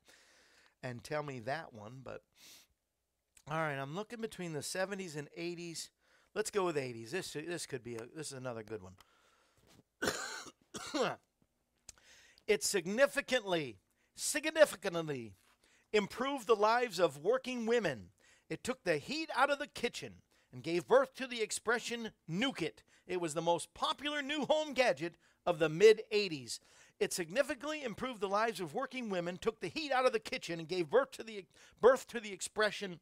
and 0.84 1.04
tell 1.04 1.24
me 1.24 1.40
that 1.42 1.74
one. 1.74 2.02
But 2.04 2.22
all 3.50 3.58
right, 3.58 3.78
I'm 3.78 3.96
looking 3.96 4.22
between 4.22 4.54
the 4.54 4.60
70s 4.60 5.16
and 5.16 5.30
80s. 5.38 5.90
Let's 6.36 6.52
go 6.52 6.66
with 6.66 6.76
80s. 6.76 7.12
This 7.12 7.34
this 7.34 7.66
could 7.66 7.84
be 7.84 7.96
a 7.96 8.06
this 8.16 8.28
is 8.28 8.34
another 8.34 8.64
good 8.64 8.82
one. 8.84 8.94
it 12.48 12.64
significantly 12.64 13.78
significantly 14.16 15.36
improved 15.94 16.48
the 16.48 16.56
lives 16.56 17.00
of 17.00 17.24
working 17.24 17.66
women. 17.66 18.10
It 18.50 18.64
took 18.64 18.84
the 18.84 18.98
heat 18.98 19.30
out 19.36 19.52
of 19.52 19.60
the 19.60 19.68
kitchen 19.68 20.16
and 20.52 20.64
gave 20.64 20.88
birth 20.88 21.14
to 21.16 21.28
the 21.28 21.42
expression 21.42 22.12
nuke 22.30 22.62
it. 22.62 22.84
It 23.06 23.22
was 23.22 23.34
the 23.34 23.42
most 23.42 23.74
popular 23.74 24.22
new 24.22 24.46
home 24.46 24.74
gadget 24.74 25.16
of 25.46 25.60
the 25.60 25.70
mid 25.70 26.02
80s. 26.12 26.60
It 27.00 27.14
significantly 27.14 27.84
improved 27.84 28.22
the 28.22 28.28
lives 28.28 28.60
of 28.60 28.74
working 28.74 29.10
women, 29.10 29.38
took 29.38 29.60
the 29.60 29.68
heat 29.68 29.92
out 29.92 30.06
of 30.06 30.14
the 30.14 30.20
kitchen, 30.20 30.60
and 30.60 30.68
gave 30.68 30.90
birth 30.90 31.12
to 31.12 31.24
the 31.24 31.46
birth 31.80 32.08
to 32.08 32.20
the 32.20 32.34
expression 32.34 33.00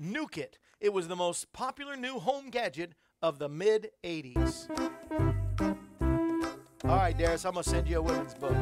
nuke 0.00 0.38
it. 0.38 0.58
It 0.80 0.92
was 0.92 1.08
the 1.08 1.16
most 1.16 1.52
popular 1.52 1.96
new 1.96 2.18
home 2.18 2.50
gadget 2.50 2.94
of 3.20 3.38
the 3.38 3.48
mid 3.48 3.90
80s. 4.02 5.45
All 6.84 6.96
right, 6.96 7.16
Darius, 7.16 7.44
I'm 7.46 7.54
going 7.54 7.64
to 7.64 7.70
send 7.70 7.88
you 7.88 7.98
a 7.98 8.02
women's 8.02 8.34
book. 8.34 8.56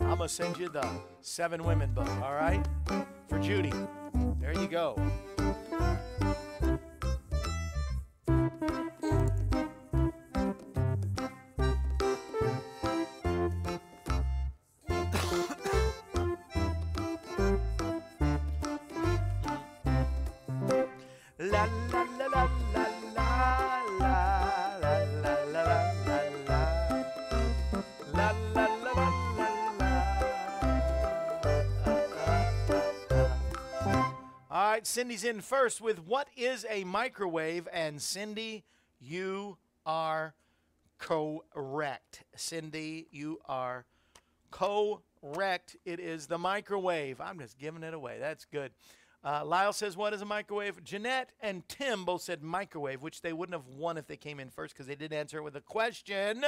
I'm 0.00 0.16
going 0.16 0.18
to 0.20 0.28
send 0.28 0.58
you 0.58 0.68
the 0.68 0.86
Seven 1.20 1.62
Women 1.62 1.92
book, 1.92 2.08
all 2.22 2.34
right? 2.34 2.66
For 3.28 3.38
Judy. 3.38 3.72
There 4.40 4.54
you 4.54 4.66
go. 4.66 4.98
Cindy's 34.86 35.24
in 35.24 35.40
first 35.40 35.80
with 35.80 36.00
what 36.00 36.28
is 36.36 36.66
a 36.68 36.84
microwave? 36.84 37.68
And 37.72 38.00
Cindy, 38.00 38.64
you 39.00 39.58
are 39.86 40.34
correct. 40.98 42.24
Cindy, 42.36 43.06
you 43.10 43.40
are 43.46 43.86
correct. 44.50 45.76
It 45.84 46.00
is 46.00 46.26
the 46.26 46.38
microwave. 46.38 47.20
I'm 47.20 47.38
just 47.38 47.58
giving 47.58 47.82
it 47.82 47.94
away. 47.94 48.18
That's 48.20 48.44
good. 48.44 48.72
Uh, 49.24 49.42
Lyle 49.44 49.72
says, 49.72 49.96
What 49.96 50.12
is 50.12 50.20
a 50.20 50.26
microwave? 50.26 50.84
Jeanette 50.84 51.30
and 51.40 51.66
Tim 51.68 52.04
both 52.04 52.20
said 52.20 52.42
microwave, 52.42 53.02
which 53.02 53.22
they 53.22 53.32
wouldn't 53.32 53.54
have 53.54 53.74
won 53.74 53.96
if 53.96 54.06
they 54.06 54.18
came 54.18 54.38
in 54.38 54.50
first 54.50 54.74
because 54.74 54.86
they 54.86 54.94
did 54.94 55.12
answer 55.12 55.38
it 55.38 55.42
with 55.42 55.56
a 55.56 55.62
question. 55.62 56.44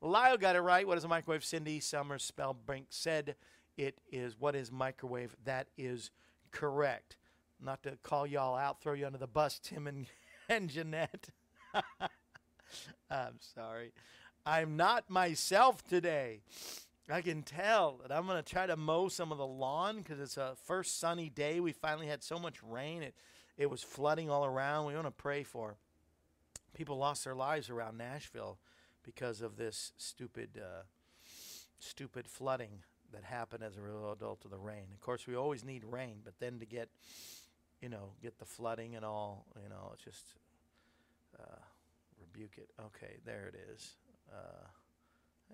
Lyle 0.00 0.36
got 0.36 0.54
it 0.54 0.60
right. 0.60 0.86
What 0.86 0.98
is 0.98 1.04
a 1.04 1.08
microwave? 1.08 1.44
Cindy 1.44 1.80
Summers 1.80 2.30
Spellbrink 2.30 2.86
said 2.90 3.34
it 3.76 3.98
is 4.12 4.38
what 4.38 4.54
is 4.54 4.70
microwave. 4.70 5.34
That 5.44 5.66
is 5.76 6.10
correct. 6.52 7.16
Not 7.60 7.82
to 7.84 7.98
call 8.02 8.26
y'all 8.26 8.56
out, 8.56 8.80
throw 8.80 8.92
you 8.92 9.06
under 9.06 9.18
the 9.18 9.26
bus, 9.26 9.58
Tim 9.62 9.86
and, 9.86 10.06
and 10.48 10.68
Jeanette. 10.68 11.28
I'm 13.10 13.38
sorry. 13.38 13.92
I'm 14.46 14.76
not 14.76 15.08
myself 15.08 15.86
today. 15.86 16.40
I 17.10 17.20
can 17.20 17.42
tell 17.42 18.00
that 18.02 18.12
I'm 18.12 18.26
going 18.26 18.42
to 18.42 18.48
try 18.48 18.66
to 18.66 18.76
mow 18.76 19.08
some 19.08 19.30
of 19.30 19.38
the 19.38 19.46
lawn 19.46 19.98
because 19.98 20.20
it's 20.20 20.36
a 20.36 20.54
first 20.64 20.98
sunny 20.98 21.28
day. 21.28 21.60
We 21.60 21.72
finally 21.72 22.06
had 22.06 22.22
so 22.22 22.38
much 22.38 22.62
rain. 22.62 23.02
It, 23.02 23.14
it 23.58 23.70
was 23.70 23.82
flooding 23.82 24.30
all 24.30 24.44
around. 24.44 24.86
We 24.86 24.94
want 24.94 25.06
to 25.06 25.10
pray 25.10 25.42
for 25.42 25.76
people 26.74 26.98
lost 26.98 27.24
their 27.24 27.34
lives 27.34 27.70
around 27.70 27.98
Nashville 27.98 28.58
because 29.02 29.40
of 29.42 29.56
this 29.56 29.92
stupid, 29.96 30.58
uh, 30.58 30.82
stupid 31.78 32.26
flooding 32.26 32.80
that 33.12 33.24
happened 33.24 33.62
as 33.62 33.76
a 33.76 33.80
result 33.80 34.44
of 34.44 34.50
the 34.50 34.58
rain. 34.58 34.86
Of 34.92 35.00
course, 35.00 35.26
we 35.26 35.36
always 35.36 35.64
need 35.64 35.84
rain, 35.84 36.18
but 36.24 36.34
then 36.40 36.58
to 36.58 36.66
get, 36.66 36.88
you 37.80 37.88
know, 37.88 38.12
get 38.22 38.38
the 38.38 38.44
flooding 38.44 38.96
and 38.96 39.04
all, 39.04 39.46
you 39.62 39.68
know, 39.68 39.92
just 40.02 40.24
uh, 41.38 41.60
rebuke 42.20 42.58
it. 42.58 42.70
Okay, 42.80 43.16
there 43.24 43.46
it 43.52 43.58
is. 43.72 43.92
Uh, 44.32 44.66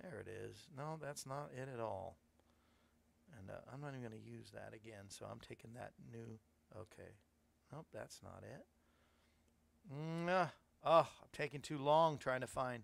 there 0.00 0.20
it 0.20 0.28
is. 0.28 0.68
No, 0.76 0.98
that's 1.02 1.26
not 1.26 1.50
it 1.56 1.68
at 1.72 1.80
all. 1.80 2.16
And 3.38 3.50
uh, 3.50 3.60
I'm 3.72 3.80
not 3.80 3.90
even 3.90 4.00
going 4.00 4.22
to 4.22 4.30
use 4.30 4.50
that 4.52 4.74
again, 4.74 5.04
so 5.08 5.26
I'm 5.30 5.40
taking 5.40 5.70
that 5.74 5.92
new. 6.12 6.38
Okay. 6.76 7.10
Nope, 7.72 7.86
that's 7.92 8.20
not 8.22 8.42
it. 8.42 8.66
Mm, 9.94 10.28
uh, 10.28 10.46
oh, 10.84 11.08
I'm 11.22 11.28
taking 11.32 11.60
too 11.60 11.78
long 11.78 12.18
trying 12.18 12.40
to 12.40 12.46
find. 12.46 12.82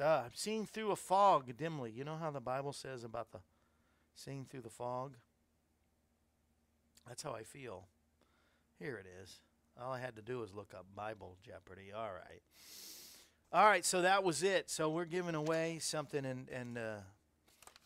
Uh, 0.00 0.22
I'm 0.24 0.32
seeing 0.34 0.66
through 0.66 0.90
a 0.90 0.96
fog 0.96 1.56
dimly. 1.56 1.90
You 1.90 2.04
know 2.04 2.16
how 2.16 2.30
the 2.30 2.40
Bible 2.40 2.72
says 2.72 3.04
about 3.04 3.30
the 3.30 3.38
seeing 4.14 4.46
through 4.48 4.62
the 4.62 4.70
fog? 4.70 5.16
That's 7.06 7.22
how 7.22 7.32
I 7.32 7.42
feel. 7.42 7.84
Here 8.84 8.98
it 8.98 9.06
is. 9.22 9.40
All 9.80 9.94
I 9.94 9.98
had 9.98 10.14
to 10.16 10.20
do 10.20 10.40
was 10.40 10.52
look 10.52 10.74
up 10.74 10.84
Bible 10.94 11.38
Jeopardy. 11.42 11.90
All 11.96 12.10
right. 12.10 12.42
All 13.50 13.64
right, 13.64 13.82
so 13.82 14.02
that 14.02 14.22
was 14.22 14.42
it. 14.42 14.68
So 14.68 14.90
we're 14.90 15.06
giving 15.06 15.34
away 15.34 15.78
something 15.80 16.26
and 16.26 16.50
and 16.50 16.76
uh, 16.76 16.96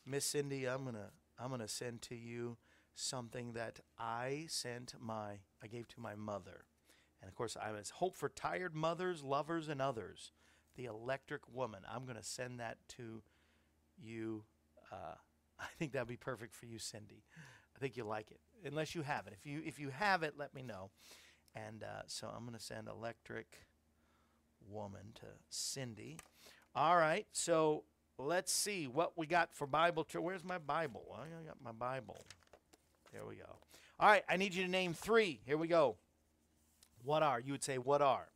Miss 0.05 0.24
Cindy, 0.24 0.68
I'm 0.68 0.86
to 0.86 1.11
I'm 1.38 1.57
to 1.57 1.68
send 1.68 2.03
to 2.03 2.16
you 2.16 2.57
something 2.96 3.53
that 3.53 3.78
I 3.96 4.46
sent 4.49 4.94
my 5.01 5.34
I 5.62 5.68
gave 5.68 5.86
to 5.86 6.01
my 6.01 6.16
mother. 6.16 6.64
And 7.22 7.28
of 7.28 7.36
course, 7.36 7.57
I 7.57 7.70
was 7.70 7.90
Hope 7.90 8.16
for 8.16 8.28
Tired 8.28 8.74
Mothers, 8.74 9.22
Lovers 9.22 9.68
and 9.68 9.80
Others. 9.80 10.32
The 10.74 10.86
Electric 10.86 11.42
Woman. 11.55 11.82
I'm 11.88 12.07
to 12.16 12.24
send 12.24 12.59
that 12.59 12.78
to 12.96 13.22
you. 13.96 14.42
Uh, 14.90 15.14
I 15.61 15.66
think 15.78 15.92
that'd 15.92 16.09
be 16.09 16.16
perfect 16.16 16.57
for 16.57 16.66
you, 16.66 16.80
Cindy. 16.80 17.22
I 17.76 17.78
think 17.78 17.96
you'll 17.96 18.09
like 18.09 18.32
it, 18.32 18.40
unless 18.64 18.94
you 18.94 19.02
have 19.02 19.26
it. 19.26 19.34
If 19.38 19.46
you 19.46 19.62
if 19.64 19.78
you 19.78 19.90
have 19.90 20.22
it, 20.22 20.34
let 20.38 20.54
me 20.54 20.62
know. 20.62 20.90
And 21.54 21.82
uh, 21.82 22.02
so 22.06 22.28
I'm 22.28 22.44
going 22.44 22.56
to 22.56 22.62
send 22.62 22.88
Electric 22.88 23.46
Woman 24.70 25.12
to 25.16 25.26
Cindy. 25.48 26.18
All 26.74 26.96
right, 26.96 27.26
so 27.32 27.84
let's 28.18 28.52
see 28.52 28.86
what 28.86 29.16
we 29.16 29.26
got 29.26 29.54
for 29.54 29.66
Bible. 29.66 30.04
Tr- 30.04 30.20
Where's 30.20 30.44
my 30.44 30.59
Bible? 30.59 31.04
I 31.14 31.46
got 31.46 31.56
my 31.62 31.72
Bible. 31.72 32.18
There 33.12 33.24
we 33.26 33.36
go. 33.36 33.56
All 33.98 34.09
right, 34.09 34.22
I 34.28 34.36
need 34.36 34.54
you 34.54 34.64
to 34.64 34.70
name 34.70 34.94
three. 34.94 35.40
Here 35.44 35.56
we 35.56 35.66
go. 35.66 35.96
What 37.02 37.22
are? 37.22 37.40
You 37.40 37.52
would 37.52 37.64
say, 37.64 37.78
what 37.78 38.02
are? 38.02 38.28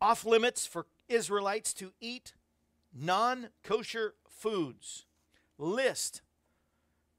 Off 0.00 0.24
limits 0.24 0.66
for 0.66 0.86
Israelites 1.08 1.72
to 1.74 1.92
eat 2.00 2.34
non 2.94 3.48
kosher 3.64 4.14
foods. 4.28 5.06
List 5.58 6.22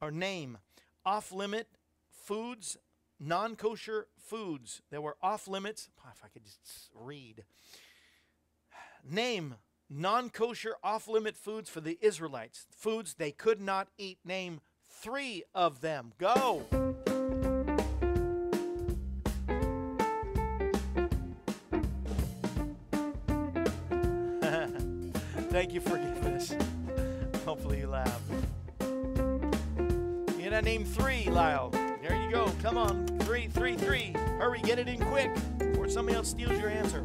or 0.01 0.11
name 0.11 0.57
off 1.05 1.31
limit 1.31 1.67
foods, 2.09 2.77
non 3.19 3.55
kosher 3.55 4.07
foods 4.17 4.81
that 4.91 5.01
were 5.01 5.17
off 5.21 5.47
limits. 5.47 5.89
Ah, 6.03 6.09
if 6.13 6.23
I 6.23 6.27
could 6.27 6.43
just 6.43 6.89
read. 6.93 7.43
Name 9.09 9.55
non 9.89 10.29
kosher 10.29 10.75
off 10.83 11.07
limit 11.07 11.35
foods 11.35 11.69
for 11.69 11.81
the 11.81 11.97
Israelites. 12.01 12.65
Foods 12.71 13.15
they 13.15 13.31
could 13.31 13.59
not 13.59 13.89
eat. 13.97 14.19
Name 14.23 14.61
three 14.89 15.43
of 15.53 15.81
them. 15.81 16.13
Go. 16.17 16.63
Thank 25.49 25.73
you 25.73 25.81
for 25.81 25.97
giving 25.97 26.33
us. 26.33 26.55
Hopefully 27.45 27.79
you 27.79 27.87
laugh. 27.87 28.30
Gotta 30.61 30.73
name 30.73 30.85
three, 30.85 31.27
Lyle. 31.27 31.71
There 31.71 32.23
you 32.23 32.29
go. 32.29 32.51
Come 32.61 32.77
on. 32.77 33.07
Three, 33.21 33.47
three, 33.47 33.75
three. 33.75 34.13
Hurry, 34.37 34.59
get 34.61 34.77
it 34.77 34.87
in 34.87 35.03
quick 35.05 35.31
or 35.79 35.89
somebody 35.89 36.15
else 36.15 36.29
steals 36.29 36.51
your 36.59 36.69
answer. 36.69 37.03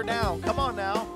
Her 0.00 0.06
down. 0.06 0.40
Come 0.40 0.58
on 0.58 0.76
now. 0.76 1.06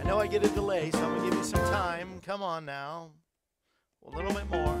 I 0.00 0.04
know 0.04 0.18
I 0.18 0.26
get 0.26 0.44
a 0.44 0.48
delay, 0.48 0.90
so 0.90 0.98
I'm 0.98 1.14
going 1.14 1.22
to 1.22 1.30
give 1.30 1.38
you 1.38 1.44
some 1.44 1.60
time. 1.70 2.20
Come 2.26 2.42
on 2.42 2.64
now. 2.64 3.10
A 4.04 4.10
little 4.16 4.32
bit 4.32 4.50
more. 4.50 4.76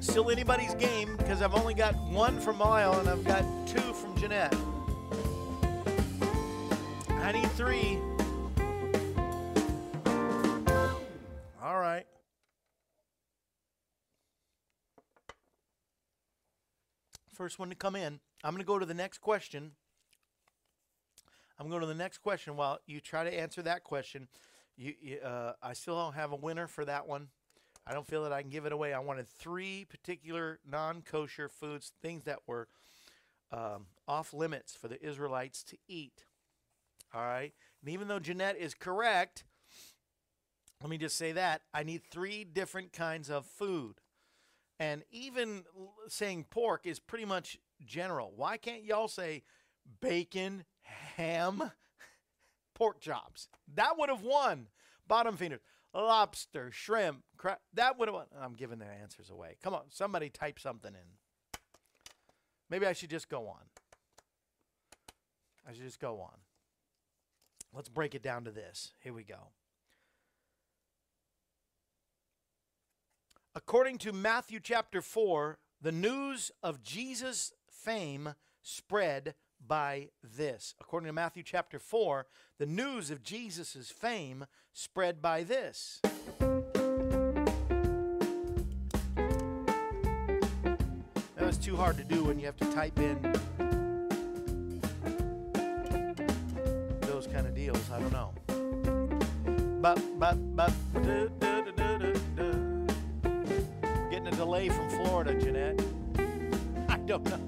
Still 0.00 0.30
anybody's 0.30 0.74
game 0.74 1.16
because 1.16 1.42
I've 1.42 1.54
only 1.54 1.74
got 1.74 1.96
one 2.10 2.38
from 2.38 2.60
Lyle 2.60 3.00
and 3.00 3.08
I've 3.08 3.24
got 3.24 3.42
two 3.66 3.92
from 3.92 4.16
Jeanette. 4.16 4.54
I 7.10 7.32
need 7.32 7.50
three. 7.52 7.97
First 17.38 17.60
one 17.60 17.68
to 17.68 17.76
come 17.76 17.94
in. 17.94 18.18
I'm 18.42 18.50
going 18.50 18.64
to 18.64 18.66
go 18.66 18.80
to 18.80 18.84
the 18.84 18.94
next 18.94 19.18
question. 19.18 19.70
I'm 21.56 21.68
going 21.68 21.82
to 21.82 21.86
the 21.86 21.94
next 21.94 22.18
question. 22.18 22.56
While 22.56 22.80
you 22.84 22.98
try 22.98 23.22
to 23.22 23.32
answer 23.32 23.62
that 23.62 23.84
question, 23.84 24.26
you, 24.76 24.94
you, 25.00 25.18
uh, 25.20 25.52
I 25.62 25.74
still 25.74 25.94
don't 25.94 26.16
have 26.16 26.32
a 26.32 26.36
winner 26.36 26.66
for 26.66 26.84
that 26.84 27.06
one. 27.06 27.28
I 27.86 27.94
don't 27.94 28.08
feel 28.08 28.24
that 28.24 28.32
I 28.32 28.42
can 28.42 28.50
give 28.50 28.66
it 28.66 28.72
away. 28.72 28.92
I 28.92 28.98
wanted 28.98 29.28
three 29.28 29.86
particular 29.88 30.58
non-kosher 30.68 31.48
foods, 31.48 31.92
things 32.02 32.24
that 32.24 32.40
were 32.48 32.66
um, 33.52 33.86
off 34.08 34.34
limits 34.34 34.74
for 34.74 34.88
the 34.88 35.00
Israelites 35.00 35.62
to 35.62 35.76
eat. 35.86 36.24
All 37.14 37.22
right. 37.22 37.52
And 37.82 37.92
even 37.92 38.08
though 38.08 38.18
Jeanette 38.18 38.58
is 38.58 38.74
correct, 38.74 39.44
let 40.82 40.90
me 40.90 40.98
just 40.98 41.16
say 41.16 41.30
that 41.30 41.62
I 41.72 41.84
need 41.84 42.02
three 42.10 42.42
different 42.42 42.92
kinds 42.92 43.30
of 43.30 43.46
food. 43.46 44.00
And 44.80 45.02
even 45.10 45.64
saying 46.06 46.46
pork 46.50 46.86
is 46.86 47.00
pretty 47.00 47.24
much 47.24 47.58
general. 47.84 48.32
Why 48.36 48.56
can't 48.56 48.84
y'all 48.84 49.08
say 49.08 49.42
bacon, 50.00 50.64
ham, 51.16 51.72
pork 52.74 53.00
chops? 53.00 53.48
That 53.74 53.98
would 53.98 54.08
have 54.08 54.22
won. 54.22 54.68
Bottom 55.06 55.36
feeders, 55.36 55.60
lobster, 55.94 56.70
shrimp, 56.70 57.22
crab. 57.36 57.58
That 57.74 57.98
would 57.98 58.08
have 58.08 58.14
won. 58.14 58.26
I'm 58.40 58.54
giving 58.54 58.78
the 58.78 58.86
answers 58.86 59.30
away. 59.30 59.56
Come 59.62 59.74
on, 59.74 59.84
somebody 59.88 60.28
type 60.28 60.60
something 60.60 60.92
in. 60.94 61.60
Maybe 62.70 62.86
I 62.86 62.92
should 62.92 63.10
just 63.10 63.28
go 63.28 63.48
on. 63.48 63.62
I 65.66 65.72
should 65.72 65.82
just 65.82 66.00
go 66.00 66.20
on. 66.20 66.38
Let's 67.74 67.88
break 67.88 68.14
it 68.14 68.22
down 68.22 68.44
to 68.44 68.50
this. 68.50 68.92
Here 69.02 69.12
we 69.12 69.24
go. 69.24 69.52
According 73.58 73.98
to 73.98 74.12
Matthew 74.12 74.60
chapter 74.62 75.02
4, 75.02 75.58
the 75.82 75.90
news 75.90 76.52
of 76.62 76.80
Jesus' 76.80 77.52
fame 77.68 78.34
spread 78.62 79.34
by 79.66 80.10
this. 80.22 80.76
According 80.80 81.08
to 81.08 81.12
Matthew 81.12 81.42
chapter 81.42 81.80
4, 81.80 82.24
the 82.60 82.66
news 82.66 83.10
of 83.10 83.24
Jesus' 83.24 83.90
fame 83.90 84.46
spread 84.72 85.20
by 85.20 85.42
this. 85.42 86.00
That 91.34 91.44
was 91.44 91.58
too 91.58 91.74
hard 91.74 91.96
to 91.96 92.04
do 92.04 92.22
when 92.22 92.38
you 92.38 92.46
have 92.46 92.56
to 92.58 92.72
type 92.72 92.96
in 93.00 93.20
those 97.00 97.26
kind 97.26 97.44
of 97.44 97.56
deals. 97.56 97.90
I 97.90 97.98
don't 97.98 98.12
know. 98.12 98.32
But, 99.82 100.00
but, 100.20 100.36
but, 100.54 100.72
delay 104.38 104.68
from 104.68 104.88
Florida, 104.88 105.34
Jeanette. 105.34 105.80
I 106.88 106.96
don't 106.98 107.24
know. 107.24 107.40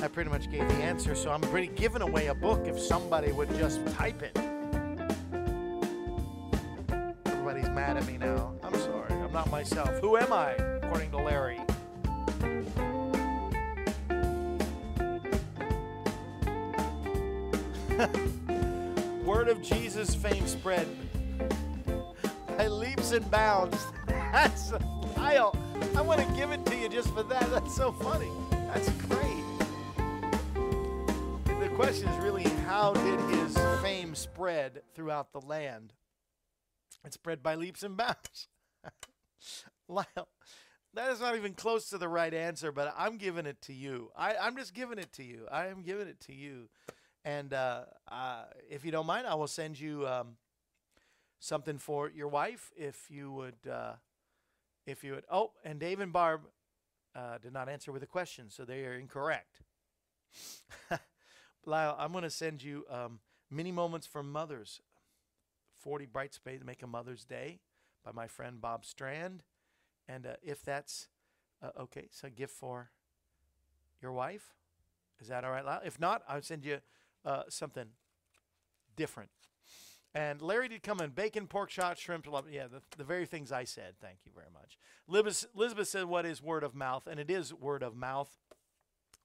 I 0.00 0.06
pretty 0.06 0.30
much 0.30 0.48
gave 0.52 0.68
the 0.68 0.74
answer, 0.74 1.16
so 1.16 1.32
I'm 1.32 1.40
pretty 1.40 1.66
giving 1.74 2.00
away 2.00 2.28
a 2.28 2.34
book 2.34 2.68
if 2.68 2.78
somebody 2.78 3.32
would 3.32 3.52
just 3.56 3.84
type 3.88 4.22
it. 4.22 4.38
Everybody's 7.26 7.68
mad 7.70 7.96
at 7.96 8.06
me 8.06 8.16
now. 8.16 8.54
I'm 8.62 8.74
sorry. 8.74 9.14
I'm 9.14 9.32
not 9.32 9.50
myself. 9.50 9.90
Who 9.98 10.16
am 10.16 10.32
I, 10.32 10.52
according 10.52 11.10
to 11.10 11.16
Larry? 11.16 11.58
Word 19.24 19.48
of 19.48 19.60
Jesus 19.60 20.14
fame 20.14 20.46
spread 20.46 20.86
by 22.60 22.66
leaps 22.66 23.12
and 23.12 23.30
bounds. 23.30 23.86
That's 24.06 24.70
Kyle. 25.14 25.56
I 25.96 26.02
want 26.02 26.20
to 26.20 26.26
give 26.34 26.50
it 26.50 26.62
to 26.66 26.76
you 26.76 26.90
just 26.90 27.08
for 27.14 27.22
that. 27.22 27.50
That's 27.50 27.74
so 27.74 27.90
funny. 27.90 28.28
That's 28.50 28.90
great. 29.08 29.44
The 31.46 31.70
question 31.74 32.06
is 32.06 32.22
really 32.22 32.42
how 32.66 32.92
did 32.92 33.18
his 33.30 33.56
fame 33.80 34.14
spread 34.14 34.82
throughout 34.94 35.32
the 35.32 35.40
land? 35.40 35.94
It 37.02 37.14
spread 37.14 37.42
by 37.42 37.54
leaps 37.54 37.82
and 37.82 37.96
bounds. 37.96 38.48
Lyle, 39.88 40.28
that 40.92 41.12
is 41.12 41.20
not 41.20 41.36
even 41.36 41.54
close 41.54 41.88
to 41.88 41.96
the 41.96 42.08
right 42.10 42.34
answer, 42.34 42.72
but 42.72 42.92
I'm 42.94 43.16
giving 43.16 43.46
it 43.46 43.62
to 43.62 43.72
you. 43.72 44.10
I, 44.14 44.34
I'm 44.36 44.54
just 44.58 44.74
giving 44.74 44.98
it 44.98 45.14
to 45.14 45.24
you. 45.24 45.46
I 45.50 45.68
am 45.68 45.80
giving 45.80 46.08
it 46.08 46.20
to 46.26 46.34
you. 46.34 46.68
And 47.24 47.54
uh, 47.54 47.84
uh, 48.12 48.44
if 48.68 48.84
you 48.84 48.92
don't 48.92 49.06
mind, 49.06 49.26
I 49.26 49.34
will 49.36 49.46
send 49.46 49.80
you 49.80 50.06
um, 50.06 50.36
something 51.40 51.78
for 51.78 52.08
your 52.08 52.28
wife 52.28 52.70
if 52.76 53.10
you 53.10 53.32
would. 53.32 53.66
Uh, 53.68 53.94
if 54.86 55.04
you 55.04 55.12
would. 55.12 55.24
Oh, 55.30 55.52
and 55.64 55.78
Dave 55.78 56.00
and 56.00 56.12
Barb 56.12 56.42
uh, 57.14 57.38
did 57.38 57.52
not 57.52 57.68
answer 57.68 57.92
with 57.92 58.02
a 58.02 58.06
question, 58.06 58.50
so 58.50 58.64
they 58.64 58.84
are 58.84 58.94
incorrect. 58.94 59.62
Lyle, 61.66 61.96
I'm 61.98 62.12
going 62.12 62.24
to 62.24 62.30
send 62.30 62.62
you 62.62 62.84
um, 62.90 63.20
mini 63.50 63.72
moments 63.72 64.06
from 64.06 64.30
mothers. 64.30 64.80
40 65.78 66.06
bright 66.06 66.34
space 66.34 66.60
make 66.64 66.82
a 66.82 66.86
Mother's 66.86 67.24
Day 67.24 67.60
by 68.04 68.12
my 68.12 68.26
friend 68.26 68.60
Bob 68.60 68.84
Strand. 68.84 69.42
And 70.08 70.26
uh, 70.26 70.34
if 70.42 70.62
that's 70.62 71.08
uh, 71.62 71.70
okay, 71.80 72.08
so 72.10 72.28
a 72.28 72.30
gift 72.30 72.54
for 72.54 72.90
your 74.02 74.12
wife. 74.12 74.54
Is 75.20 75.28
that 75.28 75.44
all 75.44 75.50
right, 75.50 75.64
Lyle? 75.64 75.80
If 75.84 76.00
not, 76.00 76.22
I'll 76.28 76.42
send 76.42 76.64
you 76.64 76.78
uh, 77.24 77.42
something 77.48 77.86
different. 78.96 79.30
And 80.14 80.42
Larry 80.42 80.68
did 80.68 80.82
come 80.82 81.00
in 81.00 81.10
bacon, 81.10 81.46
pork 81.46 81.70
shot, 81.70 81.98
shrimp. 81.98 82.26
Yeah, 82.50 82.66
the, 82.66 82.82
the 82.96 83.04
very 83.04 83.26
things 83.26 83.52
I 83.52 83.64
said. 83.64 83.94
Thank 84.00 84.18
you 84.24 84.32
very 84.34 84.48
much. 84.52 84.76
Elizabeth, 85.08 85.46
Elizabeth 85.54 85.88
said, 85.88 86.06
What 86.06 86.26
is 86.26 86.42
word 86.42 86.64
of 86.64 86.74
mouth? 86.74 87.06
And 87.06 87.20
it 87.20 87.30
is 87.30 87.54
word 87.54 87.82
of 87.82 87.94
mouth. 87.94 88.38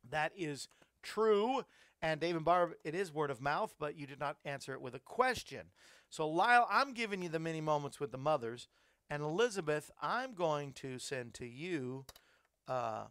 That 0.09 0.31
is 0.37 0.67
true. 1.01 1.63
And 2.01 2.19
Dave 2.19 2.35
and 2.35 2.45
Barb, 2.45 2.73
it 2.83 2.93
is 2.93 3.11
word 3.11 3.31
of 3.31 3.41
mouth, 3.41 3.73
but 3.79 3.97
you 3.97 4.05
did 4.05 4.19
not 4.19 4.37
answer 4.45 4.73
it 4.73 4.81
with 4.81 4.93
a 4.93 4.99
question. 4.99 5.67
So, 6.09 6.27
Lyle, 6.29 6.67
I'm 6.69 6.93
giving 6.93 7.23
you 7.23 7.29
the 7.29 7.39
mini 7.39 7.61
moments 7.61 7.99
with 7.99 8.11
the 8.11 8.17
mothers. 8.17 8.67
And 9.09 9.23
Elizabeth, 9.23 9.89
I'm 10.01 10.33
going 10.33 10.73
to 10.73 10.99
send 10.99 11.33
to 11.35 11.47
you. 11.47 12.05
Uh, 12.67 13.05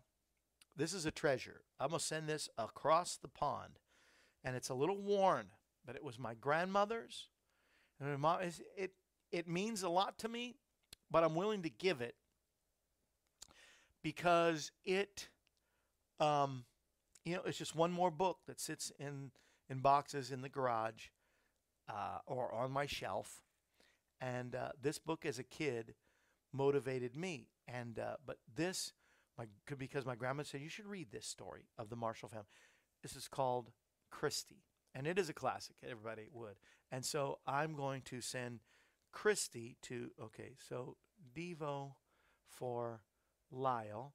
this 0.76 0.92
is 0.92 1.06
a 1.06 1.10
treasure. 1.10 1.62
I'm 1.80 1.88
going 1.88 1.98
to 1.98 2.04
send 2.04 2.28
this 2.28 2.48
across 2.56 3.16
the 3.16 3.28
pond. 3.28 3.78
And 4.44 4.54
it's 4.54 4.68
a 4.68 4.74
little 4.74 5.00
worn, 5.00 5.46
but 5.84 5.96
it 5.96 6.04
was 6.04 6.18
my 6.18 6.34
grandmother's. 6.34 7.28
And 8.00 8.24
it, 8.76 8.92
it 9.32 9.48
means 9.48 9.82
a 9.82 9.88
lot 9.88 10.18
to 10.18 10.28
me, 10.28 10.56
but 11.10 11.24
I'm 11.24 11.34
willing 11.34 11.62
to 11.62 11.70
give 11.70 12.00
it 12.00 12.14
because 14.02 14.70
it, 14.84 15.28
um, 16.20 16.64
you 17.24 17.34
know, 17.34 17.42
it's 17.46 17.58
just 17.58 17.74
one 17.74 17.92
more 17.92 18.10
book 18.10 18.38
that 18.46 18.60
sits 18.60 18.92
in, 18.98 19.30
in 19.68 19.78
boxes 19.78 20.30
in 20.30 20.42
the 20.42 20.48
garage 20.48 21.08
uh, 21.88 22.18
or 22.26 22.52
on 22.54 22.70
my 22.70 22.86
shelf. 22.86 23.42
And 24.20 24.54
uh, 24.54 24.70
this 24.80 24.98
book 24.98 25.24
as 25.26 25.38
a 25.38 25.44
kid 25.44 25.94
motivated 26.52 27.16
me. 27.16 27.48
And 27.66 27.98
uh, 27.98 28.16
but 28.24 28.38
this, 28.54 28.92
my 29.38 29.46
because 29.78 30.06
my 30.06 30.14
grandma 30.14 30.42
said 30.42 30.60
you 30.60 30.68
should 30.68 30.86
read 30.86 31.10
this 31.10 31.26
story 31.26 31.66
of 31.78 31.88
the 31.88 31.96
Marshall 31.96 32.28
family. 32.28 32.46
This 33.02 33.16
is 33.16 33.28
called 33.28 33.70
Christy, 34.10 34.62
and 34.94 35.06
it 35.06 35.18
is 35.18 35.28
a 35.28 35.34
classic. 35.34 35.76
Everybody 35.82 36.28
would. 36.32 36.56
And 36.90 37.04
so 37.04 37.38
I'm 37.46 37.74
going 37.74 38.02
to 38.02 38.20
send 38.20 38.60
Christy 39.12 39.76
to. 39.82 40.10
Okay, 40.22 40.52
so 40.68 40.96
Devo 41.36 41.92
for 42.48 43.00
Lyle 43.50 44.12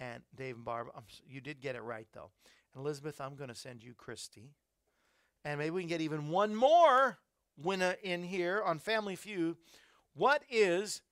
and 0.00 0.22
Dave 0.34 0.56
and 0.56 0.64
Barb. 0.64 0.88
I'm, 0.96 1.04
you 1.26 1.40
did 1.40 1.60
get 1.60 1.76
it 1.76 1.82
right 1.82 2.08
though. 2.12 2.30
And 2.74 2.84
Elizabeth, 2.84 3.20
I'm 3.20 3.36
going 3.36 3.48
to 3.48 3.54
send 3.54 3.82
you 3.82 3.94
Christy, 3.94 4.54
and 5.44 5.58
maybe 5.58 5.70
we 5.70 5.82
can 5.82 5.88
get 5.88 6.00
even 6.00 6.28
one 6.28 6.54
more 6.54 7.18
winner 7.56 7.96
in 8.02 8.22
here 8.22 8.62
on 8.64 8.78
Family 8.78 9.16
Feud. 9.16 9.56
What 10.14 10.42
is 10.50 11.02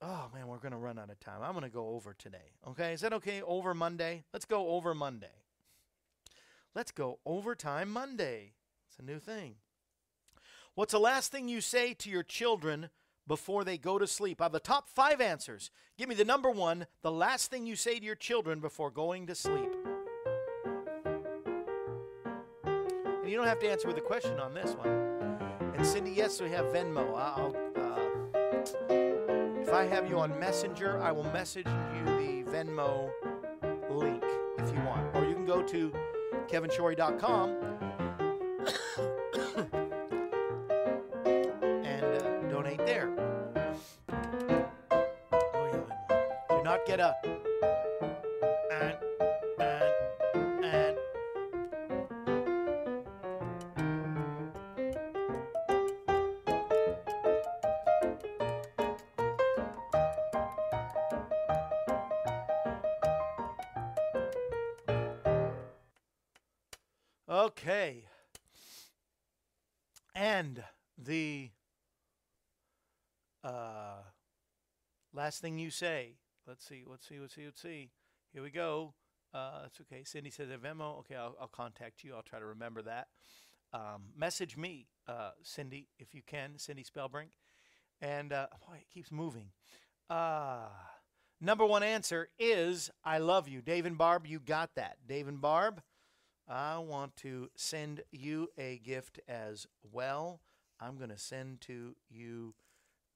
Oh 0.00 0.28
man, 0.32 0.48
we're 0.48 0.58
gonna 0.58 0.78
run 0.78 0.98
out 0.98 1.10
of 1.10 1.20
time. 1.20 1.40
I'm 1.42 1.54
gonna 1.54 1.68
go 1.68 1.88
over 1.88 2.14
today. 2.14 2.52
Okay, 2.66 2.92
is 2.92 3.00
that 3.02 3.12
okay? 3.14 3.42
Over 3.42 3.74
Monday. 3.74 4.24
Let's 4.32 4.44
go 4.44 4.68
over 4.68 4.94
Monday. 4.94 5.43
Let's 6.74 6.90
go 6.90 7.20
overtime 7.24 7.88
Monday. 7.88 8.54
It's 8.88 8.98
a 8.98 9.02
new 9.02 9.20
thing. 9.20 9.54
What's 10.74 10.90
the 10.90 10.98
last 10.98 11.30
thing 11.30 11.48
you 11.48 11.60
say 11.60 11.94
to 11.94 12.10
your 12.10 12.24
children 12.24 12.90
before 13.28 13.62
they 13.62 13.78
go 13.78 13.96
to 13.96 14.08
sleep? 14.08 14.40
I 14.40 14.46
have 14.46 14.52
the 14.52 14.58
top 14.58 14.88
five 14.88 15.20
answers. 15.20 15.70
Give 15.96 16.08
me 16.08 16.16
the 16.16 16.24
number 16.24 16.50
one, 16.50 16.86
the 17.02 17.12
last 17.12 17.48
thing 17.48 17.64
you 17.64 17.76
say 17.76 18.00
to 18.00 18.04
your 18.04 18.16
children 18.16 18.58
before 18.58 18.90
going 18.90 19.28
to 19.28 19.36
sleep. 19.36 19.70
And 22.64 23.30
you 23.30 23.36
don't 23.36 23.46
have 23.46 23.60
to 23.60 23.70
answer 23.70 23.86
with 23.86 23.98
a 23.98 24.02
question 24.02 24.40
on 24.40 24.52
this 24.52 24.72
one. 24.72 24.88
And 25.76 25.86
Cindy, 25.86 26.10
yes, 26.10 26.40
we 26.40 26.50
have 26.50 26.66
Venmo. 26.66 27.14
I'll, 27.16 27.54
uh, 27.76 28.90
if 29.60 29.72
I 29.72 29.84
have 29.84 30.08
you 30.10 30.18
on 30.18 30.36
Messenger, 30.40 31.00
I 31.00 31.12
will 31.12 31.30
message 31.32 31.66
you 31.66 32.04
the 32.04 32.42
Venmo 32.50 33.10
link 33.90 34.24
if 34.58 34.74
you 34.74 34.80
want. 34.82 35.14
Or 35.14 35.24
you 35.24 35.34
can 35.34 35.46
go 35.46 35.62
to 35.62 35.92
kevinshorey.com 36.48 37.50
and 41.84 42.04
uh, 42.04 42.42
donate 42.50 42.84
there. 42.86 43.10
Oh, 44.10 45.70
yeah, 45.72 46.56
Do 46.56 46.62
not 46.62 46.86
get 46.86 47.00
a. 47.00 47.33
last 75.34 75.40
thing 75.40 75.58
you 75.58 75.70
say. 75.70 76.14
Let's 76.46 76.64
see. 76.64 76.84
Let's 76.86 77.08
see. 77.08 77.18
Let's 77.18 77.34
see. 77.34 77.44
Let's 77.44 77.60
see. 77.60 77.90
Here 78.32 78.40
we 78.40 78.50
go. 78.50 78.94
Uh, 79.34 79.62
that's 79.62 79.80
okay. 79.80 80.04
Cindy 80.04 80.30
says 80.30 80.48
a 80.48 80.56
Venmo. 80.56 81.00
Okay, 81.00 81.16
I'll, 81.16 81.34
I'll 81.40 81.48
contact 81.48 82.04
you. 82.04 82.14
I'll 82.14 82.22
try 82.22 82.38
to 82.38 82.46
remember 82.46 82.82
that. 82.82 83.08
Um, 83.72 84.12
message 84.16 84.56
me, 84.56 84.86
uh, 85.08 85.30
Cindy, 85.42 85.88
if 85.98 86.14
you 86.14 86.22
can, 86.24 86.56
Cindy 86.56 86.84
Spellbrink. 86.84 87.30
And 88.00 88.32
uh, 88.32 88.46
boy, 88.64 88.76
it 88.76 88.94
keeps 88.94 89.10
moving. 89.10 89.46
Uh, 90.08 90.68
number 91.40 91.66
one 91.66 91.82
answer 91.82 92.28
is 92.38 92.92
I 93.04 93.18
love 93.18 93.48
you. 93.48 93.60
Dave 93.60 93.86
and 93.86 93.98
Barb, 93.98 94.28
you 94.28 94.38
got 94.38 94.76
that. 94.76 94.98
Dave 95.04 95.26
and 95.26 95.40
Barb, 95.40 95.82
I 96.46 96.78
want 96.78 97.16
to 97.16 97.48
send 97.56 98.02
you 98.12 98.50
a 98.56 98.78
gift 98.84 99.18
as 99.26 99.66
well. 99.82 100.42
I'm 100.78 100.96
going 100.96 101.10
to 101.10 101.18
send 101.18 101.60
to 101.62 101.96
you 102.08 102.54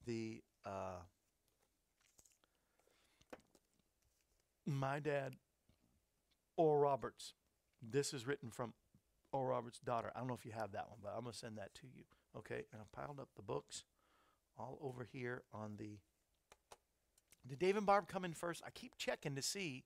the 0.05 0.43
uh, 0.65 0.99
my 4.73 4.99
dad, 4.99 5.35
Oral 6.57 6.79
Roberts. 6.79 7.33
This 7.81 8.13
is 8.13 8.27
written 8.27 8.51
from 8.51 8.73
Oral 9.31 9.47
Roberts' 9.47 9.79
daughter. 9.79 10.11
I 10.15 10.19
don't 10.19 10.27
know 10.27 10.33
if 10.33 10.45
you 10.45 10.51
have 10.51 10.71
that 10.73 10.89
one, 10.89 10.99
but 11.01 11.13
I'm 11.15 11.21
going 11.23 11.33
to 11.33 11.37
send 11.37 11.57
that 11.57 11.73
to 11.75 11.87
you. 11.87 12.03
Okay, 12.37 12.65
and 12.71 12.81
I 12.81 13.01
piled 13.01 13.19
up 13.19 13.29
the 13.35 13.41
books 13.41 13.83
all 14.57 14.77
over 14.81 15.03
here 15.03 15.43
on 15.53 15.75
the. 15.77 15.97
Did 17.47 17.59
Dave 17.59 17.77
and 17.77 17.85
Barb 17.85 18.07
come 18.07 18.25
in 18.25 18.33
first? 18.33 18.61
I 18.65 18.69
keep 18.69 18.97
checking 18.97 19.35
to 19.35 19.41
see 19.41 19.83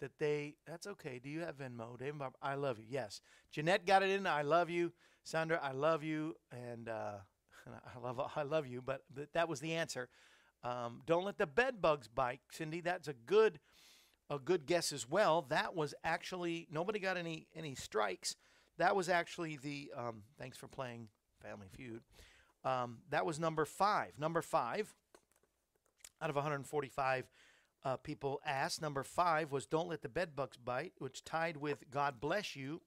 that 0.00 0.18
they. 0.18 0.56
That's 0.66 0.86
okay. 0.86 1.20
Do 1.22 1.28
you 1.28 1.40
have 1.40 1.58
Venmo, 1.58 1.98
Dave 1.98 2.10
and 2.10 2.18
Barb? 2.18 2.34
I 2.42 2.54
love 2.54 2.78
you. 2.78 2.86
Yes, 2.88 3.20
Jeanette 3.52 3.86
got 3.86 4.02
it 4.02 4.10
in. 4.10 4.26
I 4.26 4.42
love 4.42 4.70
you, 4.70 4.92
Sandra. 5.22 5.60
I 5.62 5.72
love 5.72 6.02
you, 6.02 6.34
and 6.50 6.88
uh, 6.88 7.18
I 7.94 8.00
love 8.02 8.20
I 8.34 8.42
love 8.42 8.66
you. 8.66 8.82
But 8.82 9.02
th- 9.14 9.28
that 9.34 9.48
was 9.48 9.60
the 9.60 9.74
answer. 9.74 10.08
Um, 10.64 11.02
don't 11.06 11.24
let 11.24 11.38
the 11.38 11.46
bed 11.46 11.80
bugs 11.80 12.08
bite, 12.08 12.40
Cindy. 12.50 12.80
That's 12.80 13.06
a 13.06 13.12
good 13.12 13.60
a 14.30 14.38
good 14.38 14.66
guess 14.66 14.92
as 14.92 15.08
well. 15.08 15.46
That 15.48 15.74
was 15.74 15.94
actually 16.04 16.66
nobody 16.70 16.98
got 16.98 17.16
any 17.16 17.46
any 17.54 17.74
strikes. 17.74 18.36
That 18.78 18.96
was 18.96 19.08
actually 19.08 19.56
the 19.56 19.90
um, 19.96 20.22
thanks 20.38 20.58
for 20.58 20.68
playing 20.68 21.08
Family 21.42 21.68
Feud. 21.72 22.02
Um, 22.64 22.98
that 23.10 23.24
was 23.24 23.38
number 23.38 23.64
five. 23.64 24.12
Number 24.18 24.42
five 24.42 24.94
out 26.20 26.30
of 26.30 26.36
145 26.36 27.28
uh, 27.84 27.96
people 27.98 28.40
asked. 28.44 28.82
Number 28.82 29.04
five 29.04 29.52
was 29.52 29.66
"Don't 29.66 29.88
Let 29.88 30.02
the 30.02 30.08
Bed 30.08 30.34
Bugs 30.34 30.56
Bite," 30.56 30.94
which 30.98 31.24
tied 31.24 31.56
with 31.56 31.90
"God 31.90 32.20
Bless 32.20 32.56
You." 32.56 32.82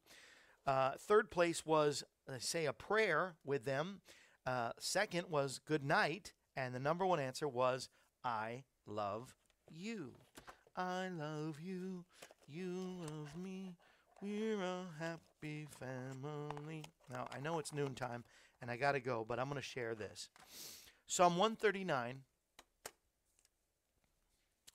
Uh, 0.67 0.91
third 0.99 1.31
place 1.31 1.65
was 1.65 2.03
"Say 2.39 2.65
a 2.65 2.73
Prayer" 2.73 3.35
with 3.45 3.63
them. 3.63 4.01
Uh, 4.45 4.71
second 4.77 5.29
was 5.29 5.59
"Good 5.65 5.83
Night," 5.83 6.33
and 6.57 6.75
the 6.75 6.79
number 6.79 7.05
one 7.05 7.19
answer 7.19 7.47
was 7.47 7.87
"I 8.23 8.65
Love 8.85 9.35
You." 9.71 10.15
I 10.79 11.09
love 11.09 11.59
you, 11.61 12.05
you 12.47 12.95
love 13.01 13.35
me. 13.37 13.75
We're 14.21 14.61
a 14.61 14.85
happy 14.97 15.67
family. 15.77 16.85
Now, 17.11 17.27
I 17.35 17.41
know 17.41 17.59
it's 17.59 17.73
noontime 17.73 18.23
and 18.61 18.71
I 18.71 18.77
got 18.77 18.93
to 18.93 19.01
go, 19.01 19.25
but 19.27 19.39
I'm 19.39 19.49
going 19.49 19.61
to 19.61 19.67
share 19.67 19.93
this. 19.93 20.29
Psalm 21.05 21.35
139. 21.35 22.21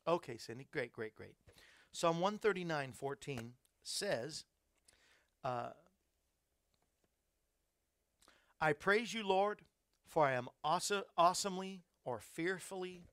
Okay, 0.06 0.36
Cindy. 0.36 0.66
Great, 0.70 0.92
great, 0.92 1.14
great. 1.14 1.36
Psalm 1.90 2.20
139, 2.20 2.92
14 2.92 3.52
says, 3.82 4.44
uh, 5.42 5.70
I 8.60 8.74
praise 8.74 9.14
you, 9.14 9.26
Lord, 9.26 9.62
for 10.06 10.26
I 10.26 10.32
am 10.32 10.48
awesome, 10.62 11.04
awesomely 11.16 11.80
or 12.04 12.20
fearfully 12.20 13.04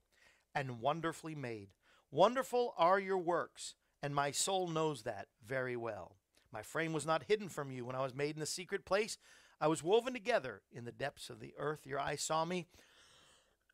and 0.53 0.81
wonderfully 0.81 1.35
made. 1.35 1.69
Wonderful 2.11 2.73
are 2.77 2.99
your 2.99 3.17
works, 3.17 3.75
and 4.03 4.13
my 4.13 4.31
soul 4.31 4.67
knows 4.67 5.03
that 5.03 5.27
very 5.45 5.77
well. 5.77 6.17
My 6.51 6.61
frame 6.61 6.91
was 6.91 7.05
not 7.05 7.23
hidden 7.23 7.47
from 7.47 7.71
you 7.71 7.85
when 7.85 7.95
I 7.95 8.01
was 8.01 8.13
made 8.13 8.35
in 8.35 8.41
the 8.41 8.45
secret 8.45 8.83
place. 8.83 9.17
I 9.61 9.67
was 9.67 9.81
woven 9.81 10.11
together 10.13 10.61
in 10.73 10.83
the 10.83 10.91
depths 10.91 11.29
of 11.29 11.39
the 11.39 11.53
earth. 11.57 11.85
Your 11.85 11.99
eyes 11.99 12.21
saw 12.21 12.43
me. 12.43 12.67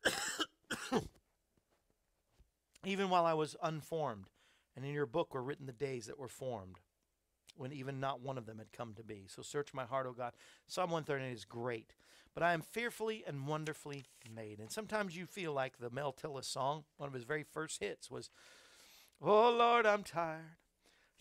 even 2.84 3.10
while 3.10 3.26
I 3.26 3.34
was 3.34 3.56
unformed, 3.62 4.26
and 4.76 4.84
in 4.84 4.92
your 4.92 5.06
book 5.06 5.34
were 5.34 5.42
written 5.42 5.66
the 5.66 5.72
days 5.72 6.06
that 6.06 6.18
were 6.18 6.28
formed, 6.28 6.76
when 7.56 7.72
even 7.72 7.98
not 7.98 8.20
one 8.20 8.38
of 8.38 8.46
them 8.46 8.58
had 8.58 8.70
come 8.70 8.94
to 8.94 9.02
be. 9.02 9.24
So 9.26 9.42
search 9.42 9.74
my 9.74 9.84
heart, 9.84 10.06
O 10.06 10.12
God. 10.12 10.34
Psalm 10.68 10.90
138 10.90 11.32
is 11.32 11.44
great, 11.44 11.94
but 12.38 12.46
I 12.46 12.52
am 12.52 12.62
fearfully 12.62 13.24
and 13.26 13.48
wonderfully 13.48 14.04
made. 14.32 14.60
And 14.60 14.70
sometimes 14.70 15.16
you 15.16 15.26
feel 15.26 15.52
like 15.52 15.78
the 15.78 15.90
Mel 15.90 16.12
Tillis 16.12 16.44
song, 16.44 16.84
one 16.96 17.08
of 17.08 17.12
his 17.12 17.24
very 17.24 17.42
first 17.42 17.80
hits 17.82 18.12
was, 18.12 18.30
Oh 19.20 19.50
Lord, 19.50 19.86
I'm 19.86 20.04
tired 20.04 20.54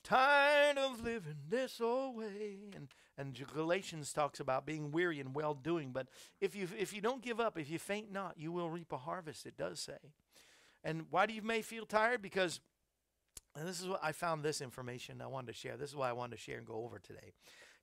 tired 0.03 0.77
of 0.77 1.03
living 1.03 1.35
this 1.49 1.81
old 1.81 2.17
way. 2.17 2.69
And 2.75 2.89
and 3.17 3.35
galatians 3.51 4.13
talks 4.13 4.39
about 4.39 4.67
being 4.67 4.91
weary 4.91 5.19
and 5.19 5.33
well 5.33 5.55
doing 5.55 5.91
but 5.91 6.05
if 6.39 6.55
you 6.55 6.67
if 6.77 6.93
you 6.93 7.01
don't 7.01 7.23
give 7.23 7.39
up 7.39 7.57
if 7.57 7.67
you 7.67 7.79
faint 7.79 8.11
not 8.11 8.35
you 8.37 8.51
will 8.51 8.69
reap 8.69 8.91
a 8.93 8.97
harvest 8.97 9.47
it 9.47 9.57
does 9.57 9.79
say. 9.79 10.13
And 10.83 11.07
why 11.09 11.25
do 11.25 11.33
you 11.33 11.41
may 11.41 11.63
feel 11.63 11.87
tired? 11.87 12.21
Because 12.21 12.59
and 13.55 13.67
this 13.67 13.81
is 13.81 13.87
what 13.87 13.99
i 14.03 14.11
found 14.11 14.43
this 14.43 14.61
information 14.61 15.19
i 15.19 15.25
wanted 15.25 15.47
to 15.47 15.53
share. 15.53 15.77
This 15.77 15.89
is 15.89 15.95
why 15.95 16.09
i 16.09 16.13
wanted 16.13 16.35
to 16.35 16.41
share 16.43 16.59
and 16.59 16.67
go 16.67 16.75
over 16.85 16.99
today 16.99 17.33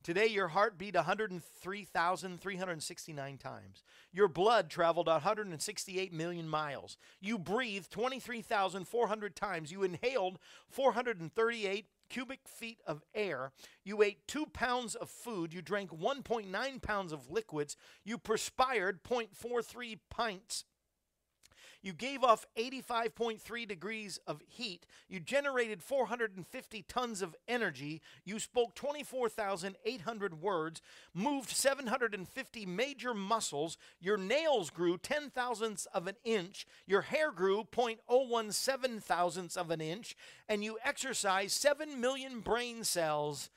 Today, 0.04 0.26
your 0.26 0.46
heart 0.48 0.76
beat 0.76 0.94
103,369 0.94 3.38
times. 3.38 3.82
Your 4.12 4.28
blood 4.28 4.68
traveled 4.68 5.06
168 5.06 6.12
million 6.12 6.46
miles. 6.46 6.98
You 7.22 7.38
breathed 7.38 7.90
23,400 7.90 9.34
times. 9.34 9.72
You 9.72 9.82
inhaled 9.82 10.38
438 10.68 11.86
cubic 12.10 12.40
feet 12.46 12.82
of 12.86 13.02
air. 13.14 13.52
You 13.82 14.02
ate 14.02 14.28
two 14.28 14.44
pounds 14.44 14.94
of 14.94 15.08
food. 15.08 15.54
You 15.54 15.62
drank 15.62 15.90
1.9 15.90 16.82
pounds 16.82 17.10
of 17.10 17.30
liquids. 17.30 17.78
You 18.04 18.18
perspired 18.18 19.02
0.43 19.04 20.00
pints 20.10 20.66
you 21.84 21.92
gave 21.92 22.24
off 22.24 22.46
85.3 22.56 23.68
degrees 23.68 24.18
of 24.26 24.40
heat. 24.48 24.86
You 25.06 25.20
generated 25.20 25.82
450 25.82 26.82
tons 26.88 27.20
of 27.20 27.36
energy. 27.46 28.00
You 28.24 28.38
spoke 28.38 28.74
24,800 28.74 30.40
words, 30.40 30.80
moved 31.12 31.50
750 31.50 32.64
major 32.64 33.12
muscles. 33.12 33.76
Your 34.00 34.16
nails 34.16 34.70
grew 34.70 34.96
10 34.96 35.28
thousandths 35.28 35.86
of 35.92 36.06
an 36.06 36.16
inch. 36.24 36.66
Your 36.86 37.02
hair 37.02 37.30
grew 37.30 37.64
0.017 37.64 39.02
thousandths 39.02 39.56
of 39.56 39.70
an 39.70 39.82
inch. 39.82 40.16
And 40.48 40.64
you 40.64 40.78
exercised 40.82 41.52
7 41.52 42.00
million 42.00 42.40
brain 42.40 42.84
cells. 42.84 43.50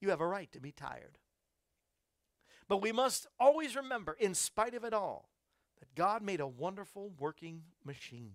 You 0.00 0.10
have 0.10 0.20
a 0.20 0.26
right 0.26 0.50
to 0.50 0.60
be 0.60 0.72
tired. 0.72 1.18
But 2.66 2.82
we 2.82 2.90
must 2.90 3.28
always 3.38 3.76
remember, 3.76 4.16
in 4.18 4.34
spite 4.34 4.74
of 4.74 4.82
it 4.82 4.92
all, 4.92 5.28
that 5.82 5.96
God 5.96 6.22
made 6.22 6.38
a 6.38 6.46
wonderful 6.46 7.10
working 7.18 7.62
machine. 7.84 8.34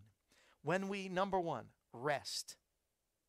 When 0.63 0.89
we, 0.89 1.07
number 1.07 1.39
one, 1.39 1.67
rest, 1.93 2.57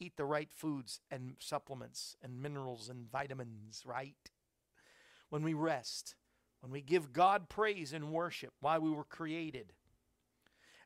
eat 0.00 0.16
the 0.16 0.24
right 0.24 0.50
foods 0.52 0.98
and 1.08 1.36
supplements 1.38 2.16
and 2.20 2.42
minerals 2.42 2.88
and 2.88 3.08
vitamins, 3.08 3.84
right? 3.86 4.16
When 5.30 5.44
we 5.44 5.54
rest, 5.54 6.16
when 6.60 6.72
we 6.72 6.80
give 6.80 7.12
God 7.12 7.48
praise 7.48 7.92
and 7.92 8.10
worship 8.10 8.54
why 8.58 8.78
we 8.78 8.90
were 8.90 9.04
created. 9.04 9.72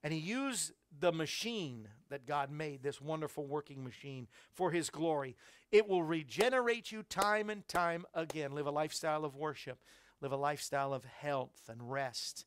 And 0.03 0.13
He 0.13 0.19
used 0.19 0.73
the 1.01 1.11
machine 1.11 1.89
that 2.11 2.27
God 2.27 2.51
made, 2.51 2.83
this 2.83 3.01
wonderful 3.01 3.47
working 3.47 3.83
machine, 3.83 4.29
for 4.53 4.73
His 4.73 4.91
glory. 4.91 5.37
It 5.71 5.89
will 5.89 6.03
regenerate 6.03 6.93
you 6.93 7.03
time 7.03 7.49
and 7.49 7.67
time 7.67 8.05
again. 8.13 8.53
Live 8.53 8.67
a 8.67 8.71
lifestyle 8.71 9.25
of 9.25 9.37
worship, 9.37 9.79
live 10.21 10.33
a 10.33 10.37
lifestyle 10.37 10.93
of 10.93 11.07
health 11.07 11.71
and 11.71 11.91
rest 11.91 12.45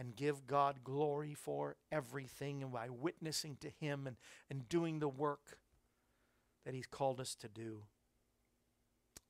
and 0.00 0.16
give 0.16 0.46
God 0.46 0.82
glory 0.82 1.34
for 1.34 1.76
everything 1.92 2.62
and 2.62 2.72
by 2.72 2.88
witnessing 2.88 3.58
to 3.60 3.68
Him 3.68 4.06
and, 4.06 4.16
and 4.48 4.66
doing 4.66 4.98
the 4.98 5.10
work 5.10 5.58
that 6.64 6.72
He's 6.72 6.86
called 6.86 7.20
us 7.20 7.34
to 7.34 7.48
do. 7.48 7.82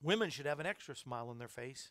Women 0.01 0.31
should 0.31 0.47
have 0.47 0.61
an 0.61 0.66
extra 0.66 0.95
smile 0.95 1.29
on 1.29 1.39
their 1.39 1.49
face 1.49 1.91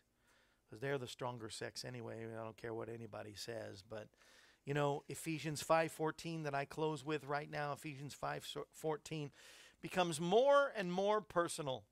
because 0.63 0.79
they're 0.79 0.97
the 0.97 1.07
stronger 1.07 1.49
sex 1.49 1.83
anyway. 1.83 2.23
I 2.23 2.41
don't 2.41 2.55
care 2.55 2.73
what 2.73 2.87
anybody 2.87 3.33
says, 3.35 3.83
but 3.87 4.07
you 4.65 4.73
know, 4.73 5.03
Ephesians 5.09 5.61
5:14 5.61 6.43
that 6.43 6.55
I 6.55 6.63
close 6.63 7.03
with 7.03 7.25
right 7.25 7.51
now, 7.51 7.73
Ephesians 7.73 8.15
5:14 8.15 9.31
becomes 9.81 10.21
more 10.21 10.71
and 10.73 10.89
more 10.93 11.19
personal 11.19 11.83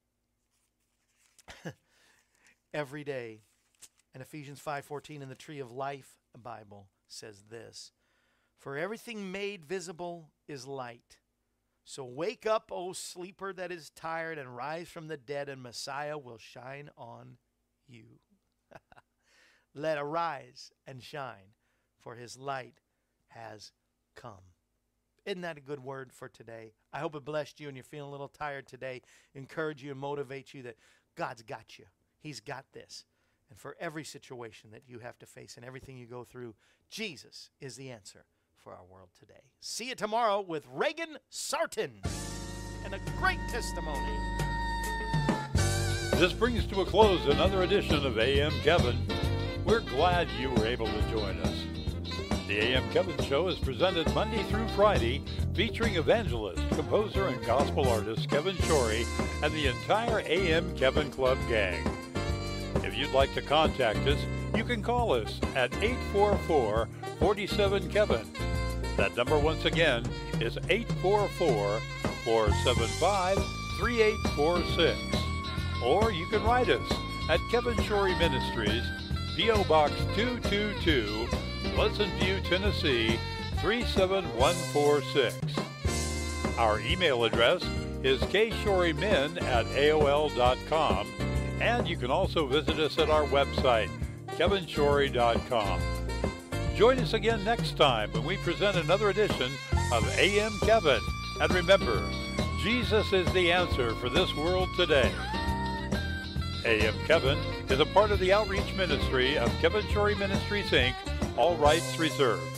every 2.73 3.03
day. 3.03 3.41
And 4.13 4.23
Ephesians 4.23 4.61
5:14 4.61 5.21
in 5.21 5.27
the 5.27 5.35
tree 5.35 5.59
of 5.59 5.69
life 5.69 6.17
Bible 6.37 6.87
says 7.07 7.43
this 7.49 7.91
For 8.57 8.77
everything 8.77 9.31
made 9.31 9.65
visible 9.65 10.31
is 10.47 10.67
light. 10.67 11.17
So 11.83 12.03
wake 12.03 12.45
up, 12.45 12.69
O 12.71 12.91
sleeper 12.91 13.53
that 13.53 13.71
is 13.71 13.91
tired, 13.91 14.37
and 14.37 14.55
rise 14.55 14.89
from 14.89 15.07
the 15.07 15.15
dead, 15.15 15.47
and 15.47 15.63
Messiah 15.63 16.17
will 16.17 16.37
shine 16.37 16.89
on 16.97 17.37
you. 17.87 18.19
Let 19.73 19.97
arise 19.97 20.71
and 20.85 21.01
shine, 21.01 21.53
for 21.97 22.15
his 22.15 22.37
light 22.37 22.81
has 23.29 23.71
come. 24.15 24.43
Isn't 25.25 25.41
that 25.41 25.57
a 25.57 25.61
good 25.61 25.83
word 25.83 26.11
for 26.11 26.29
today? 26.29 26.73
I 26.93 26.99
hope 26.99 27.15
it 27.15 27.25
blessed 27.25 27.59
you 27.59 27.67
and 27.67 27.75
you're 27.75 27.83
feeling 27.83 28.07
a 28.07 28.11
little 28.11 28.29
tired 28.29 28.65
today. 28.65 29.01
Encourage 29.35 29.83
you 29.83 29.91
and 29.91 29.99
motivate 29.99 30.53
you 30.53 30.63
that 30.63 30.77
God's 31.15 31.41
got 31.41 31.77
you. 31.77 31.85
He's 32.19 32.39
got 32.39 32.65
this 32.71 33.03
and 33.49 33.59
for 33.59 33.75
every 33.79 34.03
situation 34.03 34.71
that 34.71 34.83
you 34.87 34.99
have 34.99 35.17
to 35.19 35.25
face 35.25 35.55
and 35.57 35.65
everything 35.65 35.97
you 35.97 36.05
go 36.05 36.23
through, 36.23 36.55
Jesus 36.89 37.49
is 37.59 37.75
the 37.75 37.89
answer 37.89 38.25
for 38.55 38.73
our 38.73 38.83
world 38.83 39.09
today. 39.17 39.51
See 39.59 39.89
you 39.89 39.95
tomorrow 39.95 40.41
with 40.41 40.65
Reagan 40.71 41.17
Sarton 41.29 42.01
and 42.83 42.93
a 42.93 42.99
great 43.19 43.39
testimony. 43.49 44.17
This 46.15 46.33
brings 46.33 46.65
to 46.67 46.81
a 46.81 46.85
close 46.85 47.25
another 47.27 47.63
edition 47.63 48.05
of 48.05 48.17
AM 48.17 48.51
Kevin. 48.61 48.97
We're 49.65 49.81
glad 49.81 50.27
you 50.39 50.49
were 50.49 50.65
able 50.65 50.87
to 50.87 51.01
join 51.11 51.37
us. 51.39 51.63
The 52.47 52.59
AM 52.59 52.89
Kevin 52.91 53.23
Show 53.25 53.49
is 53.49 53.59
presented 53.59 54.13
Monday 54.15 54.41
through 54.43 54.67
Friday, 54.69 55.21
featuring 55.53 55.95
evangelist, 55.95 56.61
composer, 56.69 57.27
and 57.27 57.45
gospel 57.45 57.87
artist 57.89 58.29
Kevin 58.29 58.55
Shorey 58.55 59.05
and 59.43 59.53
the 59.53 59.67
entire 59.67 60.21
AM 60.25 60.75
Kevin 60.77 61.11
Club 61.11 61.37
gang 61.49 61.96
you'd 62.97 63.11
like 63.11 63.33
to 63.35 63.41
contact 63.41 63.99
us, 64.07 64.19
you 64.55 64.63
can 64.63 64.81
call 64.81 65.13
us 65.13 65.39
at 65.55 65.71
844 65.83 66.89
47 67.19 67.89
Kevin. 67.89 68.25
That 68.97 69.15
number, 69.15 69.37
once 69.37 69.65
again, 69.65 70.03
is 70.41 70.57
844 70.69 71.79
475 72.25 73.37
3846. 73.79 74.97
Or 75.83 76.11
you 76.11 76.25
can 76.27 76.43
write 76.43 76.69
us 76.69 76.91
at 77.29 77.39
Kevin 77.51 77.75
Shorey 77.83 78.17
Ministries, 78.17 78.83
P.O. 79.35 79.63
Box 79.65 79.93
222, 80.15 81.27
Pleasant 81.75 82.11
View, 82.19 82.39
Tennessee 82.49 83.19
37146. 83.59 85.35
Our 86.57 86.79
email 86.79 87.23
address 87.23 87.63
is 88.03 88.19
kshorymen 88.21 89.39
at 89.43 89.65
aol.com 89.67 91.07
and 91.59 91.87
you 91.87 91.97
can 91.97 92.11
also 92.11 92.45
visit 92.45 92.79
us 92.79 92.97
at 92.97 93.09
our 93.09 93.23
website, 93.25 93.89
kevinshorey.com. 94.29 95.81
Join 96.75 96.99
us 96.99 97.13
again 97.13 97.43
next 97.43 97.75
time 97.77 98.11
when 98.11 98.23
we 98.23 98.37
present 98.37 98.77
another 98.77 99.09
edition 99.09 99.51
of 99.91 100.07
AM 100.19 100.51
Kevin. 100.61 100.99
And 101.41 101.51
remember, 101.53 102.07
Jesus 102.61 103.11
is 103.13 103.31
the 103.33 103.51
answer 103.51 103.95
for 103.95 104.09
this 104.09 104.35
world 104.35 104.69
today. 104.77 105.11
AM 106.65 106.93
Kevin 107.05 107.37
is 107.69 107.79
a 107.79 107.85
part 107.85 108.11
of 108.11 108.19
the 108.19 108.33
outreach 108.33 108.73
ministry 108.75 109.37
of 109.37 109.49
Kevin 109.59 109.85
Shorey 109.87 110.15
Ministries, 110.15 110.69
Inc., 110.71 110.93
all 111.37 111.55
rights 111.55 111.97
reserved. 111.97 112.56